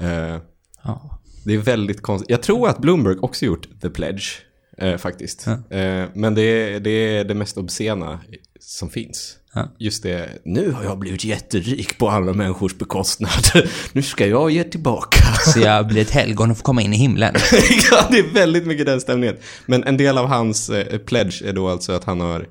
Eh, 0.00 0.36
ja. 0.82 1.20
det 1.44 1.54
är 1.54 1.58
väldigt 1.58 2.02
konstigt. 2.02 2.30
Jag 2.30 2.42
tror 2.42 2.68
att 2.68 2.78
Bloomberg 2.78 3.16
också 3.18 3.44
gjort 3.44 3.68
the 3.80 3.90
pledge, 3.90 4.24
eh, 4.78 4.96
faktiskt. 4.96 5.46
Eh, 5.46 6.04
men 6.14 6.34
det 6.34 6.42
är, 6.42 6.80
det 6.80 6.90
är 6.90 7.24
det 7.24 7.34
mest 7.34 7.58
obscena 7.58 8.20
som 8.60 8.90
finns. 8.90 9.36
Just 9.78 10.02
det, 10.02 10.28
nu 10.44 10.70
har 10.70 10.84
jag 10.84 10.98
blivit 10.98 11.24
jätterik 11.24 11.98
på 11.98 12.08
andra 12.08 12.32
människors 12.32 12.74
bekostnad. 12.74 13.30
nu 13.92 14.02
ska 14.02 14.26
jag 14.26 14.50
ge 14.50 14.64
tillbaka. 14.64 15.18
Så 15.46 15.60
jag 15.60 15.86
blir 15.86 16.02
ett 16.02 16.10
helgon 16.10 16.50
och 16.50 16.56
får 16.56 16.64
komma 16.64 16.82
in 16.82 16.92
i 16.92 16.96
himlen. 16.96 17.34
ja, 17.90 18.06
det 18.10 18.18
är 18.18 18.34
väldigt 18.34 18.66
mycket 18.66 18.86
den 18.86 19.00
stämningen. 19.00 19.36
Men 19.66 19.84
en 19.84 19.96
del 19.96 20.18
av 20.18 20.26
hans 20.26 20.70
eh, 20.70 20.98
pledge 20.98 21.42
är 21.42 21.52
då 21.52 21.68
alltså 21.68 21.92
att 21.92 22.04
han 22.04 22.20
har 22.20 22.46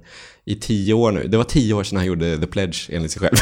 i 0.49 0.55
tio 0.55 0.93
år 0.93 1.11
nu, 1.11 1.27
det 1.27 1.37
var 1.37 1.43
tio 1.43 1.73
år 1.73 1.83
sedan 1.83 1.97
han 1.97 2.05
gjorde 2.05 2.37
the 2.37 2.47
pledge 2.47 2.89
enligt 2.89 3.11
sig 3.11 3.21
själv. 3.21 3.35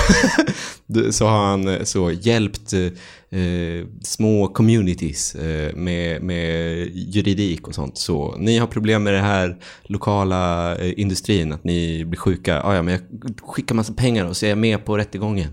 Så 1.12 1.26
har 1.26 1.46
han 1.46 1.67
eh, 1.67 1.84
så 1.84 2.12
hjälpt 2.12 2.74
eh, 2.74 3.86
små 4.04 4.48
communities 4.48 5.36
eh, 5.36 5.76
med, 5.76 6.22
med 6.22 6.78
juridik 6.93 7.67
och 7.67 7.76
sånt. 7.76 7.98
Så 7.98 8.36
ni 8.38 8.58
har 8.58 8.67
problem 8.67 9.04
med 9.04 9.13
det 9.13 9.20
här 9.20 9.58
lokala 9.84 10.76
eh, 10.76 11.00
industrin, 11.00 11.54
att 11.54 11.63
ni 11.63 12.06
blir 12.06 12.20
sjuka. 12.20 12.62
Ah, 12.62 12.76
ja, 12.76 12.82
men 12.82 12.93
jag 12.93 13.02
skickar 13.41 13.76
massa 13.76 13.93
pengar 13.93 14.26
och 14.26 14.38
så 14.38 14.46
är 14.46 14.50
jag 14.50 14.58
med 14.58 14.86
på 14.86 14.98
rättegången. 14.98 15.52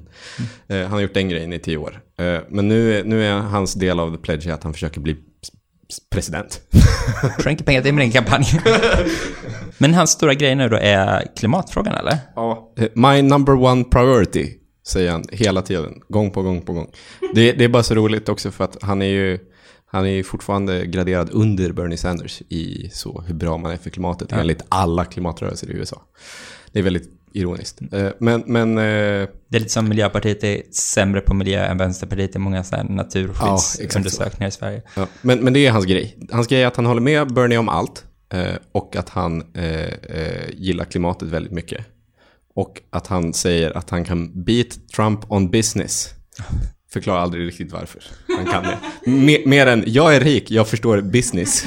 Eh, 0.69 0.79
han 0.79 0.91
har 0.91 1.01
gjort 1.01 1.15
den 1.15 1.29
grejen 1.29 1.53
i 1.53 1.59
tio 1.59 1.77
år. 1.77 2.01
Eh, 2.19 2.41
men 2.49 2.69
nu, 2.69 3.03
nu 3.05 3.25
är 3.25 3.33
hans 3.33 3.75
del 3.75 4.01
av 4.01 4.17
the 4.17 4.23
pledge 4.23 4.55
att 4.55 4.63
han 4.63 4.73
försöker 4.73 5.01
bli 5.01 5.17
president. 6.11 6.61
Skänker 7.39 7.65
pengar 7.65 7.83
till 7.83 7.95
min 7.95 8.13
kampanj. 8.13 8.45
Men 9.79 9.95
hans 9.95 10.11
stora 10.11 10.35
grej 10.35 10.55
nu 10.55 10.69
då 10.69 10.77
är 10.77 11.37
klimatfrågan, 11.37 11.95
eller? 11.95 12.19
Ja. 12.37 12.75
My 12.95 13.23
number 13.23 13.55
one 13.55 13.85
priority, 13.85 14.53
säger 14.87 15.11
han 15.11 15.25
hela 15.33 15.63
tiden. 15.63 16.01
Gång 16.09 16.31
på 16.31 16.43
gång 16.43 16.63
på 16.63 16.73
gång. 16.73 16.91
Det, 17.35 17.53
det 17.53 17.65
är 17.65 17.69
bara 17.69 17.83
så 17.83 17.95
roligt 17.95 18.29
också 18.29 18.51
för 18.51 18.65
att 18.65 18.83
han 18.83 19.03
är 19.03 19.07
ju 19.07 19.39
han 19.87 20.07
är 20.07 20.11
ju 20.11 20.25
fortfarande 20.25 20.87
graderad 20.87 21.31
under 21.33 21.73
Bernie 21.73 21.97
Sanders 21.97 22.43
i 22.49 22.91
så 22.93 23.21
hur 23.27 23.35
bra 23.35 23.57
man 23.57 23.73
är 23.73 23.77
för 23.77 23.91
klimatet 23.91 24.33
enligt 24.33 24.63
alla 24.69 25.05
klimatrörelser 25.05 25.71
i 25.71 25.73
USA. 25.73 26.03
Det 26.73 26.79
är 26.79 26.83
väldigt 26.83 27.11
ironiskt. 27.35 27.81
Eh, 27.93 28.09
Men, 28.19 28.43
men 28.47 28.79
eh, 28.79 28.83
Det 29.49 29.57
är 29.57 29.61
lite 29.61 29.69
som 29.73 29.89
Miljöpartiet 29.89 30.45
är 30.45 30.63
sämre 30.73 31.21
på 31.21 31.35
miljö 31.35 31.65
än 31.65 31.79
Vänsterpartiet 31.79 32.37
i 32.37 32.39
många 32.39 32.65
så 32.65 32.77
här 32.77 32.85
Ja, 32.89 32.95
naturskyddsundersökningar 32.95 34.49
i 34.49 34.53
Sverige. 34.53 34.83
Ja, 34.97 35.07
men, 35.23 35.39
men 35.41 35.53
det 35.53 35.67
är 35.67 35.71
hans 35.71 35.85
grej. 35.85 36.19
Hans 36.31 36.47
grej 36.47 36.63
är 36.63 36.67
att 36.67 36.77
han 36.77 36.87
håller 36.87 37.01
med 37.01 37.35
Bernie 37.35 37.59
om 37.59 37.69
allt 37.69 38.05
eh, 38.33 38.55
och 38.73 38.97
att 38.97 39.09
han 39.09 39.43
gillar 40.53 40.85
klimatet 40.85 41.29
väldigt 41.29 41.53
mycket. 41.53 41.87
Och 42.55 42.81
att 42.91 43.07
han 43.07 43.33
säger 43.33 43.77
att 43.77 43.91
han 43.91 44.05
kan 44.05 44.45
beat 44.45 44.89
Trump 44.97 45.31
on 45.33 45.51
business. 45.51 46.11
Förklarar 46.93 47.21
aldrig 47.21 47.47
riktigt 47.47 47.73
varför 47.73 48.03
han 48.37 48.47
kan 48.47 48.63
det. 48.63 48.79
Mer, 49.11 49.47
mer 49.47 49.67
än, 49.67 49.85
jag 49.87 50.17
är 50.17 50.21
rik, 50.21 50.51
jag 50.51 50.69
förstår 50.69 51.01
business. 51.01 51.65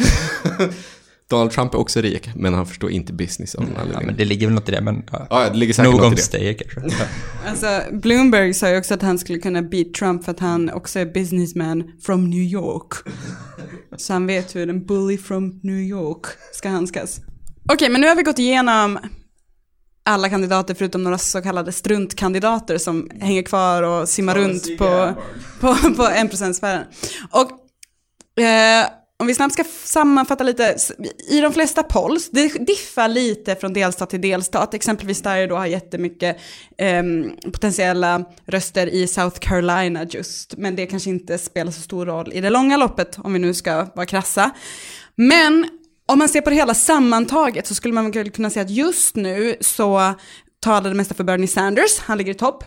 Donald 1.29 1.51
Trump 1.51 1.73
är 1.73 1.77
också 1.77 2.01
rik, 2.01 2.29
men 2.35 2.53
han 2.53 2.65
förstår 2.65 2.91
inte 2.91 3.13
business 3.13 3.55
av 3.55 3.63
någon 3.63 3.73
Ja, 3.75 3.81
anledning. 3.81 4.05
men 4.07 4.17
det 4.17 4.25
ligger 4.25 4.47
väl 4.47 4.55
något 4.55 4.69
i 4.69 4.71
det, 4.71 4.81
men... 4.81 5.03
Ja. 5.11 5.27
Ja, 5.29 5.49
det 5.49 5.57
ligger 5.57 5.73
säkert 5.73 5.93
något 5.93 6.33
i 6.35 6.37
det. 6.37 6.53
Kanske. 6.53 6.81
Ja. 6.99 7.05
Alltså, 7.49 7.81
Bloomberg 7.91 8.53
sa 8.53 8.69
ju 8.69 8.77
också 8.77 8.93
att 8.93 9.01
han 9.01 9.19
skulle 9.19 9.39
kunna 9.39 9.61
beat 9.61 9.93
Trump 9.93 10.23
för 10.23 10.31
att 10.31 10.39
han 10.39 10.69
också 10.69 10.99
är 10.99 11.05
businessman 11.05 11.83
from 12.01 12.29
New 12.29 12.43
York. 12.43 12.93
Så 13.97 14.13
han 14.13 14.27
vet 14.27 14.55
hur 14.55 14.69
en 14.69 14.85
bully 14.85 15.17
from 15.17 15.59
New 15.63 15.79
York 15.79 16.25
ska 16.53 16.69
handskas. 16.69 17.19
Okej, 17.73 17.89
men 17.89 18.01
nu 18.01 18.07
har 18.07 18.15
vi 18.15 18.23
gått 18.23 18.39
igenom 18.39 18.99
alla 20.05 20.29
kandidater 20.29 20.73
förutom 20.73 21.03
några 21.03 21.17
så 21.17 21.41
kallade 21.41 21.71
struntkandidater 21.71 22.77
som 22.77 23.09
hänger 23.21 23.43
kvar 23.43 23.83
och 23.83 24.09
simmar 24.09 24.35
runt 24.35 24.77
på, 24.77 25.13
på, 25.59 25.75
på 25.75 26.03
1%-sfären. 26.03 26.83
Och 27.31 27.51
eh, 28.43 28.85
om 29.19 29.27
vi 29.27 29.33
snabbt 29.33 29.53
ska 29.53 29.63
sammanfatta 29.83 30.43
lite, 30.43 30.75
i 31.29 31.39
de 31.39 31.53
flesta 31.53 31.83
polls, 31.83 32.29
det 32.29 32.65
diffar 32.65 33.07
lite 33.07 33.55
från 33.55 33.73
delstat 33.73 34.09
till 34.09 34.21
delstat, 34.21 34.73
exempelvis 34.73 35.21
där 35.21 35.35
jag 35.35 35.49
då 35.49 35.55
har 35.55 35.65
jättemycket 35.65 36.37
eh, 36.77 37.03
potentiella 37.43 38.25
röster 38.45 38.87
i 38.87 39.07
South 39.07 39.39
Carolina 39.39 40.03
just, 40.03 40.57
men 40.57 40.75
det 40.75 40.85
kanske 40.85 41.09
inte 41.09 41.37
spelar 41.37 41.71
så 41.71 41.81
stor 41.81 42.05
roll 42.05 42.33
i 42.33 42.41
det 42.41 42.49
långa 42.49 42.77
loppet, 42.77 43.17
om 43.19 43.33
vi 43.33 43.39
nu 43.39 43.53
ska 43.53 43.87
vara 43.95 44.05
krassa. 44.05 44.51
Men 45.15 45.67
om 46.05 46.19
man 46.19 46.29
ser 46.29 46.41
på 46.41 46.49
det 46.49 46.55
hela 46.55 46.73
sammantaget 46.73 47.67
så 47.67 47.75
skulle 47.75 47.93
man 47.93 48.11
väl 48.11 48.31
kunna 48.31 48.49
säga 48.49 48.65
att 48.65 48.71
just 48.71 49.15
nu 49.15 49.55
så 49.61 50.13
talar 50.59 50.89
det 50.89 50.95
mesta 50.95 51.15
för 51.15 51.23
Bernie 51.23 51.47
Sanders, 51.47 51.99
han 51.99 52.17
ligger 52.17 52.31
i 52.31 52.37
topp. 52.37 52.63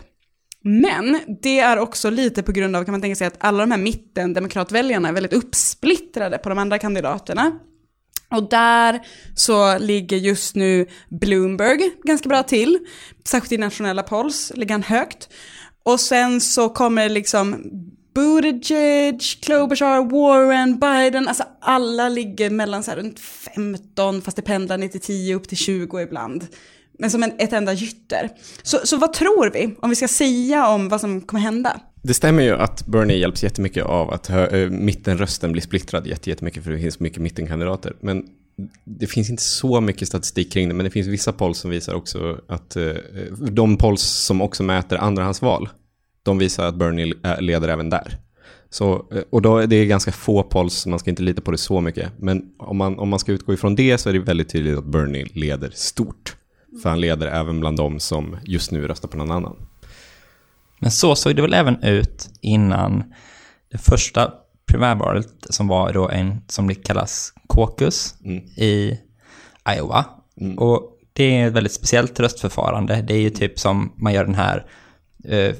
Men 0.63 1.19
det 1.41 1.59
är 1.59 1.77
också 1.77 2.09
lite 2.09 2.43
på 2.43 2.51
grund 2.51 2.75
av, 2.75 2.83
kan 2.83 2.91
man 2.91 3.01
tänka 3.01 3.15
sig, 3.15 3.27
att 3.27 3.37
alla 3.39 3.63
de 3.63 3.71
här 3.71 3.77
mitten 3.77 4.33
demokratväljarna 4.33 5.09
är 5.09 5.13
väldigt 5.13 5.33
uppsplittrade 5.33 6.37
på 6.37 6.49
de 6.49 6.57
andra 6.57 6.79
kandidaterna. 6.79 7.51
Och 8.31 8.49
där 8.49 8.99
så 9.35 9.77
ligger 9.77 10.17
just 10.17 10.55
nu 10.55 10.87
Bloomberg 11.09 11.91
ganska 12.03 12.29
bra 12.29 12.43
till. 12.43 12.79
Särskilt 13.27 13.51
i 13.51 13.57
nationella 13.57 14.03
polls 14.03 14.51
ligger 14.55 14.73
han 14.73 14.83
högt. 14.83 15.29
Och 15.83 15.99
sen 15.99 16.41
så 16.41 16.69
kommer 16.69 17.09
liksom 17.09 17.71
Buttigieg, 18.15 19.21
Klobuchar, 19.41 20.09
Warren, 20.11 20.79
Biden, 20.79 21.27
alltså 21.27 21.43
alla 21.61 22.09
ligger 22.09 22.49
mellan 22.49 22.83
så 22.83 22.91
här 22.91 22.97
runt 22.97 23.19
15, 23.19 24.21
fast 24.21 24.37
det 24.37 24.43
pendlar 24.43 24.77
ner 24.77 24.87
till 24.87 25.01
10, 25.01 25.35
upp 25.35 25.49
till 25.49 25.57
20 25.57 26.01
ibland. 26.01 26.47
Men 27.01 27.11
som 27.11 27.23
en, 27.23 27.31
ett 27.37 27.53
enda 27.53 27.73
gytter. 27.73 28.29
Så, 28.63 28.77
så 28.83 28.97
vad 28.97 29.13
tror 29.13 29.51
vi, 29.53 29.75
om 29.79 29.89
vi 29.89 29.95
ska 29.95 30.07
säga 30.07 30.67
om 30.67 30.89
vad 30.89 31.01
som 31.01 31.21
kommer 31.21 31.41
hända? 31.41 31.81
Det 32.03 32.13
stämmer 32.13 32.43
ju 32.43 32.55
att 32.55 32.85
Bernie 32.85 33.17
hjälps 33.17 33.43
jättemycket 33.43 33.85
av 33.85 34.11
att 34.11 34.27
hö- 34.27 34.69
mittenrösten 34.69 35.51
blir 35.51 35.61
splittrad 35.61 36.07
jättemycket 36.07 36.63
för 36.63 36.71
det 36.71 36.79
finns 36.79 36.99
mycket 36.99 37.21
mittenkandidater. 37.21 37.93
Men 37.99 38.23
det 38.83 39.07
finns 39.07 39.29
inte 39.29 39.43
så 39.43 39.81
mycket 39.81 40.07
statistik 40.07 40.53
kring 40.53 40.67
det, 40.67 40.73
men 40.73 40.83
det 40.83 40.89
finns 40.89 41.07
vissa 41.07 41.33
polls 41.33 41.57
som 41.57 41.71
visar 41.71 41.93
också 41.93 42.39
att 42.47 42.75
eh, 42.75 42.93
de 43.51 43.77
polls 43.77 44.01
som 44.01 44.41
också 44.41 44.63
mäter 44.63 44.97
andrahandsval, 44.97 45.69
de 46.23 46.37
visar 46.37 46.65
att 46.65 46.75
Bernie 46.75 47.13
leder 47.39 47.67
även 47.67 47.89
där. 47.89 48.17
Så, 48.69 49.05
och 49.29 49.41
då 49.41 49.57
är 49.57 49.67
det 49.67 49.85
ganska 49.85 50.11
få 50.11 50.43
polls, 50.43 50.73
så 50.73 50.89
man 50.89 50.99
ska 50.99 51.09
inte 51.09 51.23
lita 51.23 51.41
på 51.41 51.51
det 51.51 51.57
så 51.57 51.81
mycket. 51.81 52.11
Men 52.19 52.43
om 52.59 52.77
man, 52.77 52.99
om 52.99 53.09
man 53.09 53.19
ska 53.19 53.31
utgå 53.31 53.53
ifrån 53.53 53.75
det 53.75 53.97
så 53.97 54.09
är 54.09 54.13
det 54.13 54.19
väldigt 54.19 54.49
tydligt 54.49 54.77
att 54.77 54.85
Bernie 54.85 55.25
leder 55.33 55.71
stort. 55.73 56.35
För 56.83 56.89
han 56.89 57.01
leder 57.01 57.27
även 57.27 57.59
bland 57.59 57.77
de 57.77 57.99
som 57.99 58.37
just 58.43 58.71
nu 58.71 58.87
röstar 58.87 59.09
på 59.09 59.17
någon 59.17 59.31
annan. 59.31 59.55
Men 60.79 60.91
så 60.91 61.15
såg 61.15 61.35
det 61.35 61.41
väl 61.41 61.53
även 61.53 61.83
ut 61.83 62.29
innan 62.41 63.13
det 63.71 63.77
första 63.77 64.33
primärvalet 64.65 65.27
som 65.49 65.67
var 65.67 65.93
då 65.93 66.09
en 66.09 66.41
som 66.47 66.67
det 66.67 66.75
kallas 66.75 67.33
caucus 67.49 68.15
i 68.57 68.99
Iowa. 69.75 70.05
Och 70.57 70.97
det 71.13 71.37
är 71.37 71.47
ett 71.47 71.53
väldigt 71.53 71.73
speciellt 71.73 72.19
röstförfarande. 72.19 73.01
Det 73.01 73.13
är 73.13 73.21
ju 73.21 73.29
typ 73.29 73.59
som 73.59 73.93
man 73.95 74.13
gör 74.13 74.25
den 74.25 74.35
här 74.35 74.65
eh, 75.27 75.55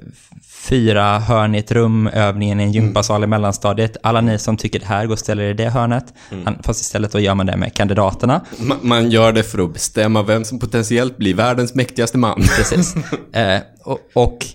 fyra 0.70 1.24
ett 1.55 1.72
rum, 1.72 2.07
övningen 2.07 2.59
i 2.59 2.64
en 2.64 2.72
gympasal 2.72 3.24
i 3.24 3.28
mellanstadiet. 3.28 3.97
Alla 4.03 4.22
ni 4.22 4.39
som 4.39 4.57
tycker 4.57 4.80
det 4.80 4.86
här, 4.86 5.05
gå 5.05 5.14
och 5.14 5.20
ställer 5.20 5.43
er 5.43 5.49
i 5.49 5.53
det 5.53 5.70
hörnet. 5.70 6.14
Fast 6.64 6.82
istället 6.82 7.12
då 7.12 7.20
gör 7.20 7.36
man 7.36 7.45
det 7.45 7.57
med 7.57 7.74
kandidaterna. 7.74 8.41
Ma- 8.57 8.78
Man 8.82 9.09
gör 9.12 9.32
det 9.34 9.43
för 9.43 9.59
att 9.66 9.74
bestämma 9.74 10.24
vem 10.24 10.43
som 10.43 10.59
potentiellt 10.59 11.18
blir 11.18 11.34
världens 11.34 11.76
mäktigaste 11.76 12.18
man. 12.18 12.41
Precis. 12.57 12.95
Eh, 13.34 13.59
och, 13.84 13.99
och 14.14 14.45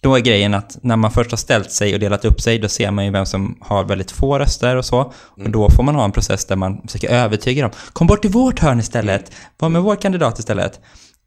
då 0.00 0.14
är 0.16 0.20
grejen 0.20 0.54
att 0.54 0.78
när 0.82 0.96
man 0.96 1.10
först 1.10 1.30
har 1.30 1.36
ställt 1.38 1.70
sig 1.72 1.94
och 1.94 2.00
delat 2.00 2.24
upp 2.24 2.40
sig, 2.40 2.58
då 2.58 2.68
ser 2.68 2.90
man 2.90 3.04
ju 3.04 3.10
vem 3.10 3.26
som 3.26 3.56
har 3.60 3.84
väldigt 3.84 4.10
få 4.10 4.38
röster 4.38 4.76
och 4.76 4.84
så. 4.84 5.12
Och 5.44 5.50
då 5.50 5.70
får 5.70 5.82
man 5.82 5.94
ha 5.94 6.04
en 6.04 6.12
process 6.12 6.44
där 6.44 6.56
man 6.56 6.82
försöker 6.86 7.08
övertyga 7.08 7.62
dem. 7.62 7.70
Kom 7.92 8.06
bort 8.06 8.22
till 8.22 8.30
vårt 8.30 8.58
hörn 8.60 8.80
istället. 8.80 9.32
Var 9.58 9.68
med 9.68 9.82
vår 9.82 9.96
kandidat 9.96 10.38
istället. 10.38 10.80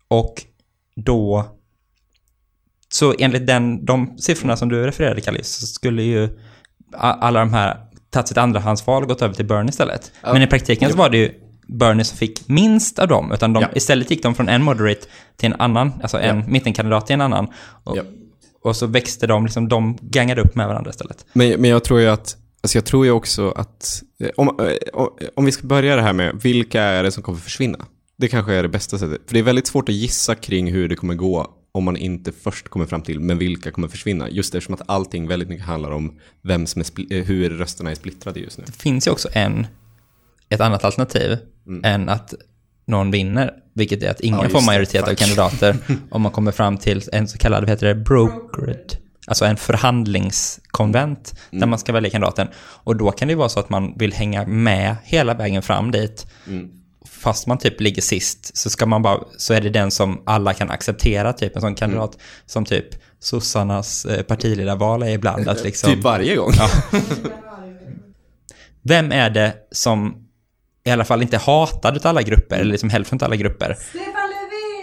Och 0.07 0.33
då... 0.95 1.45
Så 2.93 3.15
enligt 3.19 3.47
den, 3.47 3.85
de 3.85 4.17
siffrorna 4.17 4.57
som 4.57 4.69
du 4.69 4.85
refererade, 4.85 5.21
Kallis, 5.21 5.47
så 5.47 5.67
skulle 5.67 6.03
ju 6.03 6.29
alla 6.97 7.39
de 7.39 7.53
här 7.53 7.77
tagit 8.09 8.27
sitt 8.27 8.37
andrahandsval 8.37 9.03
och 9.03 9.09
gått 9.09 9.21
över 9.21 9.33
till 9.35 9.45
Bernie 9.45 9.69
istället. 9.69 10.11
Ja. 10.23 10.33
Men 10.33 10.41
i 10.41 10.47
praktiken 10.47 10.91
så 10.91 10.97
var 10.97 11.09
det 11.09 11.17
ju 11.17 11.31
Bernie 11.67 12.03
som 12.03 12.17
fick 12.17 12.47
minst 12.47 12.99
av 12.99 13.07
dem, 13.07 13.31
utan 13.31 13.53
de, 13.53 13.61
Ja. 13.61 13.69
istället 13.75 14.11
gick 14.11 14.23
de 14.23 14.35
från 14.35 14.49
en 14.49 14.63
moderate 14.63 15.01
till 15.37 15.51
en 15.53 15.61
annan, 15.61 15.93
alltså 16.01 16.17
en 16.19 16.37
Ja. 16.39 16.43
mittenkandidat 16.47 17.05
till 17.07 17.13
en 17.13 17.21
annan. 17.21 17.47
Och, 17.83 17.97
Ja. 17.97 18.03
och 18.63 18.75
så 18.75 18.85
växte 18.87 19.27
de, 19.27 19.45
liksom, 19.45 19.67
de 19.67 19.97
gangade 20.01 20.41
upp 20.41 20.55
med 20.55 20.67
varandra 20.67 20.89
istället. 20.89 21.25
Men, 21.33 21.61
men 21.61 21.69
jag 21.69 21.83
tror 21.83 21.99
ju 21.99 22.07
att, 22.07 22.37
alltså 22.63 22.77
jag 22.77 22.85
tror 22.85 23.05
ju 23.05 23.11
också 23.11 23.51
att, 23.51 24.03
eh, 24.23 24.29
om, 24.37 24.47
eh, 24.47 24.73
om- 24.93 25.09
om 25.35 25.45
vi 25.45 25.51
ska 25.51 25.67
börja 25.67 25.95
det 25.95 26.01
här 26.01 26.13
med, 26.13 26.39
vilka 26.43 26.81
är 26.81 27.03
det 27.03 27.11
som 27.11 27.23
kommer 27.23 27.39
försvinna? 27.39 27.85
Det 28.17 28.27
kanske 28.27 28.53
är 28.53 28.63
det 28.63 28.69
bästa 28.69 28.97
sättet. 28.97 29.21
För 29.27 29.33
det 29.33 29.39
är 29.39 29.43
väldigt 29.43 29.67
svårt 29.67 29.89
att 29.89 29.95
gissa 29.95 30.35
kring 30.35 30.71
hur 30.71 30.89
det 30.89 30.95
kommer 30.95 31.15
gå 31.15 31.47
om 31.71 31.83
man 31.83 31.97
inte 31.97 32.31
först 32.31 32.67
kommer 32.69 32.85
fram 32.85 33.01
till, 33.01 33.19
men 33.19 33.37
vilka 33.37 33.71
kommer 33.71 33.87
försvinna? 33.87 34.29
Just 34.29 34.55
eftersom 34.55 34.73
att 34.73 34.81
allting 34.85 35.27
väldigt 35.27 35.49
mycket 35.49 35.65
handlar 35.65 35.91
om 35.91 36.19
vem 36.41 36.65
som 36.65 36.81
är, 36.81 37.13
eh, 37.13 37.23
hur 37.25 37.49
rösterna 37.49 37.91
är 37.91 37.95
splittrade 37.95 38.39
just 38.39 38.57
nu. 38.57 38.63
Det 38.67 38.71
finns 38.71 39.07
ju 39.07 39.11
också 39.11 39.29
en, 39.33 39.67
ett 40.49 40.61
annat 40.61 40.83
alternativ 40.83 41.37
än 41.83 42.09
att 42.09 42.33
någon 42.87 43.11
vinner, 43.11 43.53
vilket 43.73 44.03
är 44.03 44.09
att 44.11 44.19
ingen 44.21 44.39
Ja, 44.43 44.49
får 44.49 44.59
det. 44.59 44.65
majoritet 44.65 45.07
av 45.07 45.15
kandidater 45.15 45.75
om 46.11 46.21
man 46.21 46.31
kommer 46.31 46.51
fram 46.51 46.77
till 46.77 47.01
en 47.13 47.27
så 47.27 47.37
kallad, 47.37 47.61
vad 47.61 47.69
heter 47.69 47.87
det, 47.87 47.95
brokered, 47.95 48.95
alltså 49.27 49.45
en 49.45 49.57
förhandlingskonvent 49.57 51.39
där 51.51 51.67
man 51.67 51.79
ska 51.79 51.93
välja 51.93 52.09
kandidaten. 52.09 52.47
Och 52.57 52.95
då 52.95 53.11
kan 53.11 53.27
det 53.27 53.31
ju 53.31 53.37
vara 53.37 53.49
så 53.49 53.59
att 53.59 53.69
man 53.69 53.93
vill 53.97 54.13
hänga 54.13 54.45
med 54.47 54.95
hela 55.03 55.33
vägen 55.33 55.61
fram 55.61 55.91
dit. 55.91 56.27
Fast 57.19 57.47
man 57.47 57.57
typ 57.57 57.81
ligger 57.81 58.01
sist 58.01 58.57
så 58.57 58.69
ska 58.69 58.85
man 58.85 59.01
bara, 59.01 59.19
så 59.37 59.53
är 59.53 59.61
det 59.61 59.69
den 59.69 59.91
som 59.91 60.23
alla 60.25 60.53
kan 60.53 60.71
acceptera, 60.71 61.33
typ 61.33 61.55
en 61.55 61.61
sån 61.61 61.75
kandidat 61.75 62.17
som 62.45 62.65
typ 62.65 62.85
sossarnas 63.19 64.05
eh, 64.05 64.23
partiledarval 64.23 65.03
är 65.03 65.09
ibland. 65.09 65.47
Att 65.47 65.63
liksom, 65.63 65.93
Typ 65.93 66.03
varje 66.03 66.35
gång. 66.35 66.51
vem 68.81 69.11
är 69.11 69.29
det 69.29 69.53
som 69.71 70.25
i 70.85 70.91
alla 70.91 71.05
fall 71.05 71.21
inte 71.21 71.37
hatad 71.37 71.97
av 71.97 72.07
alla 72.07 72.21
grupper, 72.21 72.59
eller 72.59 72.71
liksom 72.71 72.89
hälften 72.89 73.19
av 73.21 73.23
alla 73.23 73.35
grupper? 73.35 73.77
Stefan! 73.89 74.18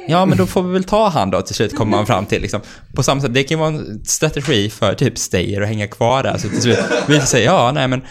Ja, 0.09 0.27
men 0.27 0.39
då 0.39 0.47
får 0.47 0.63
vi 0.63 0.73
väl 0.73 0.85
ta 0.85 1.09
han 1.09 1.31
då 1.31 1.43
till 1.43 1.55
slut, 1.55 1.77
kommer 1.77 1.97
man 1.97 2.07
fram 2.07 2.27
till. 2.27 2.43
Liksom. 2.43 2.61
På 2.95 3.03
samma 3.03 3.21
sätt, 3.21 3.35
det 3.35 3.43
kan 3.43 3.57
ju 3.57 3.59
vara 3.59 3.69
en 3.69 4.05
strategi 4.05 4.71
för 4.71 4.95
typ 4.95 5.19
Steyer 5.19 5.61
att 5.61 5.69
hänga 5.69 5.87
kvar 5.87 6.23
där. 6.23 6.39
Så 6.39 6.49
till 6.49 6.63
slut 6.63 6.79
visar 7.09 7.27
sig, 7.27 7.45
ja, 7.45 7.73
nej 7.75 7.89
men 7.89 8.03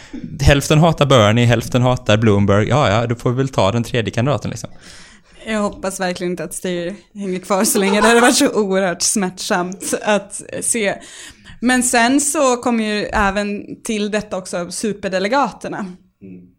hälften 0.41 0.79
hatar 0.79 1.05
Bernie, 1.05 1.45
hälften 1.45 1.81
hatar 1.81 2.17
Bloomberg. 2.17 2.67
Ja, 2.67 2.89
ja, 2.89 3.07
då 3.07 3.15
får 3.15 3.29
vi 3.29 3.37
väl 3.37 3.49
ta 3.49 3.71
den 3.71 3.83
tredje 3.83 4.11
kandidaten 4.13 4.51
liksom. 4.51 4.69
Jag 5.47 5.61
hoppas 5.61 5.99
verkligen 5.99 6.31
inte 6.31 6.43
att 6.43 6.53
Styr 6.53 6.95
hänger 7.13 7.39
kvar 7.39 7.63
så 7.63 7.79
länge. 7.79 8.01
Det 8.01 8.07
hade 8.07 8.21
varit 8.21 8.35
så 8.35 8.51
oerhört 8.53 9.01
smärtsamt 9.01 9.93
att 10.01 10.41
se. 10.61 10.95
Men 11.59 11.83
sen 11.83 12.21
så 12.21 12.57
kommer 12.57 12.83
ju 12.83 13.03
även 13.03 13.81
till 13.83 14.11
detta 14.11 14.37
också 14.37 14.71
superdelegaterna. 14.71 15.85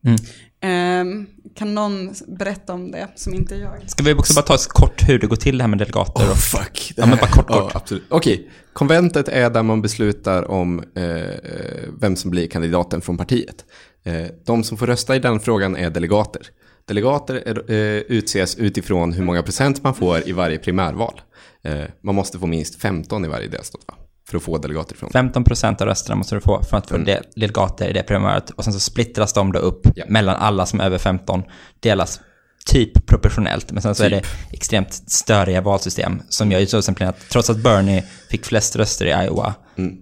Mm. 0.04 0.16
Ehm, 0.62 1.26
kan 1.56 1.74
någon 1.74 2.14
berätta 2.26 2.72
om 2.72 2.90
det 2.90 3.08
som 3.14 3.34
inte 3.34 3.54
är 3.54 3.58
jag? 3.58 3.90
Ska 3.90 4.02
vi 4.02 4.12
också 4.14 4.34
bara 4.34 4.42
ta 4.42 4.54
ett 4.54 4.68
kort 4.68 5.08
hur 5.08 5.18
det 5.18 5.26
går 5.26 5.36
till 5.36 5.58
det 5.58 5.64
här 5.64 5.68
med 5.68 5.78
delegater? 5.78 6.24
Oh, 6.24 6.30
Och, 6.30 6.36
fuck. 6.36 6.92
Det 6.96 7.02
Ja, 7.02 7.06
men 7.06 7.18
bara 7.18 7.30
kort, 7.30 7.46
Ja, 7.48 7.60
kort. 7.60 7.76
absolut. 7.76 8.04
Okej, 8.08 8.50
konventet 8.72 9.28
är 9.28 9.50
där 9.50 9.62
man 9.62 9.82
beslutar 9.82 10.50
om 10.50 10.78
eh, 10.96 11.84
vem 12.00 12.16
som 12.16 12.30
blir 12.30 12.46
kandidaten 12.48 13.00
från 13.00 13.16
partiet. 13.18 13.64
Eh, 14.04 14.26
de 14.46 14.64
som 14.64 14.76
får 14.78 14.86
rösta 14.86 15.16
i 15.16 15.18
den 15.18 15.40
frågan 15.40 15.76
är 15.76 15.90
delegater. 15.90 16.42
Delegater 16.88 17.34
är, 17.34 17.70
eh, 17.70 18.00
utses 18.08 18.56
utifrån 18.56 19.12
hur 19.12 19.24
många 19.24 19.42
procent 19.42 19.82
man 19.82 19.94
får 19.94 20.28
i 20.28 20.32
varje 20.32 20.58
primärval. 20.58 21.20
Eh, 21.64 21.80
man 22.02 22.14
måste 22.14 22.38
få 22.38 22.46
minst 22.46 22.80
15 22.80 23.24
i 23.24 23.28
varje 23.28 23.48
delstat 23.48 23.80
va? 23.88 23.94
För 24.30 24.36
att 24.36 24.42
få 24.42 24.58
delegater 24.58 24.94
ifrån. 24.94 25.10
15% 25.10 25.80
av 25.82 25.86
rösterna 25.88 26.16
måste 26.16 26.34
du 26.34 26.40
få 26.40 26.62
för 26.62 26.76
att 26.76 26.88
få 26.88 26.96
de- 26.98 27.18
delegater 27.36 27.88
i 27.88 27.92
det 27.92 28.02
primäret. 28.02 28.50
Och 28.50 28.64
sen 28.64 28.72
så 28.72 28.80
splittras 28.80 29.32
de 29.32 29.52
då 29.52 29.58
upp 29.58 29.80
Ja. 29.94 30.04
mellan 30.08 30.36
alla 30.36 30.66
som 30.66 30.80
är 30.80 30.84
över 30.84 30.98
15. 30.98 31.42
Delas 31.80 32.20
typ 32.66 33.06
proportionellt. 33.06 33.72
Men 33.72 33.82
sen 33.82 33.94
så 33.94 34.04
är 34.04 34.10
Typ. 34.10 34.22
det 34.50 34.56
extremt 34.56 34.92
störiga 35.06 35.60
valsystem. 35.60 36.22
Som 36.28 36.52
gör 36.52 36.60
ju 36.60 36.66
så 36.66 36.78
exempel 36.78 37.06
att 37.06 37.28
trots 37.28 37.50
att 37.50 37.56
Bernie 37.62 38.04
fick 38.30 38.46
flest 38.46 38.76
röster 38.76 39.06
i 39.06 39.24
Iowa 39.26 39.54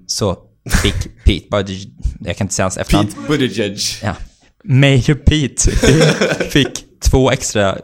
så 0.06 0.36
fick 0.82 0.94
Pete 1.24 1.46
Buttigieg, 1.50 1.92
jag 2.20 2.36
kan 2.36 2.44
inte 2.44 2.54
säga 2.54 2.64
hans 2.64 2.76
efternamn. 2.78 3.08
Pete 3.08 3.20
Buttigieg. 3.28 3.78
Ja. 4.02 4.14
Mayor 4.64 5.14
Pete 5.14 5.70
fick 6.50 7.00
två 7.00 7.30
extra, 7.30 7.78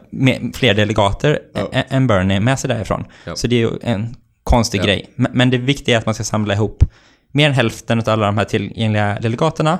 fler 0.53 0.73
delegater 0.73 1.39
ä- 1.71 1.83
än 1.89 2.07
Bernie 2.07 2.39
med 2.39 2.59
sig 2.59 2.67
därifrån. 2.67 3.03
Ja. 3.25 3.35
Så 3.35 3.47
det 3.47 3.55
är 3.55 3.59
ju 3.59 3.71
en 3.81 4.15
konstig 4.51 4.79
Ja. 4.79 4.83
grej. 4.85 5.09
Men, 5.15 5.49
det 5.49 5.57
viktiga 5.57 5.95
är 5.95 5.99
att 5.99 6.05
man 6.05 6.15
ska 6.15 6.23
samla 6.23 6.53
ihop 6.53 6.83
mer 7.31 7.47
än 7.47 7.53
hälften 7.53 7.99
av 7.99 8.09
alla 8.09 8.25
de 8.25 8.37
här 8.37 8.45
tillgängliga 8.45 9.19
delegaterna. 9.21 9.79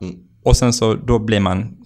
Mm. 0.00 0.14
Och 0.44 0.56
sen 0.56 0.72
så 0.72 0.94
då 0.94 1.18
blir 1.18 1.40
man 1.40 1.76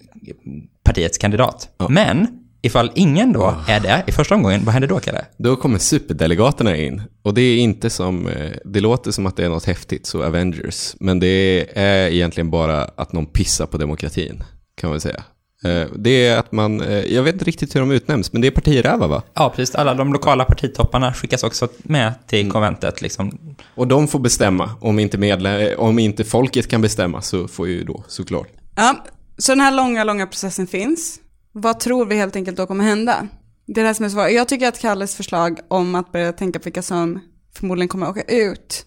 partiets 0.84 1.18
kandidat. 1.18 1.68
Ja. 1.78 1.88
Men 1.88 2.26
ifall 2.62 2.90
ingen 2.94 3.32
då 3.32 3.54
är 3.68 3.80
det 3.80 4.04
i 4.06 4.12
första 4.12 4.34
omgången, 4.34 4.64
vad 4.64 4.72
händer 4.72 4.88
då 4.88 4.98
Kalle? 4.98 5.24
Då 5.36 5.56
kommer 5.56 5.78
superdelegaterna 5.78 6.76
in. 6.76 7.02
Och 7.22 7.34
det 7.34 7.40
är 7.42 7.58
inte 7.58 7.90
som, 7.90 8.26
eh, 8.28 8.50
det 8.64 8.80
låter 8.80 9.10
som 9.10 9.26
att 9.26 9.36
det 9.36 9.44
är 9.44 9.48
något 9.48 9.64
häftigt, 9.64 10.06
så 10.06 10.24
Avengers. 10.24 10.96
Men 11.00 11.20
det 11.20 11.66
är 11.78 12.08
egentligen 12.10 12.50
bara 12.50 12.84
att 12.84 13.12
någon 13.12 13.26
pissar 13.26 13.66
på 13.66 13.76
demokratin, 13.78 14.42
kan 14.80 14.90
man 14.90 15.00
säga. 15.00 15.24
Eh, 15.64 15.86
Det 15.96 16.26
är 16.26 16.38
att 16.38 16.52
man, 16.52 16.80
eh, 16.80 17.04
jag 17.14 17.22
vet 17.22 17.32
inte 17.32 17.44
riktigt 17.44 17.74
hur 17.74 17.80
de 17.80 17.90
utnämns, 17.90 18.32
men 18.32 18.42
det 18.42 18.48
är 18.48 18.52
partirävar 18.52 19.08
va? 19.08 19.22
Ja, 19.34 19.52
precis. 19.56 19.74
Alla 19.74 19.94
de 19.94 20.12
lokala 20.12 20.44
partitopparna 20.44 21.12
skickas 21.14 21.42
också 21.44 21.68
med 21.78 22.12
till 22.26 22.40
Mm. 22.40 22.52
konventet. 22.52 23.02
Liksom. 23.02 23.38
Och 23.74 23.88
de 23.88 24.08
får 24.08 24.18
bestämma. 24.18 24.70
Om 24.80 24.98
inte, 24.98 25.18
medlem, 25.18 25.78
om 25.78 25.98
inte 25.98 26.24
folket 26.24 26.68
kan 26.68 26.82
bestämma 26.82 27.22
så 27.22 27.48
får 27.48 27.68
ju 27.68 27.84
då 27.84 28.04
såklart. 28.08 28.48
Ja, 28.76 29.04
så 29.38 29.52
den 29.52 29.60
här 29.60 29.72
långa, 29.72 30.04
långa 30.04 30.26
processen 30.26 30.66
finns. 30.66 31.20
Vad 31.52 31.80
tror 31.80 32.06
vi 32.06 32.16
helt 32.16 32.36
enkelt 32.36 32.56
då 32.56 32.66
kommer 32.66 32.84
hända? 32.84 33.28
Det 33.66 33.80
är 33.80 33.82
det 33.82 33.88
här 33.88 33.94
som 33.94 34.04
är 34.04 34.08
svårt. 34.10 34.30
Jag 34.30 34.48
tycker 34.48 34.68
att 34.68 34.78
Kalles 34.80 35.14
förslag 35.16 35.58
om 35.68 35.94
att 35.94 36.12
börja 36.12 36.32
tänka 36.32 36.58
på 36.58 36.64
vilka 36.64 36.82
som 36.82 37.20
förmodligen 37.56 37.88
kommer 37.88 38.08
åka 38.08 38.22
ut 38.22 38.86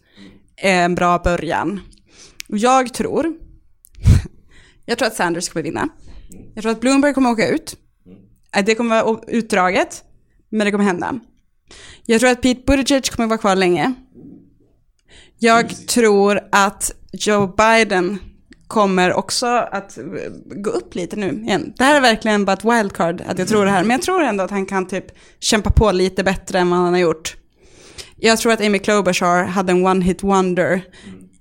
är 0.58 0.82
en 0.86 0.96
bra 0.96 1.20
början. 1.24 1.80
Jag 2.48 2.94
tror, 2.94 3.34
jag 4.86 4.98
tror 4.98 5.08
att 5.08 5.16
Sanders 5.16 5.50
kommer 5.50 5.64
vinna. 5.64 5.90
Jag 6.54 6.62
tror 6.62 6.72
att 6.72 6.80
Bloomberg 6.82 7.14
kommer 7.14 7.30
åka 7.32 7.48
ut. 7.48 7.76
Äh, 8.56 8.66
Det 8.66 8.76
kommer 8.76 9.04
vara 9.04 9.20
utdraget, 9.28 10.04
men 10.50 10.66
det 10.66 10.72
kommer 10.72 10.86
hända. 10.86 11.20
Jag 12.06 12.20
tror 12.20 12.30
att 12.30 12.42
Pete 12.42 12.62
Buttigieg 12.66 13.06
kommer 13.06 13.28
vara 13.30 13.38
kvar 13.38 13.56
länge. 13.56 13.94
Jag 15.40 15.88
tror 15.88 16.40
att 16.52 16.92
Joe 17.12 17.48
Biden 17.58 18.20
kommer 18.68 19.14
också 19.14 19.46
att 19.48 19.98
eh, 19.98 20.04
gå 20.56 20.70
upp 20.70 20.96
lite 20.96 21.16
nu 21.16 21.32
igen. 21.32 21.74
Det 21.78 21.84
här 21.84 21.96
är 21.96 22.02
verkligen 22.02 22.46
bara 22.46 22.54
ett 22.54 22.66
wildcard 22.66 23.22
att 23.28 23.40
jag 23.40 23.48
tror 23.48 23.66
det 23.66 23.72
här, 23.72 23.82
men 23.84 23.92
jag 23.92 24.02
tror 24.02 24.24
ändå 24.24 24.44
att 24.44 24.52
han 24.52 24.66
kan 24.66 24.88
typ 24.88 25.06
kämpa 25.40 25.70
på 25.72 25.92
lite 25.92 26.24
bättre 26.24 26.60
än 26.60 26.70
vad 26.70 26.80
han 26.80 26.94
har 26.94 27.00
gjort. 27.00 27.36
Jag 28.18 28.38
tror 28.40 28.52
att 28.52 28.62
Amy 28.62 28.80
Klobuchar 28.80 29.44
hade 29.44 29.72
en 29.72 29.88
one-hit 29.88 30.24
wonder 30.24 30.82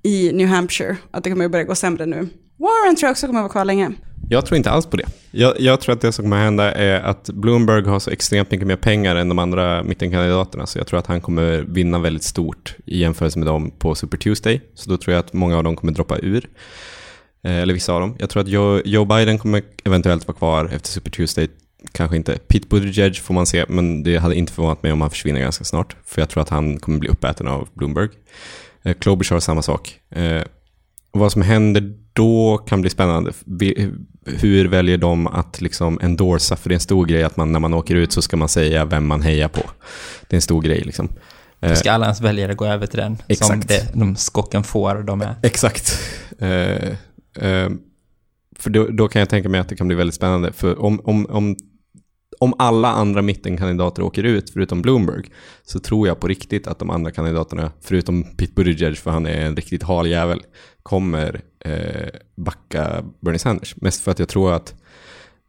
i 0.03 0.33
New 0.33 0.49
Hampshire, 0.49 0.97
att 1.11 1.25
det 1.25 1.31
kommer 1.31 1.49
börja 1.49 1.65
gå 1.65 1.75
sämre 1.75 2.07
nu. 2.07 2.29
Warren 2.59 2.97
tror 2.97 3.07
jag 3.07 3.11
också 3.11 3.27
kommer 3.27 3.41
vara 3.41 3.53
kvar 3.53 3.65
länge. 3.65 3.93
Jag 4.29 4.47
tror 4.47 4.57
inte 4.57 4.71
alls 4.71 4.87
på 4.87 4.97
det. 4.97 5.05
Jag, 5.31 5.61
jag 5.61 5.81
tror 5.81 5.95
att 5.95 6.01
det 6.01 6.13
som 6.13 6.25
kommer 6.25 6.37
hända 6.37 6.73
är 6.73 7.01
att 7.01 7.31
Bloomberg 7.31 7.85
har 7.85 7.99
så 7.99 8.11
extremt 8.11 8.51
mycket 8.51 8.67
mer 8.67 8.77
pengar 8.77 9.17
än 9.17 9.29
de 9.29 9.39
andra 9.39 9.83
mittenkandidaterna. 9.83 10.67
Så 10.67 10.79
jag 10.79 10.87
tror 10.87 10.99
att 10.99 11.07
han 11.07 11.21
kommer 11.21 11.65
vinna 11.69 11.99
väldigt 11.99 12.23
stort 12.23 12.77
i 12.87 12.99
jämförelse 12.99 13.39
med 13.39 13.49
dem 13.49 13.71
på 13.79 13.95
Super 13.95 14.17
Tuesday. 14.19 14.61
Så 14.75 14.91
då 14.91 14.97
tror 14.97 15.15
jag 15.15 15.21
att 15.21 15.33
många 15.33 15.57
av 15.57 15.65
dem 15.65 15.77
kommer 15.77 15.93
droppa 15.93 16.19
ur. 16.19 16.49
Eh, 17.45 17.57
Eller 17.57 17.75
vissa 17.75 17.93
av 17.93 18.01
dem. 18.01 18.17
Jag 18.19 18.31
tror 18.31 18.43
att 18.43 18.49
Joe, 18.49 18.83
Joe 18.85 19.05
Biden 19.05 19.39
kommer 19.39 19.63
eventuellt 19.85 20.29
vara 20.29 20.39
kvar 20.39 20.71
efter 20.73 20.89
Super 20.89 21.11
Tuesday. 21.11 21.49
Kanske 21.93 22.17
inte. 22.17 22.39
Pete 22.49 22.67
Buttigieg 22.69 23.17
får 23.19 23.35
man 23.35 23.47
se, 23.47 23.65
men 23.69 24.03
det 24.03 24.17
hade 24.17 24.35
inte 24.35 24.53
förvånat 24.53 24.83
mig 24.83 24.93
om 24.93 25.01
han 25.01 25.11
försvinner 25.11 25.41
ganska 25.41 25.65
snart. 25.65 25.97
För 26.05 26.23
jag 26.23 26.29
tror 26.29 26.43
att 26.43 26.49
han 26.49 26.79
kommer 26.79 26.99
bli 26.99 27.09
uppäten 27.09 27.49
av 27.49 27.69
Bloomberg. 27.75 28.09
Eh, 28.83 28.95
Klobuchar 28.95 29.41
samma 29.41 29.63
sak. 29.63 30.01
Eh, 30.11 30.43
vad 31.13 31.33
som 31.33 31.43
händer 31.43 32.06
då 32.17 32.59
kan 32.59 32.81
bli 32.81 32.91
spännande. 32.91 33.33
Hur 34.25 34.69
väljer 34.69 34.99
de 34.99 35.27
att 35.27 35.61
liksom 35.61 35.99
endorsa? 36.03 36.57
För 36.57 36.69
det 36.69 36.73
är 36.73 36.77
en 36.77 36.81
stor 36.81 37.07
grej 37.07 37.23
att 37.23 37.37
man 37.37 37.53
när 37.53 37.61
man 37.61 37.75
åker 37.75 37.95
ut 37.95 38.13
så 38.13 38.23
ska 38.23 38.37
man 38.37 38.49
säga 38.49 38.85
vem 38.85 39.07
man 39.07 39.23
hejar 39.23 39.49
på. 39.49 39.63
Det 40.29 40.35
är 40.35 40.37
en 40.37 40.43
stor 40.43 40.63
grej 40.63 40.81
liksom. 40.81 41.09
Eh, 41.61 41.75
Ska 41.75 41.93
alla 41.93 42.07
ens 42.07 42.21
väljare 42.21 42.55
gå 42.55 42.67
över 42.67 42.87
till 42.87 42.99
den? 42.99 43.17
Som 43.17 43.25
Exakt. 43.29 43.69
det, 43.69 43.91
de 43.95 44.17
skocken 44.17 44.65
får, 44.65 45.03
de 45.03 45.21
är. 45.21 45.35
Exakt. 45.43 46.01
Eh, 46.39 46.49
eh, 47.39 47.71
för 48.59 48.71
då, 48.71 48.87
då 48.89 49.09
kan 49.09 49.21
jag 49.21 49.29
tänka 49.29 49.49
mig 49.49 49.61
att 49.61 49.69
det 49.69 49.77
kan 49.77 49.87
bli 49.87 49.97
väldigt 49.97 50.15
spännande. 50.15 50.53
För 50.53 50.83
om, 50.83 51.01
om, 51.05 51.27
om, 51.27 51.57
om 52.39 52.55
alla 52.59 52.89
andra 52.89 53.23
mittenkandidater 53.23 54.03
åker 54.03 54.25
ut, 54.25 54.51
förutom 54.51 54.83
Bloomberg, 54.83 55.25
så 55.63 55.79
tror 55.79 56.09
jag 56.09 56.21
på 56.21 56.29
riktigt 56.29 56.67
att 56.67 56.79
de 56.79 56.91
andra 56.91 57.11
kandidaterna, 57.11 57.73
förutom 57.81 58.25
Pete 58.37 58.53
Buttigieg, 58.53 58.99
för 58.99 59.11
han 59.11 59.27
är 59.27 59.41
en 59.41 59.57
riktigt 59.57 59.83
hal 59.83 60.07
jävel, 60.07 60.43
kommer 60.83 61.35
eh, 61.35 61.41
backa 62.35 63.05
Bernie 63.21 63.39
Sanders. 63.39 63.75
Mest 63.77 64.01
för 64.01 64.11
att 64.11 64.19
jag 64.19 64.29
tror 64.29 64.53
att 64.53 64.75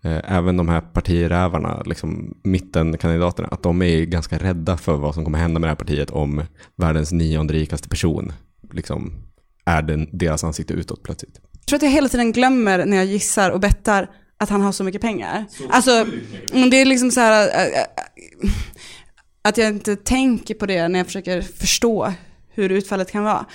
eh, 0.04 0.38
även 0.38 0.58
de 0.58 0.70
här 0.70 0.82
partirävarna, 0.82 1.84
liksom 1.86 2.38
mittenkandidaterna, 2.44 3.48
att 3.52 3.64
de 3.64 3.82
är 3.82 4.06
ganska 4.06 4.38
rädda 4.38 4.78
för 4.78 4.98
vad 4.98 5.14
som 5.14 5.24
kommer 5.24 5.40
hända 5.40 5.60
med 5.60 5.68
det 5.68 5.72
här 5.72 5.76
partiet 5.76 6.10
om 6.10 6.44
världens 6.76 7.12
nionde 7.12 7.54
rikaste 7.54 7.90
person 7.90 8.34
liksom 8.72 9.14
är 9.66 9.82
den, 9.82 10.10
deras 10.12 10.44
ansikte 10.44 10.74
utåt 10.74 11.04
plötsligt. 11.04 11.40
Jag 11.52 11.66
tror 11.66 11.78
att 11.78 11.84
jag 11.84 11.90
hela 11.90 12.10
tiden 12.10 12.32
glömmer 12.32 12.86
när 12.86 12.98
jag 12.98 13.06
gissar 13.06 13.52
och 13.52 13.60
bettar 13.60 14.10
att 14.38 14.50
han 14.50 14.62
har 14.62 14.72
så 14.72 14.84
mycket 14.84 15.02
pengar. 15.02 15.46
alltså, 15.70 15.92
mm, 16.54 16.70
det 16.70 16.82
är 16.82 16.86
liksom 16.86 17.12
så 17.12 17.20
här 17.20 17.48
äh, 17.48 17.80
äh, 17.82 17.86
att 19.42 19.58
jag 19.58 19.68
inte 19.68 19.96
tänker 19.96 20.54
på 20.54 20.66
det 20.66 20.88
när 20.88 21.00
jag 21.00 21.06
försöker 21.06 21.42
förstå 21.42 22.14
hur 22.50 22.70
utfallet 22.70 23.12
kan 23.12 23.24
vara. 23.24 23.46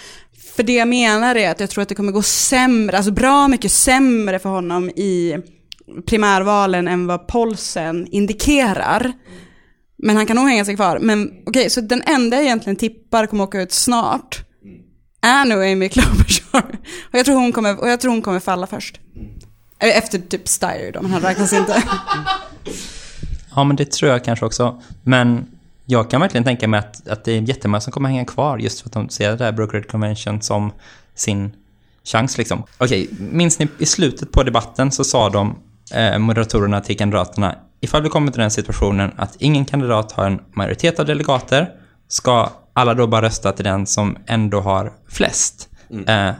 För 0.56 0.62
det 0.62 0.72
jag 0.72 0.88
menar 0.88 1.34
är 1.34 1.50
att 1.50 1.60
jag 1.60 1.70
tror 1.70 1.82
att 1.82 1.88
det 1.88 1.94
kommer 1.94 2.12
gå 2.12 2.22
sämre, 2.22 2.96
alltså 2.96 3.12
bra 3.12 3.48
mycket 3.48 3.72
sämre 3.72 4.38
för 4.38 4.48
honom 4.48 4.90
i 4.90 5.36
primärvalen 6.06 6.88
än 6.88 7.06
vad 7.06 7.28
polsen 7.28 8.06
indikerar. 8.10 9.12
Men 9.98 10.16
han 10.16 10.26
kan 10.26 10.36
nog 10.36 10.48
hänga 10.48 10.64
sig 10.64 10.76
kvar. 10.76 10.98
Men 10.98 11.30
okej, 11.46 11.70
så 11.70 11.80
den 11.80 12.02
enda 12.02 12.36
jag 12.36 12.44
egentligen 12.44 12.76
tippar 12.76 13.26
kommer 13.26 13.44
åka 13.44 13.60
ut 13.60 13.72
snart 13.72 14.44
är 15.22 15.44
nu 15.44 15.54
Amy 15.72 15.88
Klobuchar. 15.88 16.64
Och 17.12 17.18
jag 17.18 17.24
tror 17.24 17.36
hon 17.36 17.52
kommer, 17.52 17.80
och 17.80 17.88
jag 17.88 18.00
tror 18.00 18.10
hon 18.10 18.22
kommer 18.22 18.40
falla 18.40 18.66
först. 18.66 19.00
Efter 19.78 20.18
typ 20.18 20.48
Steyer 20.48 20.92
då, 20.92 21.02
men 21.02 21.10
han 21.10 21.22
räknas 21.22 21.52
inte. 21.52 21.82
Ja, 23.54 23.64
men 23.64 23.76
det 23.76 23.90
tror 23.90 24.10
jag 24.10 24.24
kanske 24.24 24.46
också. 24.46 24.82
Men 25.04 25.46
jag 25.86 26.10
kan 26.10 26.20
verkligen 26.20 26.44
tänka 26.44 26.68
mig 26.68 26.80
att, 26.80 27.08
att 27.08 27.24
det 27.24 27.32
är 27.32 27.40
jättemånga 27.40 27.80
som 27.80 27.92
kommer 27.92 28.08
hänga 28.08 28.24
kvar 28.24 28.58
just 28.58 28.80
för 28.80 28.88
att 28.88 28.92
de 28.92 29.08
ser 29.08 29.36
det 29.36 29.44
här 29.44 29.52
Brokerage 29.52 29.88
Convention 29.88 30.42
som 30.42 30.72
sin 31.14 31.52
chans 32.04 32.38
liksom. 32.38 32.62
Okej, 32.78 33.08
minns 33.18 33.58
ni 33.58 33.68
i 33.78 33.86
slutet 33.86 34.32
på 34.32 34.42
debatten 34.42 34.92
så 34.92 35.04
sa 35.04 35.30
de, 35.30 35.58
eh, 35.94 36.18
moderatorerna 36.18 36.80
till 36.80 36.98
kandidaterna, 36.98 37.56
ifall 37.80 38.02
vi 38.02 38.08
kommer 38.08 38.32
till 38.32 38.40
den 38.40 38.50
situationen 38.50 39.12
att 39.16 39.36
ingen 39.38 39.64
kandidat 39.64 40.12
har 40.12 40.26
en 40.26 40.40
majoritet 40.56 41.00
av 41.00 41.06
delegater, 41.06 41.68
ska 42.08 42.50
alla 42.72 42.94
då 42.94 43.06
bara 43.06 43.22
rösta 43.22 43.52
till 43.52 43.64
den 43.64 43.86
som 43.86 44.16
ändå 44.26 44.60
har 44.60 44.92
flest. 45.08 45.68
Eh, 46.06 46.30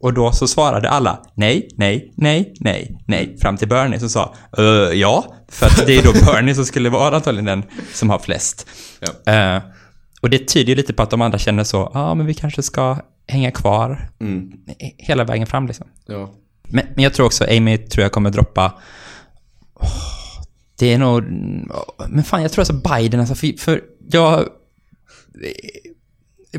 och 0.00 0.14
då 0.14 0.32
så 0.32 0.46
svarade 0.48 0.90
alla 0.90 1.22
nej, 1.34 1.68
nej, 1.76 2.12
nej, 2.16 2.54
nej, 2.60 2.98
nej. 3.06 3.36
Fram 3.40 3.56
till 3.56 3.68
Bernie 3.68 4.00
som 4.00 4.08
sa 4.08 4.34
"Eh, 4.58 4.64
ja, 4.98 5.34
för 5.48 5.66
att 5.66 5.86
det 5.86 5.98
är 5.98 6.02
då 6.02 6.12
Bernie 6.26 6.54
som 6.54 6.64
skulle 6.64 6.90
vara 6.90 7.16
antagligen 7.16 7.44
den 7.44 7.62
som 7.94 8.10
har 8.10 8.18
flest. 8.18 8.66
Ja. 9.24 9.32
Eh, 9.32 9.62
och 10.20 10.30
det 10.30 10.48
tyder 10.48 10.68
ju 10.68 10.74
lite 10.74 10.92
på 10.92 11.02
att 11.02 11.10
de 11.10 11.20
andra 11.22 11.38
känner 11.38 11.64
så, 11.64 11.90
ja 11.94 12.14
men 12.14 12.26
vi 12.26 12.34
kanske 12.34 12.62
ska 12.62 12.96
hänga 13.28 13.50
kvar 13.50 14.10
hela 14.98 15.24
vägen 15.24 15.46
fram 15.46 15.66
liksom. 15.66 15.86
Ja. 16.06 16.30
Men, 16.68 16.86
men 16.94 17.04
jag 17.04 17.14
tror 17.14 17.26
också 17.26 17.44
Amy 17.44 17.78
tror 17.78 18.02
jag 18.02 18.12
kommer 18.12 18.30
droppa 18.30 18.72
Åh, 19.74 19.88
Det 20.78 20.92
är 20.92 20.98
nog 20.98 21.22
Men 22.08 22.24
fan 22.24 22.42
jag 22.42 22.52
tror 22.52 22.62
alltså 22.62 22.74
Biden 22.94 23.20
alltså 23.20 23.34
för, 23.34 23.58
för 23.58 23.80
jag 24.10 24.44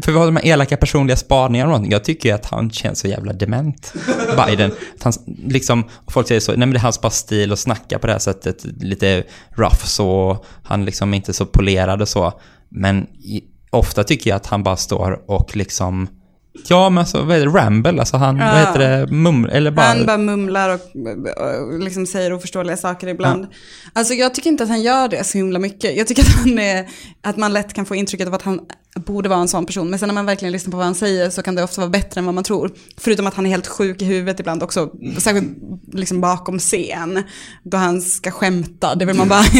För 0.01 0.11
vi 0.11 0.17
har 0.17 0.25
de 0.25 0.35
här 0.35 0.45
elaka 0.45 0.77
personliga 0.77 1.17
spaningarna 1.17 1.67
och 1.67 1.71
någonting. 1.71 1.91
Jag 1.91 2.03
tycker 2.03 2.29
ju 2.29 2.35
att 2.35 2.45
han 2.45 2.71
känns 2.71 2.99
så 2.99 3.07
jävla 3.07 3.33
dement 3.33 3.93
Biden 4.47 4.71
att 4.95 5.03
han, 5.03 5.13
liksom, 5.45 5.83
folk 6.07 6.27
säger 6.27 6.41
så, 6.41 6.51
nej 6.51 6.59
men 6.59 6.69
det 6.69 6.77
är 6.77 6.81
hans 6.81 7.01
bara 7.01 7.09
stil 7.09 7.51
att 7.51 7.59
snacka 7.59 7.99
på 7.99 8.07
det 8.07 8.13
här 8.13 8.19
sättet 8.19 8.65
Lite 8.81 9.23
rough 9.49 9.85
så 9.85 10.37
Han 10.63 10.85
liksom 10.85 11.13
inte 11.13 11.33
så 11.33 11.45
polerad 11.45 12.01
och 12.01 12.07
så 12.07 12.33
Men 12.69 13.03
i, 13.03 13.43
ofta 13.69 14.03
tycker 14.03 14.29
jag 14.29 14.37
att 14.37 14.45
han 14.45 14.63
bara 14.63 14.77
står 14.77 15.23
och 15.27 15.55
liksom 15.55 16.07
Ja 16.67 16.89
men 16.89 16.97
alltså 16.97 17.23
vad 17.23 17.37
är 17.37 17.45
det, 17.45 17.51
ramble, 17.51 17.99
alltså 17.99 18.17
han, 18.17 18.37
Ja. 18.37 18.51
vad 18.51 18.59
heter 18.59 18.79
det, 18.79 19.13
mum, 19.13 19.45
eller 19.45 19.71
bara... 19.71 19.85
Han 19.85 20.05
bara 20.05 20.17
mumlar 20.17 20.69
och, 20.69 20.81
och 21.73 21.79
liksom 21.79 22.05
säger 22.05 22.33
oförståeliga 22.33 22.77
saker 22.77 23.07
ibland. 23.07 23.47
Alltså 23.93 24.13
jag 24.13 24.33
tycker 24.35 24.49
inte 24.49 24.63
att 24.63 24.69
han 24.69 24.81
gör 24.81 25.07
det 25.07 25.23
så 25.23 25.37
himla 25.37 25.59
mycket. 25.59 25.97
Jag 25.97 26.07
tycker 26.07 26.21
att, 26.21 26.35
han 26.35 26.59
är, 26.59 26.87
att 27.21 27.37
man 27.37 27.53
lätt 27.53 27.73
kan 27.73 27.85
få 27.85 27.95
intrycket 27.95 28.27
av 28.27 28.33
att 28.33 28.41
han 28.41 28.59
borde 28.95 29.29
vara 29.29 29.39
en 29.39 29.47
sån 29.47 29.65
person. 29.65 29.89
Men 29.89 29.99
sen 29.99 30.07
när 30.07 30.13
man 30.13 30.25
verkligen 30.25 30.51
lyssnar 30.51 30.71
på 30.71 30.77
vad 30.77 30.85
han 30.85 30.95
säger 30.95 31.29
så 31.29 31.41
kan 31.41 31.55
det 31.55 31.63
ofta 31.63 31.81
vara 31.81 31.89
bättre 31.89 32.19
än 32.19 32.25
vad 32.25 32.35
man 32.35 32.43
tror. 32.43 32.71
Förutom 32.97 33.27
att 33.27 33.33
han 33.33 33.45
är 33.45 33.49
helt 33.49 33.67
sjuk 33.67 34.01
i 34.01 34.05
huvudet 34.05 34.39
ibland 34.39 34.63
också. 34.63 34.89
Särskilt 35.17 35.57
liksom 35.93 36.21
bakom 36.21 36.59
scen. 36.59 37.23
Då 37.63 37.77
han 37.77 38.01
ska 38.01 38.31
skämta. 38.31 38.95
Det 38.95 39.05
vill 39.05 39.15
man 39.15 39.29
bara... 39.29 39.43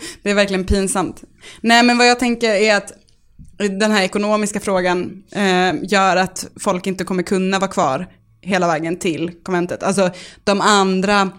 det 0.22 0.30
är 0.30 0.34
verkligen 0.34 0.64
pinsamt. 0.64 1.22
Nej 1.60 1.82
men 1.82 1.98
vad 1.98 2.06
jag 2.08 2.18
tänker 2.18 2.50
är 2.50 2.76
att 2.76 2.92
den 3.68 3.90
här 3.90 4.02
ekonomiska 4.02 4.60
frågan 4.60 5.22
eh, 5.32 5.74
gör 5.82 6.16
att 6.16 6.46
folk 6.60 6.86
inte 6.86 7.04
kommer 7.04 7.22
kunna 7.22 7.58
vara 7.58 7.70
kvar 7.70 8.06
hela 8.40 8.66
vägen 8.66 8.96
till 8.96 9.30
konventet. 9.42 9.82
Alltså 9.82 10.10
de 10.44 10.60
andra 10.60 11.30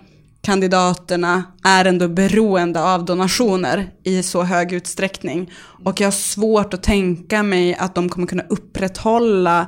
kandidaterna 0.42 1.44
är 1.64 1.86
ändå 1.86 2.08
beroende 2.08 2.84
av 2.84 3.06
donationer 3.06 3.90
i 4.04 4.24
så 4.24 4.44
hög 4.44 4.74
utsträckning. 4.74 5.52
Och 5.86 6.02
jag 6.02 6.08
har 6.08 6.12
svårt 6.12 6.74
att 6.74 6.84
tänka 6.84 7.44
mig 7.44 7.76
att 7.76 7.96
de 7.96 8.10
kommer 8.10 8.28
kunna 8.28 8.44
upprätthålla 8.50 9.68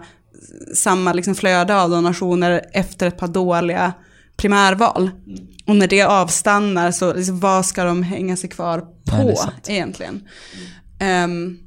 samma 0.75 1.13
liksom 1.13 1.35
flöde 1.35 1.81
av 1.81 1.89
donationer 1.89 2.61
efter 2.73 3.07
ett 3.07 3.17
par 3.17 3.27
dåliga 3.27 3.93
primärval. 4.37 5.09
Och 5.67 5.75
när 5.75 5.87
det 5.87 6.01
avstannar 6.01 6.91
så 6.91 7.13
liksom, 7.13 7.39
vad 7.39 7.65
ska 7.65 7.83
de 7.83 8.03
hänga 8.03 8.37
sig 8.37 8.49
kvar 8.49 8.79
på 8.79 9.17
Nej, 9.17 9.35
egentligen? 9.67 10.27
Ehm, 10.99 11.59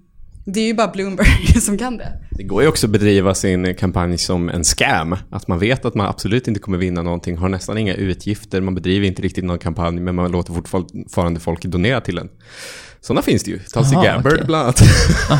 det 0.46 0.60
är 0.60 0.66
ju 0.66 0.74
bara 0.74 0.88
Bloomberg 0.88 1.46
som 1.60 1.78
kan 1.78 1.96
det. 1.96 2.12
Det 2.30 2.42
går 2.42 2.62
ju 2.62 2.68
också 2.68 2.86
att 2.86 2.90
bedriva 2.90 3.34
sin 3.34 3.74
kampanj 3.74 4.18
som 4.18 4.48
en 4.48 4.64
scam. 4.64 5.16
Att 5.30 5.48
man 5.48 5.58
vet 5.58 5.84
att 5.84 5.94
man 5.94 6.06
absolut 6.06 6.48
inte 6.48 6.60
kommer 6.60 6.78
vinna 6.78 7.02
någonting, 7.02 7.36
har 7.36 7.48
nästan 7.48 7.78
inga 7.78 7.94
utgifter, 7.94 8.60
man 8.60 8.74
bedriver 8.74 9.06
inte 9.06 9.22
riktigt 9.22 9.44
någon 9.44 9.58
kampanj, 9.58 10.00
men 10.00 10.14
man 10.14 10.30
låter 10.32 10.52
fortfarande 10.52 11.40
folk 11.40 11.62
donera 11.62 12.00
till 12.00 12.14
den. 12.14 12.28
Sådana 13.00 13.22
finns 13.22 13.42
det 13.44 13.50
ju. 13.50 13.58
Tulsi 13.58 13.94
Gabbard 13.94 14.32
okej. 14.32 14.44
bland 14.46 14.64
annat. 14.66 14.80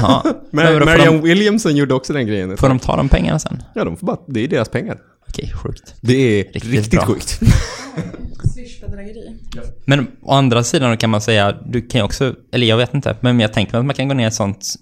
Mar- 0.50 0.84
Marianne 0.84 1.04
de- 1.04 1.22
Williamson 1.22 1.76
gjorde 1.76 1.94
också 1.94 2.12
den 2.12 2.26
grejen. 2.26 2.56
Får 2.56 2.68
de 2.68 2.78
ta 2.78 2.96
de 2.96 3.08
pengarna 3.08 3.38
sen? 3.38 3.62
Ja, 3.74 3.84
de 3.84 3.96
får 3.96 4.06
bara, 4.06 4.18
det 4.28 4.40
är 4.44 4.48
deras 4.48 4.68
pengar. 4.68 4.98
Okej, 5.28 5.52
sjukt. 5.62 5.94
Det 6.00 6.14
är 6.40 6.44
Riktigt 6.44 6.64
riktigt, 6.64 6.90
bra. 6.90 7.06
sjukt. 7.06 7.40
Swish-bedrägeri. 8.54 9.36
Men 9.84 10.06
å 10.22 10.32
andra 10.32 10.64
sidan 10.64 10.96
kan 10.96 11.10
man 11.10 11.20
säga, 11.20 11.52
du 11.66 11.82
kan 11.82 11.98
ju 11.98 12.04
också, 12.04 12.34
eller 12.52 12.66
jag 12.66 12.76
vet 12.76 12.94
inte, 12.94 13.16
men 13.20 13.40
jag 13.40 13.52
tänker 13.52 13.78
att 13.78 13.84
man 13.84 13.94
kan 13.94 14.08
gå 14.08 14.14
ner 14.14 14.24
i 14.24 14.26
ett 14.28 14.34
sånt 14.34 14.74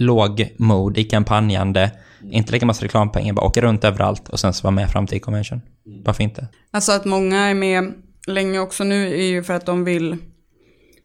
låg 0.00 0.54
mode 0.56 1.00
i 1.00 1.04
kampanjande, 1.04 1.90
inte 2.30 2.52
lägga 2.52 2.66
massa 2.66 2.84
reklampengar, 2.84 3.32
bara 3.32 3.46
åka 3.46 3.60
runt 3.60 3.84
överallt 3.84 4.28
och 4.28 4.40
sen 4.40 4.52
så 4.52 4.62
vara 4.62 4.74
med 4.74 4.90
fram 4.90 5.06
till 5.06 5.20
convention. 5.20 5.60
Varför 6.04 6.22
inte? 6.22 6.48
Alltså 6.70 6.92
att 6.92 7.04
många 7.04 7.38
är 7.38 7.54
med 7.54 7.92
länge 8.26 8.58
också 8.58 8.84
nu 8.84 9.14
är 9.14 9.24
ju 9.24 9.42
för 9.42 9.54
att 9.54 9.66
de 9.66 9.84
vill 9.84 10.16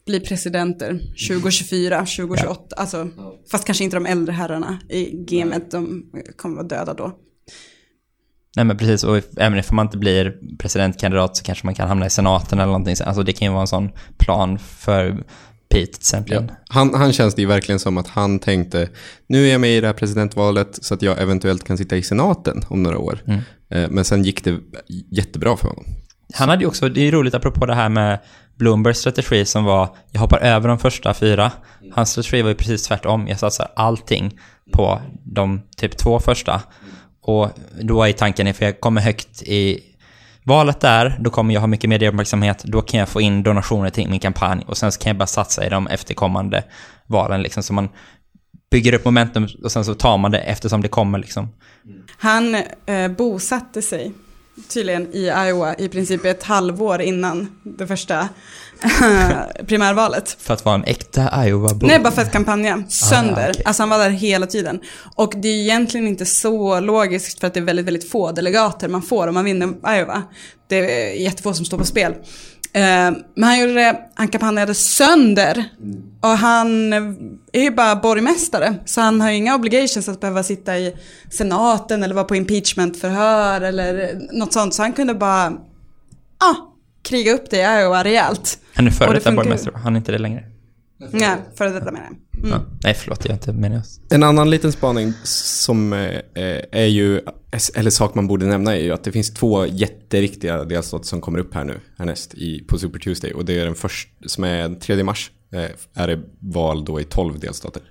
bli 0.05 0.19
presidenter 0.19 0.99
2024, 1.29 1.99
2028. 1.99 2.75
Alltså, 2.77 3.07
fast 3.51 3.65
kanske 3.65 3.83
inte 3.83 3.95
de 3.95 4.05
äldre 4.05 4.33
herrarna 4.33 4.79
i 4.89 5.25
gamet, 5.25 5.71
de 5.71 6.05
kommer 6.37 6.55
vara 6.55 6.67
döda 6.67 6.93
då. 6.93 7.11
Nej 8.55 8.65
men 8.65 8.77
precis, 8.77 9.03
och 9.03 9.21
även 9.37 9.63
om 9.69 9.75
man 9.75 9.85
inte 9.85 9.97
blir 9.97 10.37
presidentkandidat 10.59 11.37
så 11.37 11.43
kanske 11.43 11.67
man 11.67 11.75
kan 11.75 11.87
hamna 11.87 12.05
i 12.05 12.09
senaten 12.09 12.59
eller 12.59 12.65
någonting. 12.65 12.95
Alltså 13.05 13.23
det 13.23 13.33
kan 13.33 13.45
ju 13.45 13.51
vara 13.51 13.61
en 13.61 13.67
sån 13.67 13.89
plan 14.17 14.59
för 14.59 15.23
Pete 15.69 15.91
till 15.91 15.99
exempel. 15.99 16.51
Han, 16.69 16.93
han 16.93 17.13
känns 17.13 17.35
det 17.35 17.41
ju 17.41 17.47
verkligen 17.47 17.79
som 17.79 17.97
att 17.97 18.07
han 18.07 18.39
tänkte, 18.39 18.89
nu 19.27 19.47
är 19.47 19.51
jag 19.51 19.61
med 19.61 19.77
i 19.77 19.81
det 19.81 19.87
här 19.87 19.93
presidentvalet 19.93 20.79
så 20.81 20.93
att 20.93 21.01
jag 21.01 21.21
eventuellt 21.21 21.63
kan 21.63 21.77
sitta 21.77 21.97
i 21.97 22.03
senaten 22.03 22.63
om 22.67 22.83
några 22.83 22.97
år. 22.97 23.19
Mm. 23.27 23.39
Eh, 23.69 23.89
Men 23.89 24.05
sen 24.05 24.23
gick 24.23 24.43
det 24.43 24.59
jättebra 25.11 25.57
för 25.57 25.67
honom. 25.67 25.85
Han 26.33 26.49
hade 26.49 26.61
ju 26.61 26.67
också, 26.67 26.89
det 26.89 27.07
är 27.07 27.11
roligt 27.11 27.33
apropå 27.33 27.65
det 27.65 27.75
här 27.75 27.89
med 27.89 28.19
Bloombergs 28.57 28.97
strategi 28.97 29.45
som 29.45 29.63
var, 29.63 29.95
jag 30.11 30.19
hoppar 30.21 30.39
över 30.39 30.67
de 30.67 30.79
första 30.79 31.13
fyra. 31.13 31.51
Hans 31.91 32.09
strategi 32.09 32.41
var 32.41 32.49
ju 32.49 32.55
precis 32.55 32.83
tvärtom, 32.87 33.27
jag 33.27 33.39
satsar 33.39 33.71
allting 33.75 34.39
på 34.71 35.01
de 35.23 35.61
typ 35.77 35.97
två 35.97 36.19
första. 36.19 36.61
Och 37.21 37.49
då 37.81 38.03
är 38.03 38.11
tanken, 38.11 38.53
för 38.53 38.65
jag 38.65 38.79
kommer 38.79 39.01
högt 39.01 39.41
i 39.43 39.79
valet 40.45 40.79
där, 40.79 41.17
då 41.19 41.29
kommer 41.29 41.53
jag 41.53 41.61
ha 41.61 41.67
mycket 41.67 41.89
medieuppmärksamhet, 41.89 42.63
då 42.63 42.81
kan 42.81 42.99
jag 42.99 43.09
få 43.09 43.21
in 43.21 43.43
donationer 43.43 43.89
till 43.89 44.09
min 44.09 44.19
kampanj 44.19 44.63
och 44.67 44.77
sen 44.77 44.91
så 44.91 44.99
kan 44.99 45.09
jag 45.09 45.17
bara 45.17 45.27
satsa 45.27 45.65
i 45.65 45.69
de 45.69 45.87
efterkommande 45.87 46.63
valen 47.07 47.41
liksom. 47.41 47.63
Så 47.63 47.73
man 47.73 47.89
bygger 48.71 48.93
upp 48.93 49.05
momentum 49.05 49.47
och 49.63 49.71
sen 49.71 49.85
så 49.85 49.93
tar 49.93 50.17
man 50.17 50.31
det 50.31 50.39
eftersom 50.39 50.81
det 50.81 50.87
kommer 50.87 51.19
liksom. 51.19 51.49
Han 52.17 52.55
eh, 52.85 53.07
bosatte 53.07 53.81
sig 53.81 54.11
tydligen 54.69 55.07
i 55.13 55.25
Iowa 55.47 55.75
i 55.75 55.89
princip 55.89 56.25
ett 56.25 56.43
halvår 56.43 57.01
innan 57.01 57.61
det 57.63 57.87
första 57.87 58.29
primärvalet. 59.67 60.37
För 60.39 60.53
att 60.53 60.65
vara 60.65 60.75
en 60.75 60.83
äkta 60.83 61.45
Iowa-bo. 61.47 61.87
Nej, 61.87 61.99
bara 61.99 62.11
för 62.11 62.21
att 62.21 62.31
kampanja 62.31 62.83
sönder. 62.89 63.47
Ah, 63.47 63.51
okej. 63.51 63.63
Alltså 63.65 63.83
han 63.83 63.89
var 63.89 63.99
där 63.99 64.09
hela 64.09 64.45
tiden. 64.45 64.79
Och 65.15 65.33
det 65.37 65.47
är 65.47 65.61
egentligen 65.61 66.07
inte 66.07 66.25
så 66.25 66.79
logiskt 66.79 67.39
för 67.39 67.47
att 67.47 67.53
det 67.53 67.59
är 67.59 67.63
väldigt, 67.63 67.85
väldigt 67.85 68.11
få 68.11 68.31
delegater 68.31 68.87
man 68.87 69.01
får 69.01 69.27
om 69.27 69.33
man 69.33 69.45
vinner 69.45 69.67
Iowa. 69.67 70.23
Det 70.67 70.75
är 70.77 71.21
jättefå 71.21 71.53
som 71.53 71.65
står 71.65 71.77
på 71.77 71.85
spel. 71.85 72.11
Eh, 72.73 73.11
Men 73.35 73.43
han 73.43 73.59
gjorde 73.59 73.73
det, 73.73 73.99
han 74.15 74.27
kampanjade 74.27 74.73
sönder. 74.73 75.65
Och 76.21 76.29
han 76.29 76.93
är 77.53 77.61
ju 77.61 77.71
bara 77.71 77.95
borgmästare. 77.95 78.75
Så 78.85 79.01
han 79.01 79.21
har 79.21 79.29
ju 79.29 79.35
inga 79.35 79.55
obligations 79.55 80.09
att 80.09 80.19
behöva 80.19 80.43
sitta 80.43 80.77
i 80.77 80.95
senaten 81.31 82.03
eller 82.03 82.15
vara 82.15 82.25
på 82.25 82.35
impeachmentförhör 82.35 83.61
eller 83.61 84.19
något 84.31 84.53
sånt. 84.53 84.73
Så 84.73 84.81
han 84.81 84.93
kunde 84.93 85.13
bara, 85.13 85.45
ah, 86.37 86.55
kriga 87.05 87.33
upp 87.33 87.49
det 87.49 87.57
i 87.57 87.81
Iowa 87.81 88.03
rejält. 88.03 88.59
Han 88.73 88.87
är 88.87 88.91
före 88.91 89.09
det 89.09 89.13
detta 89.13 89.31
borgmästare, 89.31 89.77
han 89.77 89.93
är 89.93 89.97
inte 89.97 90.11
det 90.11 90.17
längre. 90.17 90.43
Nej, 91.11 91.37
före 91.55 91.69
detta 91.69 91.91
menar 91.91 92.05
jag. 92.05 92.17
Mm. 92.43 92.49
Ja. 92.49 92.77
Nej, 92.83 92.93
förlåt, 92.93 93.25
jag 93.25 93.29
är 93.29 93.33
inte 93.33 93.53
meningslös. 93.53 93.99
En 94.09 94.23
annan 94.23 94.49
liten 94.49 94.71
spaning 94.71 95.13
som 95.23 95.93
eh, 95.93 95.99
eh, 96.15 96.61
är 96.71 96.85
ju, 96.85 97.21
eller 97.75 97.89
sak 97.89 98.15
man 98.15 98.27
borde 98.27 98.45
nämna 98.45 98.75
är 98.75 98.79
ju 98.79 98.91
att 98.91 99.03
det 99.03 99.11
finns 99.11 99.33
två 99.33 99.65
jätteriktiga 99.65 100.63
delstater 100.63 101.05
som 101.05 101.21
kommer 101.21 101.39
upp 101.39 101.53
här 101.53 101.63
nu 101.63 101.79
härnäst 101.97 102.33
i, 102.33 102.63
på 102.67 102.77
Super 102.77 102.99
Tuesday. 102.99 103.33
Och 103.33 103.45
det 103.45 103.59
är 103.59 103.65
den 103.65 103.75
första, 103.75 104.11
som 104.25 104.43
är 104.43 104.75
3 104.75 105.03
mars, 105.03 105.31
eh, 105.51 105.69
är 105.93 106.07
det 106.07 106.19
val 106.39 106.85
då 106.85 107.01
i 107.01 107.03
12 107.03 107.39
delstater. 107.39 107.81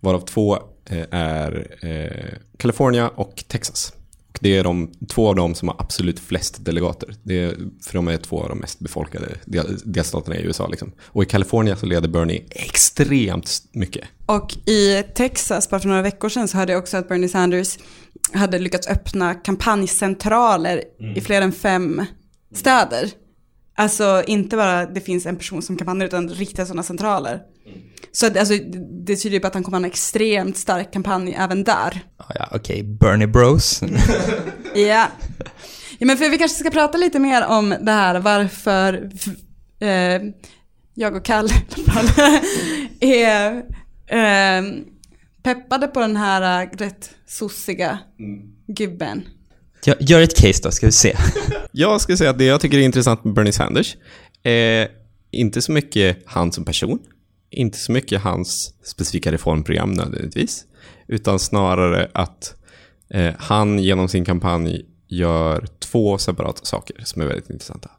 Varav 0.00 0.20
två 0.20 0.58
eh, 0.90 1.04
är 1.10 1.76
eh, 1.80 2.38
California 2.56 3.08
och 3.08 3.44
Texas. 3.48 3.92
Och 4.32 4.38
det 4.40 4.58
är 4.58 4.64
de, 4.64 4.92
två 5.08 5.28
av 5.28 5.34
dem 5.34 5.54
som 5.54 5.68
har 5.68 5.76
absolut 5.78 6.20
flest 6.20 6.64
delegater. 6.64 7.14
Det 7.22 7.42
är, 7.42 7.56
för 7.82 7.94
de 7.94 8.08
är 8.08 8.16
två 8.16 8.42
av 8.42 8.48
de 8.48 8.58
mest 8.58 8.80
befolkade 8.80 9.26
del, 9.44 9.78
delstaterna 9.84 10.36
i 10.36 10.42
USA. 10.42 10.66
Liksom. 10.66 10.92
Och 11.04 11.22
i 11.22 11.26
California 11.26 11.76
så 11.76 11.86
leder 11.86 12.08
Bernie 12.08 12.44
extremt 12.50 13.62
mycket. 13.72 14.04
Och 14.26 14.56
i 14.68 15.02
Texas, 15.14 15.70
bara 15.70 15.80
för 15.80 15.88
några 15.88 16.02
veckor 16.02 16.28
sedan, 16.28 16.48
så 16.48 16.58
hörde 16.58 16.72
jag 16.72 16.82
också 16.82 16.96
att 16.96 17.08
Bernie 17.08 17.28
Sanders 17.28 17.78
hade 18.32 18.58
lyckats 18.58 18.88
öppna 18.88 19.34
kampanjcentraler 19.34 20.82
i 21.16 21.20
fler 21.20 21.42
än 21.42 21.52
fem 21.52 22.04
städer. 22.54 23.10
Alltså 23.78 24.22
inte 24.26 24.56
bara 24.56 24.86
det 24.86 25.00
finns 25.00 25.26
en 25.26 25.36
person 25.36 25.62
som 25.62 25.76
kampanjar, 25.76 26.06
utan 26.06 26.28
riktiga 26.28 26.66
sådana 26.66 26.82
centraler. 26.82 27.40
Så 28.12 28.26
att, 28.26 28.36
alltså, 28.36 28.54
det- 29.04 29.16
tyder 29.16 29.34
ju 29.34 29.40
på 29.40 29.46
att 29.46 29.54
han 29.54 29.62
kommer 29.62 29.78
ha 29.78 29.84
en 29.84 29.90
extremt 29.90 30.56
stark 30.56 30.92
kampanj 30.92 31.34
även 31.38 31.64
där. 31.64 32.00
Ja, 32.18 32.24
ja, 32.34 32.48
okej. 32.54 32.82
Bernie 32.82 33.26
Bros. 33.26 33.82
Ja. 34.74 35.06
ja, 35.98 36.06
men 36.06 36.16
för 36.16 36.28
vi 36.28 36.38
kanske 36.38 36.58
ska 36.58 36.70
prata 36.70 36.98
lite 36.98 37.18
mer 37.18 37.46
om 37.46 37.74
det 37.80 37.92
här 37.92 38.20
varför 38.20 39.10
eh, 39.80 40.22
jag 40.94 41.14
och 41.16 41.24
Kalle 41.24 41.50
är 43.00 43.56
eh, 44.06 44.64
peppade 45.42 45.86
på 45.86 46.00
den 46.00 46.16
här 46.16 46.62
eh, 46.62 46.68
rätt 46.76 47.10
sossiga 47.26 47.98
gubben. 48.66 49.22
Gör, 49.84 49.96
gör 50.00 50.20
ett 50.20 50.36
case 50.36 50.60
då, 50.62 50.70
ska 50.70 50.86
vi 50.86 50.92
se. 50.92 51.16
Jag 51.72 52.00
skulle 52.00 52.18
säga 52.18 52.30
att 52.30 52.38
det 52.38 52.44
jag 52.44 52.60
tycker 52.60 52.78
är 52.78 52.82
intressant 52.82 53.24
med 53.24 53.34
Bernie 53.34 53.52
Sanders 53.52 53.96
är 54.42 54.88
inte 55.30 55.62
så 55.62 55.72
mycket 55.72 56.18
han 56.26 56.52
som 56.52 56.64
person, 56.64 56.98
inte 57.50 57.78
så 57.78 57.92
mycket 57.92 58.22
hans 58.22 58.74
specifika 58.84 59.32
reformprogram 59.32 59.92
nödvändigtvis, 59.92 60.64
utan 61.06 61.38
snarare 61.38 62.10
att 62.14 62.54
eh, 63.10 63.34
han 63.38 63.78
genom 63.78 64.08
sin 64.08 64.24
kampanj 64.24 64.84
gör 65.08 65.66
två 65.78 66.18
separata 66.18 66.64
saker 66.64 66.96
som 67.04 67.22
är 67.22 67.26
väldigt 67.26 67.50
intressanta. 67.50 67.90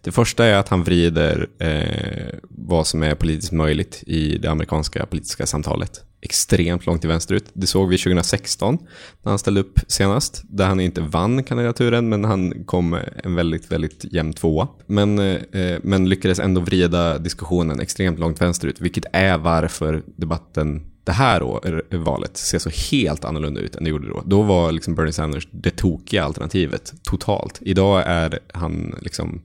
Det 0.00 0.12
första 0.12 0.44
är 0.44 0.54
att 0.54 0.68
han 0.68 0.84
vrider 0.84 1.48
eh, 1.58 2.38
vad 2.42 2.86
som 2.86 3.02
är 3.02 3.14
politiskt 3.14 3.52
möjligt 3.52 4.02
i 4.06 4.38
det 4.38 4.48
amerikanska 4.48 5.06
politiska 5.06 5.46
samtalet 5.46 6.04
extremt 6.20 6.86
långt 6.86 7.00
till 7.00 7.10
vänsterut. 7.10 7.44
Det 7.52 7.66
såg 7.66 7.88
vi 7.88 7.98
2016 7.98 8.78
när 9.22 9.30
han 9.30 9.38
ställde 9.38 9.60
upp 9.60 9.80
senast, 9.88 10.42
där 10.48 10.66
han 10.66 10.80
inte 10.80 11.00
vann 11.00 11.42
kandidaturen, 11.42 12.08
men 12.08 12.24
han 12.24 12.64
kom 12.64 12.98
en 13.24 13.34
väldigt, 13.34 13.72
väldigt 13.72 14.04
jämn 14.12 14.32
tvåa. 14.32 14.68
Men, 14.86 15.18
eh, 15.18 15.78
men 15.82 16.08
lyckades 16.08 16.38
ändå 16.38 16.60
vrida 16.60 17.18
diskussionen 17.18 17.80
extremt 17.80 18.18
långt 18.18 18.40
vänsterut, 18.40 18.80
vilket 18.80 19.04
är 19.12 19.38
varför 19.38 20.02
debatten 20.16 20.86
det 21.08 21.12
här 21.12 21.42
år, 21.42 21.82
valet 21.96 22.36
ser 22.36 22.58
så 22.58 22.70
helt 22.92 23.24
annorlunda 23.24 23.60
ut 23.60 23.76
än 23.76 23.84
det 23.84 23.90
gjorde 23.90 24.08
då. 24.08 24.22
Då 24.26 24.42
var 24.42 24.72
liksom 24.72 24.94
Bernie 24.94 25.12
Sanders 25.12 25.48
det 25.50 25.70
tokiga 25.70 26.24
alternativet 26.24 26.94
totalt. 27.02 27.58
Idag 27.60 28.02
är 28.06 28.38
han 28.52 28.94
liksom, 29.00 29.42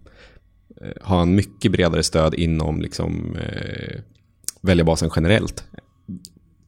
eh, 0.82 0.92
har 1.02 1.18
han 1.18 1.36
mycket 1.36 1.72
bredare 1.72 2.04
stöd 2.04 2.34
inom 2.34 2.82
liksom, 2.82 3.36
eh, 3.36 4.00
väljarbasen 4.62 5.10
generellt. 5.16 5.64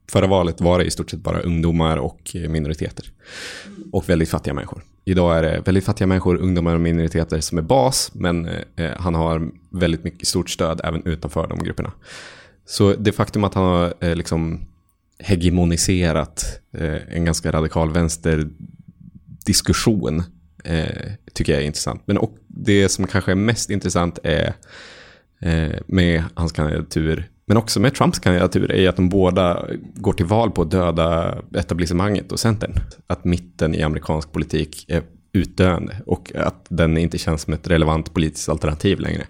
Förra 0.07 0.27
valet 0.27 0.61
var 0.61 0.79
det 0.79 0.85
i 0.85 0.91
stort 0.91 1.11
sett 1.11 1.19
bara 1.19 1.39
ungdomar 1.39 1.97
och 1.97 2.35
eh, 2.35 2.49
minoriteter. 2.49 3.05
Och 3.91 4.09
väldigt 4.09 4.29
fattiga 4.29 4.53
människor. 4.53 4.83
Idag 5.05 5.37
är 5.37 5.43
det 5.43 5.61
väldigt 5.65 5.85
fattiga 5.85 6.07
människor, 6.07 6.35
ungdomar 6.35 6.75
och 6.75 6.81
minoriteter 6.81 7.39
som 7.39 7.57
är 7.57 7.61
bas, 7.61 8.11
men 8.13 8.45
eh, 8.45 8.61
eh, 8.75 8.91
han 8.97 9.15
har 9.15 9.51
väldigt 9.69 10.03
mycket 10.03 10.27
stort 10.27 10.49
stöd 10.49 10.81
även 10.83 11.07
utanför 11.07 11.47
de 11.47 11.63
grupperna. 11.63 11.91
Så 12.65 12.93
det 12.93 13.11
faktum 13.11 13.43
att 13.43 13.53
han 13.53 13.63
har 13.63 13.93
eh, 13.99 14.15
liksom 14.15 14.65
hegemoniserat 15.19 16.61
eh, 16.73 17.15
en 17.15 17.25
ganska 17.25 17.51
radikal 17.51 17.91
vänsterdiskussion 17.91 20.23
eh, 20.63 21.11
tycker 21.33 21.53
jag 21.53 21.61
är 21.61 21.65
intressant. 21.65 22.01
Men 22.05 22.17
och 22.17 22.37
det 22.47 22.89
som 22.89 23.07
kanske 23.07 23.31
är 23.31 23.35
mest 23.35 23.69
intressant 23.69 24.19
är 24.23 24.53
eh, 25.39 25.71
med 25.87 26.23
hans 26.33 26.51
kandidatur, 26.51 27.29
men 27.47 27.57
också 27.57 27.79
med 27.79 27.95
Trumps 27.95 28.19
kandidatur, 28.19 28.71
är 28.71 28.89
att 28.89 28.95
de 28.95 29.09
båda 29.09 29.65
går 29.95 30.13
till 30.13 30.25
val 30.25 30.51
på 30.51 30.61
att 30.61 30.71
döda 30.71 31.37
etablissemanget 31.55 32.31
och 32.31 32.39
Centern. 32.39 32.73
Att 33.07 33.25
mitten 33.25 33.75
i 33.75 33.81
amerikansk 33.81 34.31
politik 34.31 34.85
är 34.87 35.03
utdöende 35.33 35.95
och 36.05 36.31
att 36.35 36.65
den 36.69 36.97
inte 36.97 37.17
känns 37.17 37.41
som 37.41 37.53
ett 37.53 37.67
relevant 37.67 38.13
politiskt 38.13 38.49
alternativ 38.49 38.99
längre. 38.99 39.23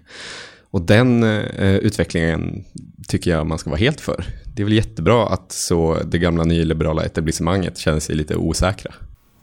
Och 0.71 0.81
den 0.81 1.23
eh, 1.23 1.75
utvecklingen 1.75 2.65
tycker 3.07 3.31
jag 3.31 3.47
man 3.47 3.57
ska 3.57 3.69
vara 3.69 3.79
helt 3.79 4.01
för. 4.01 4.25
Det 4.55 4.61
är 4.61 4.63
väl 4.63 4.73
jättebra 4.73 5.27
att 5.27 5.51
så 5.51 5.97
det 6.05 6.17
gamla 6.17 6.43
nyliberala 6.43 7.03
etablissemanget 7.03 7.77
känner 7.77 7.99
sig 7.99 8.15
lite 8.15 8.35
osäkra. 8.35 8.93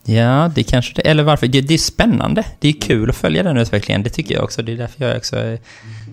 Ja, 0.04 0.52
det 0.54 0.62
kanske 0.62 0.94
det, 0.94 1.02
eller 1.02 1.22
varför? 1.22 1.46
Det, 1.46 1.60
det 1.60 1.74
är 1.74 1.78
spännande. 1.78 2.46
Det 2.60 2.68
är 2.68 2.80
kul 2.80 3.10
att 3.10 3.16
följa 3.16 3.42
den 3.42 3.56
utvecklingen, 3.56 4.02
det 4.02 4.10
tycker 4.10 4.34
jag 4.34 4.44
också. 4.44 4.62
Det 4.62 4.72
är 4.72 4.76
därför 4.76 5.08
jag 5.08 5.16
också 5.16 5.38
eh, 5.38 5.58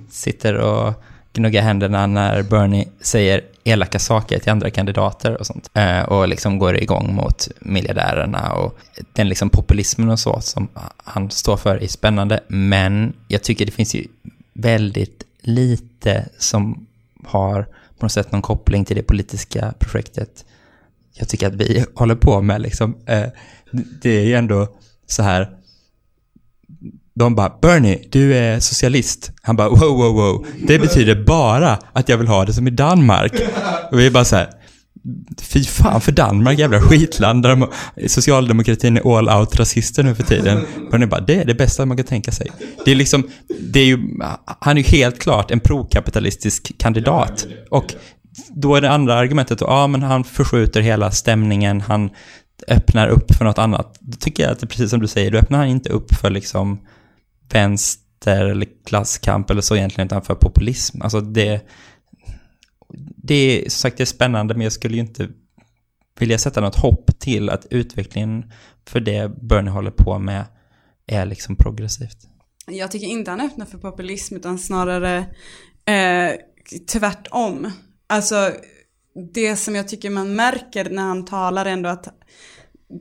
sitter 0.10 0.54
och 0.56 1.04
gnugga 1.34 1.62
händerna 1.62 2.08
när 2.08 2.44
Bernie 2.44 2.88
säger 3.02 3.42
elaka 3.64 4.00
saker 4.00 4.40
till 4.40 4.52
andra 4.52 4.70
kandidater 4.70 5.38
och 5.38 5.46
sånt. 5.46 5.70
Eh, 5.74 6.02
och 6.02 6.28
liksom 6.28 6.60
går 6.60 6.78
igång 6.78 7.16
mot 7.16 7.48
miljardärerna 7.60 8.54
och 8.54 8.80
den 9.14 9.30
liksom 9.30 9.50
populismen 9.50 10.10
och 10.10 10.20
så 10.20 10.42
som 10.42 10.68
han 10.98 11.32
står 11.32 11.58
för 11.58 11.84
är 11.84 11.88
spännande. 11.88 12.40
Men 12.48 13.14
jag 13.28 13.44
tycker 13.44 13.66
det 13.66 13.72
finns 13.72 13.96
ju 13.96 14.08
väldigt 14.54 15.24
lite 15.42 16.26
som 16.38 16.88
har 17.26 17.64
på 18.00 18.06
något 18.06 18.12
sätt 18.12 18.32
någon 18.32 18.42
koppling 18.42 18.86
till 18.86 18.96
det 18.96 19.04
politiska 19.04 19.74
projektet 19.80 20.46
jag 21.20 21.30
tycker 21.30 21.48
att 21.48 21.56
vi 21.56 21.86
håller 21.96 22.16
på 22.16 22.42
med. 22.42 22.62
Liksom. 22.62 22.96
Eh, 23.06 23.26
det 23.72 24.10
är 24.10 24.26
ju 24.26 24.34
ändå 24.34 24.68
så 25.08 25.24
här, 25.24 25.50
de 27.20 27.36
bara 27.36 27.52
“Bernie, 27.62 28.00
du 28.12 28.36
är 28.36 28.60
socialist”. 28.60 29.32
Han 29.42 29.56
bara 29.56 29.70
“Wow, 29.70 29.98
wow, 29.98 30.14
wow. 30.14 30.46
Det 30.68 30.80
betyder 30.80 31.24
bara 31.24 31.80
att 31.94 32.10
jag 32.10 32.18
vill 32.18 32.28
ha 32.28 32.46
det 32.46 32.54
som 32.54 32.68
i 32.68 32.72
Danmark”. 32.72 33.34
Och 33.92 34.00
vi 34.00 34.06
är 34.06 34.12
bara 34.12 34.26
så 34.26 34.36
här, 34.36 34.50
Fy 35.42 35.64
fan 35.64 36.02
för 36.02 36.12
Danmark, 36.12 36.60
jävla 36.60 36.82
skitland 36.82 37.44
där 37.44 37.50
de, 37.50 37.68
socialdemokratin 38.08 38.98
är 38.98 39.18
all 39.18 39.30
out 39.30 39.60
rasister 39.60 40.04
nu 40.04 40.16
för 40.16 40.24
tiden. 40.24 40.66
Bernie 40.92 41.08
bara, 41.08 41.22
det 41.22 41.36
är 41.36 41.46
det 41.46 41.54
bästa 41.54 41.86
man 41.86 41.98
kan 41.98 42.06
tänka 42.06 42.32
sig. 42.32 42.48
Det 42.86 42.92
är 42.92 42.96
liksom, 42.96 43.30
det 43.60 43.80
är 43.80 43.86
ju, 43.86 44.00
han 44.60 44.78
är 44.78 44.82
ju 44.82 44.88
helt 44.88 45.20
klart 45.20 45.52
en 45.52 45.60
prokapitalistisk 45.60 46.72
kandidat. 46.78 47.48
Och 47.70 47.94
då 48.50 48.76
är 48.76 48.82
det 48.82 48.90
andra 48.90 49.16
argumentet, 49.16 49.62
ja 49.62 49.88
men 49.88 50.04
han 50.04 50.24
förskjuter 50.24 50.82
hela 50.82 51.12
stämningen, 51.12 51.82
han 51.82 52.10
öppnar 52.68 53.08
upp 53.08 53.36
för 53.36 53.46
något 53.46 53.58
annat. 53.58 53.98
Då 54.00 54.18
tycker 54.18 54.44
jag 54.44 54.52
att 54.52 54.60
det 54.60 54.66
är 54.66 54.68
precis 54.68 54.90
som 54.90 55.00
du 55.00 55.08
säger, 55.08 55.32
då 55.32 55.38
öppnar 55.38 55.58
han 55.58 55.68
inte 55.68 55.90
upp 55.90 56.14
för 56.16 56.30
liksom 56.30 56.80
vänster 57.54 58.46
eller 58.46 58.68
klasskamp 58.86 59.50
eller 59.50 59.62
så 59.62 59.76
egentligen, 59.76 60.08
utan 60.08 60.22
för 60.22 60.36
populism. 60.36 61.02
Alltså 61.02 61.22
det, 61.22 61.62
det 63.18 63.36
är 63.36 63.62
som 63.62 63.70
sagt 63.70 63.98
det 63.98 64.04
är 64.04 64.06
spännande, 64.06 64.54
men 64.54 64.64
jag 64.64 64.74
skulle 64.74 64.94
ju 64.94 65.02
inte 65.02 65.30
vilja 66.20 66.38
sätta 66.38 66.62
något 66.62 66.80
hopp 66.80 67.20
till 67.20 67.50
att 67.50 67.66
utvecklingen 67.70 68.52
för 68.88 69.00
det 69.00 69.42
Bernie 69.42 69.72
håller 69.72 69.92
på 69.92 70.20
med 70.20 70.46
är 71.08 71.26
liksom 71.26 71.56
progressivt. 71.56 72.18
Jag 72.68 72.92
tycker 72.92 73.08
inte 73.08 73.32
han 73.32 73.42
öppnar 73.42 73.66
för 73.66 73.78
populism, 73.78 74.36
utan 74.36 74.60
snarare 74.60 75.18
eh, 75.86 76.32
tvärtom. 76.92 77.72
Alltså, 78.08 78.52
det 79.34 79.56
som 79.56 79.76
jag 79.76 79.88
tycker 79.88 80.10
man 80.10 80.36
märker 80.36 80.90
när 80.90 81.04
han 81.04 81.26
talar 81.26 81.66
ändå 81.66 81.90
att 81.90 82.08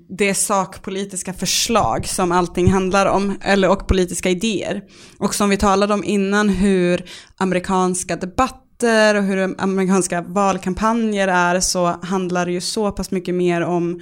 det 0.09 0.35
sakpolitiska 0.35 1.33
förslag 1.33 2.07
som 2.07 2.33
allting 2.33 2.73
handlar 2.73 3.07
om, 3.07 3.39
eller, 3.43 3.71
och 3.71 3.89
politiska 3.89 4.31
idéer. 4.31 4.83
Och 5.19 5.35
som 5.35 5.51
vi 5.51 5.57
talade 5.57 5.95
om 5.95 6.05
innan 6.05 6.49
hur 6.49 7.11
amerikanska 7.37 8.17
debatter 8.17 9.15
och 9.15 9.23
hur 9.23 9.55
amerikanska 9.59 10.23
valkampanjer 10.23 11.29
är 11.29 11.61
så 11.61 11.87
handlar 12.03 12.47
det 12.47 12.53
ju 12.53 12.61
så 12.61 12.93
pass 12.93 13.11
mycket 13.11 13.35
mer 13.35 13.61
om 13.61 14.01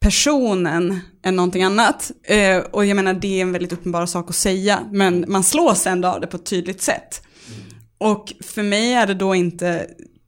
personen 0.00 1.00
än 1.22 1.36
någonting 1.36 1.62
annat. 1.62 2.10
Eh, 2.22 2.58
och 2.58 2.86
jag 2.86 2.96
menar 2.96 3.14
det 3.14 3.38
är 3.38 3.42
en 3.42 3.52
väldigt 3.52 3.72
uppenbar 3.72 4.06
sak 4.06 4.30
att 4.30 4.36
säga, 4.36 4.80
men 4.92 5.24
man 5.28 5.44
slås 5.44 5.86
ändå 5.86 6.08
av 6.08 6.20
det 6.20 6.26
på 6.26 6.36
ett 6.36 6.46
tydligt 6.46 6.82
sätt. 6.82 7.22
Och 7.98 8.32
för 8.40 8.62
mig 8.62 8.92
är 8.92 9.06
det 9.06 9.14
då 9.14 9.34
inte 9.34 9.86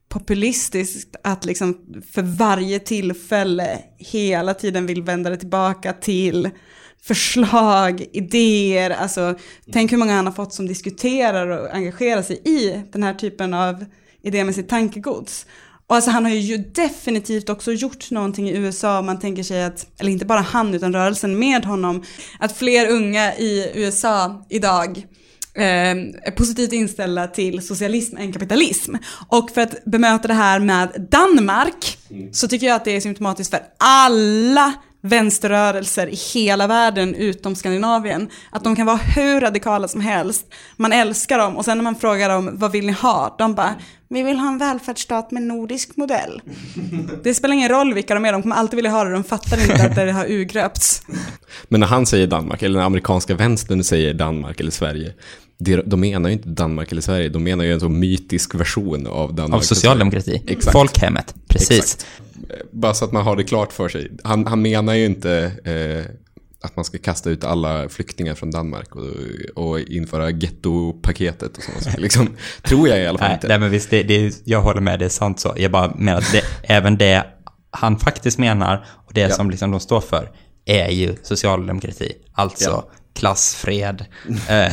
populistiskt 0.09 1.17
att 1.25 1.45
liksom 1.45 2.03
för 2.13 2.23
varje 2.23 2.79
tillfälle 2.79 3.79
hela 3.99 4.55
tiden 4.55 4.87
vill 4.87 5.03
vända 5.03 5.31
det 5.31 5.37
tillbaka 5.37 5.93
till 5.93 6.51
förslag, 7.03 8.07
idéer, 8.13 8.91
alltså 8.91 9.35
tänk 9.73 9.93
hur 9.93 9.99
många 9.99 10.15
han 10.15 10.27
har 10.27 10.33
fått 10.33 10.55
som 10.55 10.67
diskuterar 10.67 11.47
och 11.47 11.75
engagerar 11.75 12.23
sig 12.23 12.43
i 12.45 12.83
den 12.93 13.03
här 13.03 13.15
typen 13.15 13.55
av 13.55 13.85
idémässigt 14.23 14.71
tankegods. 14.71 15.47
Och 15.87 15.97
alltså 15.97 16.11
han 16.11 16.25
har 16.25 16.33
ju 16.33 16.57
definitivt 16.57 17.49
också 17.49 17.73
gjort 17.73 18.11
någonting 18.11 18.49
i 18.49 18.57
USA, 18.57 19.03
man 19.03 19.19
tänker 19.19 19.43
sig 19.43 19.65
att, 19.65 19.87
eller 20.01 20.13
inte 20.13 20.27
bara 20.27 20.41
han 20.41 20.75
utan 20.75 20.93
rörelsen 20.93 21.39
med 21.39 21.65
honom, 21.65 22.05
att 22.39 22.57
fler 22.57 22.91
unga 22.91 23.37
i 23.37 23.71
USA 23.75 24.47
idag 24.49 25.07
eh, 25.59 26.33
positivt 26.37 26.73
inställda 26.73 27.27
till 27.27 27.67
socialism 27.67 28.17
än 28.17 28.33
kapitalism. 28.33 28.95
Och 29.29 29.51
för 29.51 29.61
att 29.61 29.85
bemöta 29.85 30.29
det 30.29 30.35
här 30.35 30.61
med 30.61 31.07
Danmark 31.11 31.99
så 32.33 32.49
tycker 32.49 32.67
jag 32.67 32.77
att 32.77 32.85
det 32.85 32.97
är 32.97 33.01
symptomatiskt 33.01 33.51
för 33.51 33.61
alla 33.79 34.75
vänsterrörelser 35.01 36.07
i 36.07 36.15
hela 36.35 36.67
världen 36.67 37.15
utom 37.15 37.55
Skandinavien. 37.55 38.29
Att 38.51 38.65
de 38.65 38.77
kan 38.77 38.87
vara 38.87 38.97
hur 38.97 39.41
radikala 39.41 39.89
som 39.89 40.01
helst. 40.01 40.47
Man 40.77 40.93
älskar 40.93 41.39
dem 41.39 41.57
och 41.57 41.65
sen 41.65 41.79
när 41.79 41.85
man 41.85 41.95
frågar 41.95 42.29
dem 42.29 42.51
vad 42.53 42.73
vill 42.73 42.87
ni 42.87 42.93
ha? 42.93 43.35
De 43.39 43.55
bara, 43.55 43.75
vi 44.09 44.23
vill 44.23 44.39
ha 44.39 44.49
en 44.49 44.59
välfärdsstat 44.59 45.31
med 45.31 45.43
nordisk 45.43 45.97
modell. 45.97 46.43
Det 47.23 47.35
spelar 47.35 47.55
ingen 47.55 47.69
roll 47.69 47.95
vilka 47.95 48.15
de 48.15 48.25
är, 48.25 48.33
de 48.33 48.43
kommer 48.43 48.57
alltid 48.57 48.77
vilja 48.77 48.91
ha 48.91 49.05
det, 49.05 49.13
de 49.13 49.25
fattar 49.25 49.63
inte 49.63 49.85
att 49.85 49.95
det 49.95 50.13
har 50.13 50.27
urgröpts. 50.27 51.03
Men 51.69 51.81
när 51.81 51.87
han 51.87 52.07
säger 52.07 52.27
Danmark, 52.27 52.63
eller 52.63 52.79
när 52.79 52.87
amerikanska 52.87 53.35
vänstern 53.35 53.85
säger 53.85 54.15
Danmark 54.15 54.61
eller 54.61 54.71
Sverige, 54.71 55.15
de 55.85 56.01
menar 56.01 56.29
ju 56.29 56.33
inte 56.33 56.49
Danmark 56.49 56.93
eller 56.93 57.03
Sverige, 57.03 57.29
de 57.29 57.45
menar 57.45 57.65
ju 57.65 57.73
en 57.73 57.81
så 57.81 57.89
mytisk 57.89 58.55
version 58.55 59.07
av 59.07 59.35
Danmark. 59.35 59.55
Av 59.55 59.61
socialdemokrati. 59.61 60.43
Exakt. 60.47 60.73
Folkhemmet, 60.73 61.35
precis. 61.49 61.79
Exakt. 61.79 62.07
Bara 62.71 62.95
så 62.95 63.05
att 63.05 63.13
man 63.13 63.25
har 63.25 63.37
det 63.37 63.45
klart 63.45 63.73
för 63.73 63.89
sig. 63.89 64.11
Han, 64.25 64.47
han 64.47 64.63
menar 64.63 64.95
ju 64.95 65.05
inte 65.05 65.53
eh, 65.65 66.15
att 66.61 66.77
man 66.77 66.85
ska 66.85 66.99
kasta 66.99 67.31
ut 67.31 67.45
alla 67.45 67.89
flyktingar 67.89 68.35
från 68.35 68.51
Danmark 68.51 68.97
och, 68.97 69.07
och 69.55 69.81
införa 69.81 70.31
gettopaketet 70.31 71.57
och 71.57 71.63
sådana 71.63 71.81
saker. 71.85 72.01
Liksom, 72.01 72.37
tror 72.63 72.89
jag 72.89 73.01
i 73.01 73.07
alla 73.07 73.19
fall 73.19 73.29
nej, 73.29 73.35
inte. 73.35 73.49
Nej, 73.49 73.59
men 73.59 73.71
visst, 73.71 73.91
det, 73.91 74.03
det, 74.03 74.43
jag 74.45 74.63
håller 74.63 74.81
med, 74.81 74.99
det 74.99 75.05
är 75.05 75.09
sant 75.09 75.41
så. 75.41 75.55
Jag 75.57 75.71
bara 75.71 75.95
menar 75.95 76.19
att 76.19 76.33
det, 76.33 76.43
även 76.63 76.99
det 76.99 77.27
han 77.71 77.99
faktiskt 77.99 78.39
menar 78.39 78.87
och 79.07 79.15
det 79.15 79.21
ja. 79.21 79.31
som 79.31 79.51
liksom 79.51 79.71
de 79.71 79.81
står 79.81 80.01
för 80.01 80.31
är 80.65 80.89
ju 80.89 81.17
socialdemokrati. 81.23 82.13
Alltså 82.33 82.71
ja. 82.71 82.91
klassfred, 83.15 84.05
eh, 84.49 84.73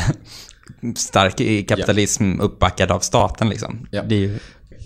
stark 0.95 1.67
kapitalism 1.67 2.39
uppbackad 2.39 2.91
av 2.91 2.99
staten 2.99 3.49
liksom. 3.49 3.87
Ja. 3.91 4.03
Det 4.03 4.15
är 4.15 4.19
ju... 4.19 4.39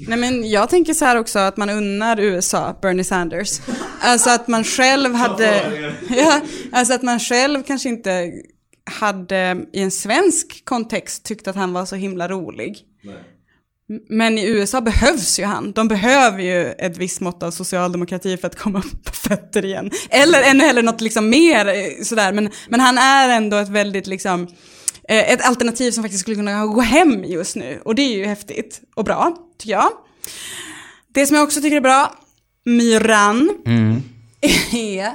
Nej 0.07 0.17
men 0.17 0.49
jag 0.49 0.69
tänker 0.69 0.93
så 0.93 1.05
här 1.05 1.15
också 1.15 1.39
att 1.39 1.57
man 1.57 1.69
unnar 1.69 2.19
USA 2.19 2.79
Bernie 2.81 3.03
Sanders. 3.03 3.59
Alltså 4.01 4.29
att 4.29 4.47
man 4.47 4.63
själv 4.63 5.13
hade, 5.13 5.71
ja, 6.09 6.41
alltså 6.71 6.93
att 6.93 7.01
man 7.03 7.19
själv 7.19 7.63
kanske 7.63 7.89
inte 7.89 8.31
hade 8.99 9.65
i 9.73 9.81
en 9.81 9.91
svensk 9.91 10.65
kontext 10.65 11.25
tyckt 11.25 11.47
att 11.47 11.55
han 11.55 11.73
var 11.73 11.85
så 11.85 11.95
himla 11.95 12.27
rolig. 12.27 12.77
Nej. 13.03 13.23
Men 14.09 14.37
i 14.37 14.47
USA 14.47 14.81
behövs 14.81 15.39
ju 15.39 15.43
han. 15.43 15.71
De 15.71 15.87
behöver 15.87 16.43
ju 16.43 16.71
ett 16.71 16.97
visst 16.97 17.21
mått 17.21 17.43
av 17.43 17.51
socialdemokrati 17.51 18.37
för 18.37 18.47
att 18.47 18.55
komma 18.55 18.79
upp 18.79 19.05
på 19.05 19.11
fötter 19.11 19.65
igen. 19.65 19.91
Eller 20.09 20.41
ännu 20.43 20.63
hellre 20.63 20.81
något 20.81 21.01
liksom 21.01 21.29
mer 21.29 21.67
eh, 21.67 22.03
sådär. 22.03 22.33
Men, 22.33 22.49
men 22.69 22.79
han 22.79 22.97
är 22.97 23.29
ändå 23.29 23.57
ett 23.57 23.69
väldigt 23.69 24.07
liksom, 24.07 24.43
eh, 24.43 24.49
ett 25.15 25.41
alternativ 25.41 25.91
som 25.91 26.03
faktiskt 26.03 26.21
skulle 26.21 26.35
kunna 26.35 26.65
gå 26.65 26.81
hem 26.81 27.23
just 27.23 27.55
nu. 27.55 27.81
Och 27.85 27.95
det 27.95 28.01
är 28.01 28.17
ju 28.17 28.25
häftigt 28.25 28.81
och 28.95 29.03
bra, 29.03 29.37
tycker 29.57 29.71
jag. 29.71 29.91
Det 31.13 31.25
som 31.25 31.35
jag 31.35 31.43
också 31.43 31.61
tycker 31.61 31.77
är 31.77 31.81
bra, 31.81 32.15
Myran, 32.65 33.49
mm. 33.65 34.01
är 34.71 35.11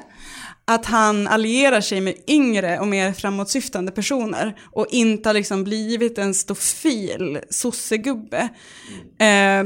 att 0.65 0.87
han 0.87 1.29
allierar 1.29 1.81
sig 1.81 2.01
med 2.01 2.15
yngre 2.29 2.79
och 2.79 2.89
mer 2.89 3.13
framåtsyftande 3.13 3.93
personer 3.93 4.59
och 4.73 4.87
inte 4.91 5.29
har 5.29 5.35
liksom 5.35 5.65
blivit 5.65 6.19
en 6.19 6.35
stofil 6.35 7.39
sossegubbe. 7.51 8.49
Eh, 9.19 9.65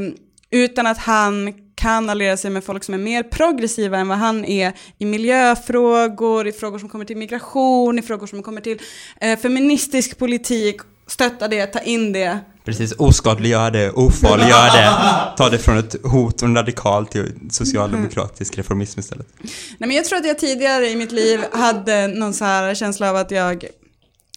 utan 0.50 0.86
att 0.86 0.98
han 0.98 1.54
kan 1.78 2.10
alliera 2.10 2.36
sig 2.36 2.50
med 2.50 2.64
folk 2.64 2.84
som 2.84 2.94
är 2.94 2.98
mer 2.98 3.22
progressiva 3.22 3.98
än 3.98 4.08
vad 4.08 4.18
han 4.18 4.44
är 4.44 4.72
i 4.98 5.04
miljöfrågor, 5.04 6.46
i 6.46 6.52
frågor 6.52 6.78
som 6.78 6.88
kommer 6.88 7.04
till 7.04 7.16
migration, 7.16 7.98
i 7.98 8.02
frågor 8.02 8.26
som 8.26 8.42
kommer 8.42 8.60
till 8.60 8.78
eh, 9.20 9.38
feministisk 9.38 10.18
politik 10.18 10.80
stötta 11.06 11.48
det, 11.48 11.66
ta 11.66 11.78
in 11.78 12.12
det. 12.12 12.38
Precis, 12.64 12.92
oskadliggör 12.92 13.70
det, 13.70 13.90
ofarliggör 13.90 14.76
det. 14.76 14.90
Ta 15.36 15.50
det 15.50 15.58
från 15.58 15.78
ett 15.78 15.96
hot 16.02 16.42
och 16.42 16.48
en 16.48 16.56
radikal 16.56 17.06
till 17.06 17.32
socialdemokratisk 17.50 18.58
reformism 18.58 19.00
istället. 19.00 19.26
Nej, 19.42 19.50
men 19.78 19.90
jag 19.90 20.04
tror 20.04 20.18
att 20.18 20.26
jag 20.26 20.38
tidigare 20.38 20.88
i 20.88 20.96
mitt 20.96 21.12
liv 21.12 21.40
hade 21.52 22.06
någon 22.06 22.34
så 22.34 22.44
här 22.44 22.74
känsla 22.74 23.10
av 23.10 23.16
att 23.16 23.30
jag 23.30 23.64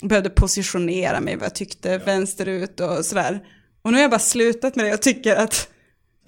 behövde 0.02 0.30
positionera 0.30 1.20
mig, 1.20 1.36
vad 1.36 1.46
jag 1.46 1.56
tyckte 1.56 1.98
vänsterut 1.98 2.80
och 2.80 3.06
sådär. 3.06 3.40
Och 3.82 3.92
nu 3.92 3.98
har 3.98 4.02
jag 4.02 4.12
bara 4.12 4.20
slutat 4.20 4.76
med 4.76 4.86
det 4.86 4.94
och 4.94 5.02
tycker 5.02 5.36
att 5.36 5.68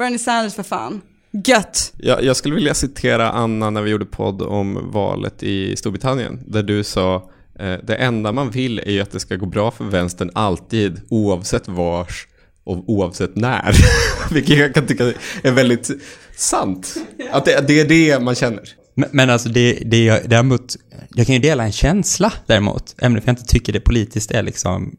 Bernie 0.04 0.20
Sanders 0.20 0.54
för 0.54 0.64
fan, 0.64 1.01
gött. 1.45 1.93
Jag, 1.97 2.24
jag 2.24 2.36
skulle 2.36 2.56
vilja 2.56 2.74
citera 2.74 3.32
Anna 3.32 3.70
när 3.70 3.82
vi 3.82 3.91
gjorde 3.91 4.06
podd 4.06 4.41
om 4.41 4.91
valet 4.91 5.43
i 5.43 5.76
Storbritannien. 5.76 6.39
Där 6.47 6.64
du 6.64 6.84
sa 6.84 7.30
eh, 7.60 7.76
det 7.84 7.95
enda 7.95 8.32
man 8.32 8.49
vill 8.49 8.80
är 8.80 8.91
ju 8.91 9.01
att 9.01 9.12
det 9.12 9.20
ska 9.20 9.36
gå 9.36 9.45
bra 9.45 9.72
för 9.72 9.84
vänstern 9.84 10.32
alltid 10.34 11.01
oavsett 11.10 11.68
vars 11.68 12.28
och 12.64 12.89
oavsett 12.89 13.36
när. 13.36 13.76
Vilket 14.34 14.58
jag 14.58 14.74
kan 14.74 14.88
tycka 14.88 15.14
är 15.43 15.51
väldigt 15.51 15.89
sant. 16.36 16.95
Att 17.32 17.45
det, 17.45 17.68
det 17.68 17.80
är 17.80 17.86
det 17.86 18.24
man 18.24 18.36
känner. 18.36 18.64
Men, 18.95 19.10
men 19.12 19.30
alltså 19.30 19.49
det, 19.49 19.74
det 19.86 20.04
jag 20.04 20.30
däremot, 20.30 20.76
jag 21.10 21.26
kan 21.26 21.36
ju 21.36 21.41
dela 21.41 21.64
en 21.64 21.72
känsla 21.72 22.34
däremot, 22.45 22.95
även 22.97 23.12
om 23.12 23.22
jag 23.26 23.32
inte 23.32 23.45
tycker 23.45 23.74
det 23.74 23.80
politiskt 23.80 24.32
är 24.32 24.43
liksom 24.43 24.95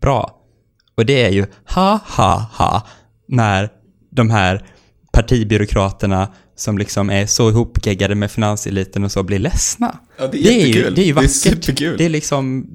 bra. 0.00 0.38
Och 0.94 1.06
det 1.06 1.24
är 1.24 1.30
ju 1.30 1.46
ha 1.64 2.00
ha 2.06 2.46
ha 2.52 2.86
när 3.28 3.81
de 4.12 4.30
här 4.30 4.62
partibyråkraterna 5.12 6.28
som 6.56 6.78
liksom 6.78 7.10
är 7.10 7.26
så 7.26 7.50
ihopgeggade 7.50 8.14
med 8.14 8.30
finanseliten 8.30 9.04
och 9.04 9.12
så 9.12 9.22
blir 9.22 9.38
ledsna. 9.38 9.98
Ja, 10.18 10.26
det 10.26 10.38
är 10.38 10.52
ju, 10.52 10.58
jättekul. 10.66 10.94
det 10.94 11.02
är 11.02 11.04
ju 11.04 11.12
Det 11.12 11.20
är 11.20 11.22
vackert. 11.22 11.30
superkul. 11.30 11.98
Det 11.98 12.04
är 12.04 12.08
liksom, 12.08 12.66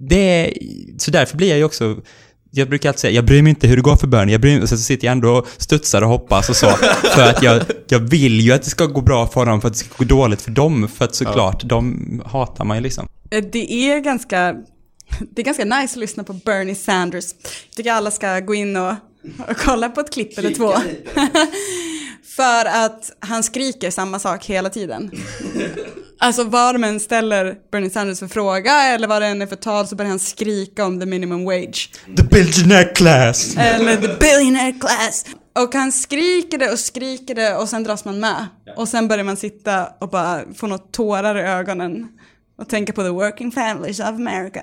det 0.00 0.16
är, 0.16 0.52
så 0.98 1.10
därför 1.10 1.36
blir 1.36 1.48
jag 1.48 1.58
ju 1.58 1.64
också, 1.64 1.96
jag 2.50 2.68
brukar 2.68 2.88
alltid 2.88 3.00
säga, 3.00 3.12
jag 3.14 3.24
bryr 3.24 3.42
mig 3.42 3.50
inte 3.50 3.66
hur 3.68 3.76
det 3.76 3.82
går 3.82 3.96
för 3.96 4.06
Bernie, 4.06 4.32
jag 4.34 4.40
bryr 4.40 4.52
mig, 4.54 4.62
och 4.62 4.68
så 4.68 4.76
sitter 4.76 5.06
jag 5.06 5.12
ändå 5.12 5.30
och 5.38 5.46
studsar 5.58 6.02
och 6.02 6.08
hoppas 6.08 6.48
och 6.50 6.56
så. 6.56 6.66
för 7.14 7.22
att 7.30 7.42
jag, 7.42 7.62
jag 7.88 7.98
vill 7.98 8.40
ju 8.40 8.52
att 8.52 8.62
det 8.62 8.70
ska 8.70 8.86
gå 8.86 9.00
bra 9.00 9.26
för 9.26 9.46
dem, 9.46 9.60
för 9.60 9.68
att 9.68 9.74
det 9.74 9.78
ska 9.78 9.94
gå 9.96 10.04
dåligt 10.04 10.42
för 10.42 10.50
dem, 10.50 10.88
för 10.88 11.04
att 11.04 11.14
såklart, 11.14 11.62
de 11.64 12.22
hatar 12.26 12.64
man 12.64 12.76
ju 12.76 12.82
liksom. 12.82 13.08
Eh, 13.30 13.44
Det 13.52 13.72
är 13.72 14.00
ganska, 14.00 14.54
det 15.34 15.42
är 15.42 15.44
ganska 15.44 15.64
nice 15.64 15.92
att 15.92 15.96
lyssna 15.96 16.24
på 16.24 16.32
Bernie 16.32 16.74
Sanders. 16.74 17.24
Jag 17.42 17.76
tycker 17.76 17.92
alla 17.92 18.10
ska 18.10 18.40
gå 18.40 18.54
in 18.54 18.76
och 18.76 18.94
kolla 19.56 19.88
på 19.88 20.00
ett 20.00 20.12
klipp 20.12 20.38
eller 20.38 20.54
två. 20.54 20.72
För 22.36 22.64
att 22.64 23.12
han 23.20 23.42
skriker 23.42 23.90
samma 23.90 24.18
sak 24.18 24.44
hela 24.44 24.70
tiden. 24.70 25.10
Alltså 26.18 26.44
vad 26.44 26.74
de 26.74 26.84
än 26.84 27.00
ställer 27.00 27.54
Bernie 27.72 27.90
Sanders 27.90 28.18
för 28.18 28.28
fråga 28.28 28.82
eller 28.82 29.08
vad 29.08 29.22
det 29.22 29.26
än 29.26 29.42
är 29.42 29.46
för 29.46 29.56
tal 29.56 29.86
så 29.86 29.96
börjar 29.96 30.08
han 30.08 30.18
skrika 30.18 30.84
om 30.84 31.00
the 31.00 31.06
minimum 31.06 31.44
wage. 31.44 31.90
The 32.16 32.22
billionaire 32.22 32.84
class! 32.84 33.56
Eller 33.56 33.96
the 33.96 34.08
billionaire 34.20 34.72
class. 34.72 35.24
Och 35.58 35.74
han 35.74 35.92
skriker 35.92 36.58
det 36.58 36.72
och 36.72 36.78
skriker 36.78 37.34
det 37.34 37.56
och 37.56 37.68
sen 37.68 37.84
dras 37.84 38.04
man 38.04 38.20
med. 38.20 38.46
Och 38.76 38.88
sen 38.88 39.08
börjar 39.08 39.24
man 39.24 39.36
sitta 39.36 39.86
och 40.00 40.08
bara 40.08 40.42
få 40.54 40.66
något 40.66 40.92
tårar 40.92 41.38
i 41.38 41.42
ögonen. 41.42 42.08
Och 42.58 42.68
tänka 42.68 42.92
på 42.92 43.02
the 43.02 43.08
working 43.08 43.52
families 43.52 44.00
of 44.00 44.06
America. 44.06 44.60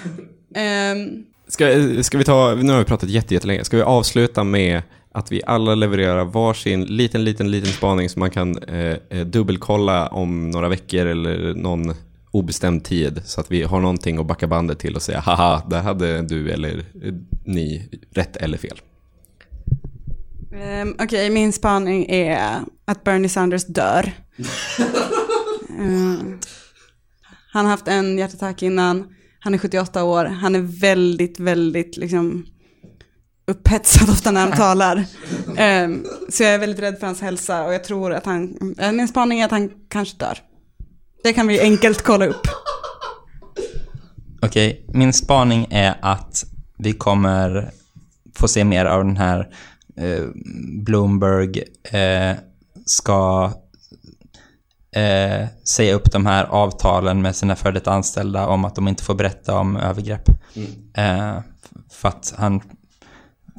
Ehm, 0.54 1.24
Ska, 1.52 1.66
ska 2.02 2.18
vi 2.18 2.24
ta, 2.24 2.54
nu 2.54 2.72
har 2.72 2.78
vi 2.78 2.84
pratat 2.84 3.10
jätte- 3.10 3.34
jättelänge, 3.34 3.64
ska 3.64 3.76
vi 3.76 3.82
avsluta 3.82 4.44
med 4.44 4.82
att 5.12 5.32
vi 5.32 5.42
alla 5.46 5.74
levererar 5.74 6.24
varsin 6.24 6.84
liten, 6.84 7.24
liten, 7.24 7.50
liten 7.50 7.72
spaning 7.72 8.08
som 8.08 8.20
man 8.20 8.30
kan 8.30 8.58
eh, 8.58 8.96
eh, 9.10 9.26
dubbelkolla 9.26 10.08
om 10.08 10.50
några 10.50 10.68
veckor 10.68 11.06
eller 11.06 11.54
någon 11.54 11.94
obestämd 12.30 12.84
tid 12.84 13.22
så 13.24 13.40
att 13.40 13.50
vi 13.50 13.62
har 13.62 13.80
någonting 13.80 14.18
att 14.18 14.26
backa 14.26 14.46
bandet 14.46 14.78
till 14.78 14.96
och 14.96 15.02
säga 15.02 15.20
haha, 15.20 15.62
där 15.70 15.80
hade 15.82 16.22
du 16.22 16.50
eller 16.50 16.78
eh, 16.78 17.14
ni 17.44 17.88
rätt 18.14 18.36
eller 18.36 18.58
fel. 18.58 18.80
ehm, 20.54 20.96
Okej, 21.02 21.30
min 21.30 21.52
spaning 21.52 22.06
är 22.08 22.60
att 22.84 23.04
Bernie 23.04 23.28
Sanders 23.28 23.64
dör. 23.66 24.12
Ehm, 25.80 26.38
han 27.52 27.64
har 27.64 27.70
haft 27.70 27.88
en 27.88 28.18
hjärtattack 28.18 28.62
innan. 28.62 29.14
Han 29.44 29.54
är 29.54 29.58
78 29.58 30.04
år. 30.04 30.24
Han 30.24 30.54
är 30.54 30.60
väldigt, 30.60 31.40
väldigt 31.40 31.96
liksom 31.96 32.46
upphetsad 33.46 34.10
ofta 34.10 34.30
när 34.30 34.40
han 34.40 34.52
talar. 34.52 35.04
Ehm, 35.56 36.06
så 36.28 36.42
jag 36.42 36.54
är 36.54 36.58
väldigt 36.58 36.80
rädd 36.80 36.98
för 36.98 37.06
hans 37.06 37.20
hälsa 37.20 37.64
och 37.64 37.74
jag 37.74 37.84
tror 37.84 38.12
att 38.12 38.26
han, 38.26 38.56
min 38.92 39.08
spaning 39.08 39.40
är 39.40 39.44
att 39.44 39.50
han 39.50 39.70
kanske 39.88 40.16
dör. 40.16 40.38
Det 41.24 41.32
kan 41.32 41.46
vi 41.46 41.60
enkelt 41.60 42.02
kolla 42.02 42.26
upp. 42.26 42.46
Okej, 44.42 44.86
min 44.88 45.12
spaning 45.12 45.66
är 45.70 45.94
att 46.02 46.44
vi 46.78 46.92
kommer 46.92 47.70
få 48.34 48.48
se 48.48 48.64
mer 48.64 48.84
av 48.84 49.04
den 49.04 49.16
här 49.16 49.48
eh, 49.96 50.24
Bloomberg 50.84 51.62
eh, 51.82 52.36
ska 52.86 53.52
eh, 54.96 55.46
säga 55.64 55.94
upp 55.94 56.12
de 56.12 56.26
här 56.26 56.44
avtalen 56.44 57.22
med 57.22 57.36
sina 57.36 57.56
före 57.56 57.72
detta 57.72 57.92
anställda 57.92 58.46
om 58.46 58.64
att 58.64 58.74
de 58.74 58.88
inte 58.88 59.04
får 59.04 59.14
berätta 59.14 59.58
om 59.58 59.76
övergrepp. 59.76 60.28
Eh, 60.94 61.38
för 61.90 62.08
att 62.08 62.34
han 62.36 62.60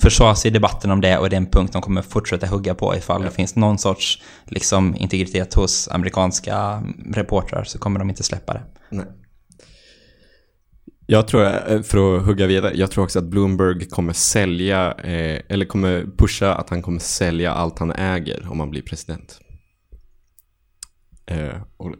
försvarar 0.01 0.33
sig 0.33 0.51
i 0.51 0.53
debatten 0.53 0.91
om 0.91 1.01
det 1.01 1.17
och 1.17 1.29
det 1.29 1.35
är 1.35 1.37
en 1.37 1.49
punkt 1.49 1.73
de 1.73 1.81
kommer 1.81 2.01
fortsätta 2.01 2.47
hugga 2.47 2.75
på 2.75 2.95
ifall 2.95 3.21
det 3.21 3.31
finns 3.31 3.55
någon 3.55 3.77
sorts 3.77 4.21
liksom, 4.45 4.95
integritet 4.95 5.53
hos 5.53 5.87
amerikanska 5.87 6.83
reportrar 7.13 7.63
så 7.63 7.79
kommer 7.79 7.99
de 7.99 8.09
inte 8.09 8.23
släppa 8.23 8.53
det. 8.53 8.61
Nej. 8.89 9.05
Jag 11.05 11.27
tror, 11.27 11.45
eh, 11.45 11.81
för 11.81 12.17
att 12.17 12.25
hugga 12.25 12.47
vidare, 12.47 12.73
jag 12.75 12.91
tror 12.91 13.03
också 13.03 13.19
att 13.19 13.25
Bloomberg 13.25 13.85
kommer 13.85 14.13
sälja, 14.13 14.91
eh, 14.91 15.41
eller 15.49 15.65
kommer 15.65 16.05
pusha 16.17 16.55
att 16.55 16.69
han 16.69 16.81
kommer 16.81 16.99
sälja 16.99 17.53
allt 17.53 17.79
han 17.79 17.91
äger 17.91 18.47
om 18.51 18.59
han 18.59 18.69
blir 18.69 18.81
president. 18.81 19.39
Eh, 21.25 21.61
och, 21.77 21.91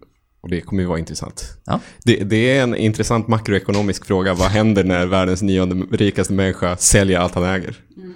och 0.41 0.49
det 0.49 0.61
kommer 0.61 0.81
ju 0.81 0.87
vara 0.87 0.99
intressant. 0.99 1.57
Ja. 1.65 1.79
Det, 2.05 2.15
det 2.15 2.57
är 2.57 2.63
en 2.63 2.75
intressant 2.75 3.27
makroekonomisk 3.27 4.05
fråga. 4.05 4.33
Vad 4.33 4.47
händer 4.49 4.83
när 4.83 5.05
världens 5.05 5.41
nionde 5.41 5.97
rikaste 5.97 6.33
människa 6.33 6.77
säljer 6.77 7.19
allt 7.19 7.35
han 7.35 7.43
äger? 7.43 7.75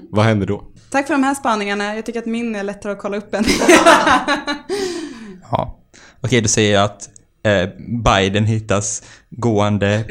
Vad 0.09 0.25
händer 0.25 0.47
då? 0.47 0.63
Tack 0.89 1.07
för 1.07 1.13
de 1.13 1.23
här 1.23 1.35
spaningarna. 1.35 1.95
Jag 1.95 2.05
tycker 2.05 2.19
att 2.19 2.25
min 2.25 2.55
är 2.55 2.63
lättare 2.63 2.91
att 2.91 2.99
kolla 2.99 3.17
upp 3.17 3.33
än. 3.33 3.45
Ja. 5.51 5.79
Okej, 6.21 6.41
då 6.41 6.47
säger 6.47 6.73
jag 6.73 6.83
att 6.83 7.09
eh, 7.43 7.69
Biden 8.03 8.45
hittas 8.45 9.03
gående 9.29 10.05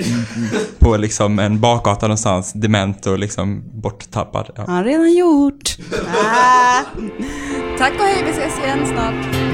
på 0.78 0.96
liksom 0.96 1.38
en 1.38 1.60
bakgata 1.60 2.06
någonstans, 2.06 2.52
dement 2.52 3.06
och 3.06 3.18
liksom 3.18 3.62
borttappad. 3.80 4.50
Ja. 4.56 4.62
Har 4.62 4.74
han 4.74 4.84
redan 4.84 5.14
gjort. 5.14 5.76
Ah. 6.06 6.82
Tack 7.78 7.92
och 7.92 8.06
hej, 8.06 8.22
vi 8.24 8.30
ses 8.30 8.58
igen 8.58 8.86
snart. 8.86 9.45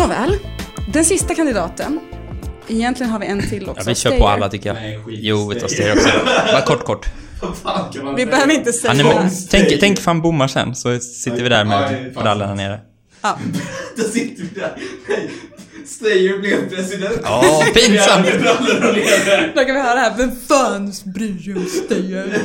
Nåväl, 0.00 0.36
den 0.92 1.04
sista 1.04 1.34
kandidaten. 1.34 2.00
Egentligen 2.68 3.12
har 3.12 3.18
vi 3.18 3.26
en 3.26 3.48
till 3.48 3.68
också. 3.68 3.82
Ja, 3.82 3.88
vi 3.88 3.94
kör 3.94 4.10
på 4.10 4.16
Steyer. 4.16 4.30
alla 4.30 4.48
tycker 4.48 4.74
jag. 4.74 5.02
Jo, 5.08 5.48
vi 5.48 5.60
tar 5.60 5.68
steg 5.68 5.92
också. 5.92 6.08
Bara 6.52 6.62
kort, 6.62 6.84
kort. 6.84 7.06
Vi 8.16 8.26
behöver 8.26 8.54
inte 8.54 8.72
säga 8.72 8.94
Han 8.94 9.00
är 9.00 9.30
tänk, 9.50 9.80
tänk 9.80 10.00
fan 10.00 10.22
bommar 10.22 10.48
sen, 10.48 10.74
så 10.74 10.98
sitter 10.98 11.42
vi 11.42 11.48
där 11.48 11.64
med 11.64 12.12
brallorna 12.14 12.54
nere. 12.54 12.80
Ja. 13.22 13.38
Då 13.96 14.02
sitter 14.02 14.42
vi 14.42 14.60
där. 14.60 14.76
Nej, 15.08 15.30
Steyer 15.86 16.38
blev 16.38 16.70
president. 16.76 17.20
Ja, 17.22 17.64
pinsamt! 17.74 18.26
Då 19.54 19.64
kan 19.64 19.74
vi 19.74 19.80
höra 19.80 20.00
här, 20.00 20.16
vem 20.16 20.30
fan 20.48 20.92
bryr 21.04 21.38
sig 21.38 21.54
om 21.54 21.66
Steyer? 21.66 22.42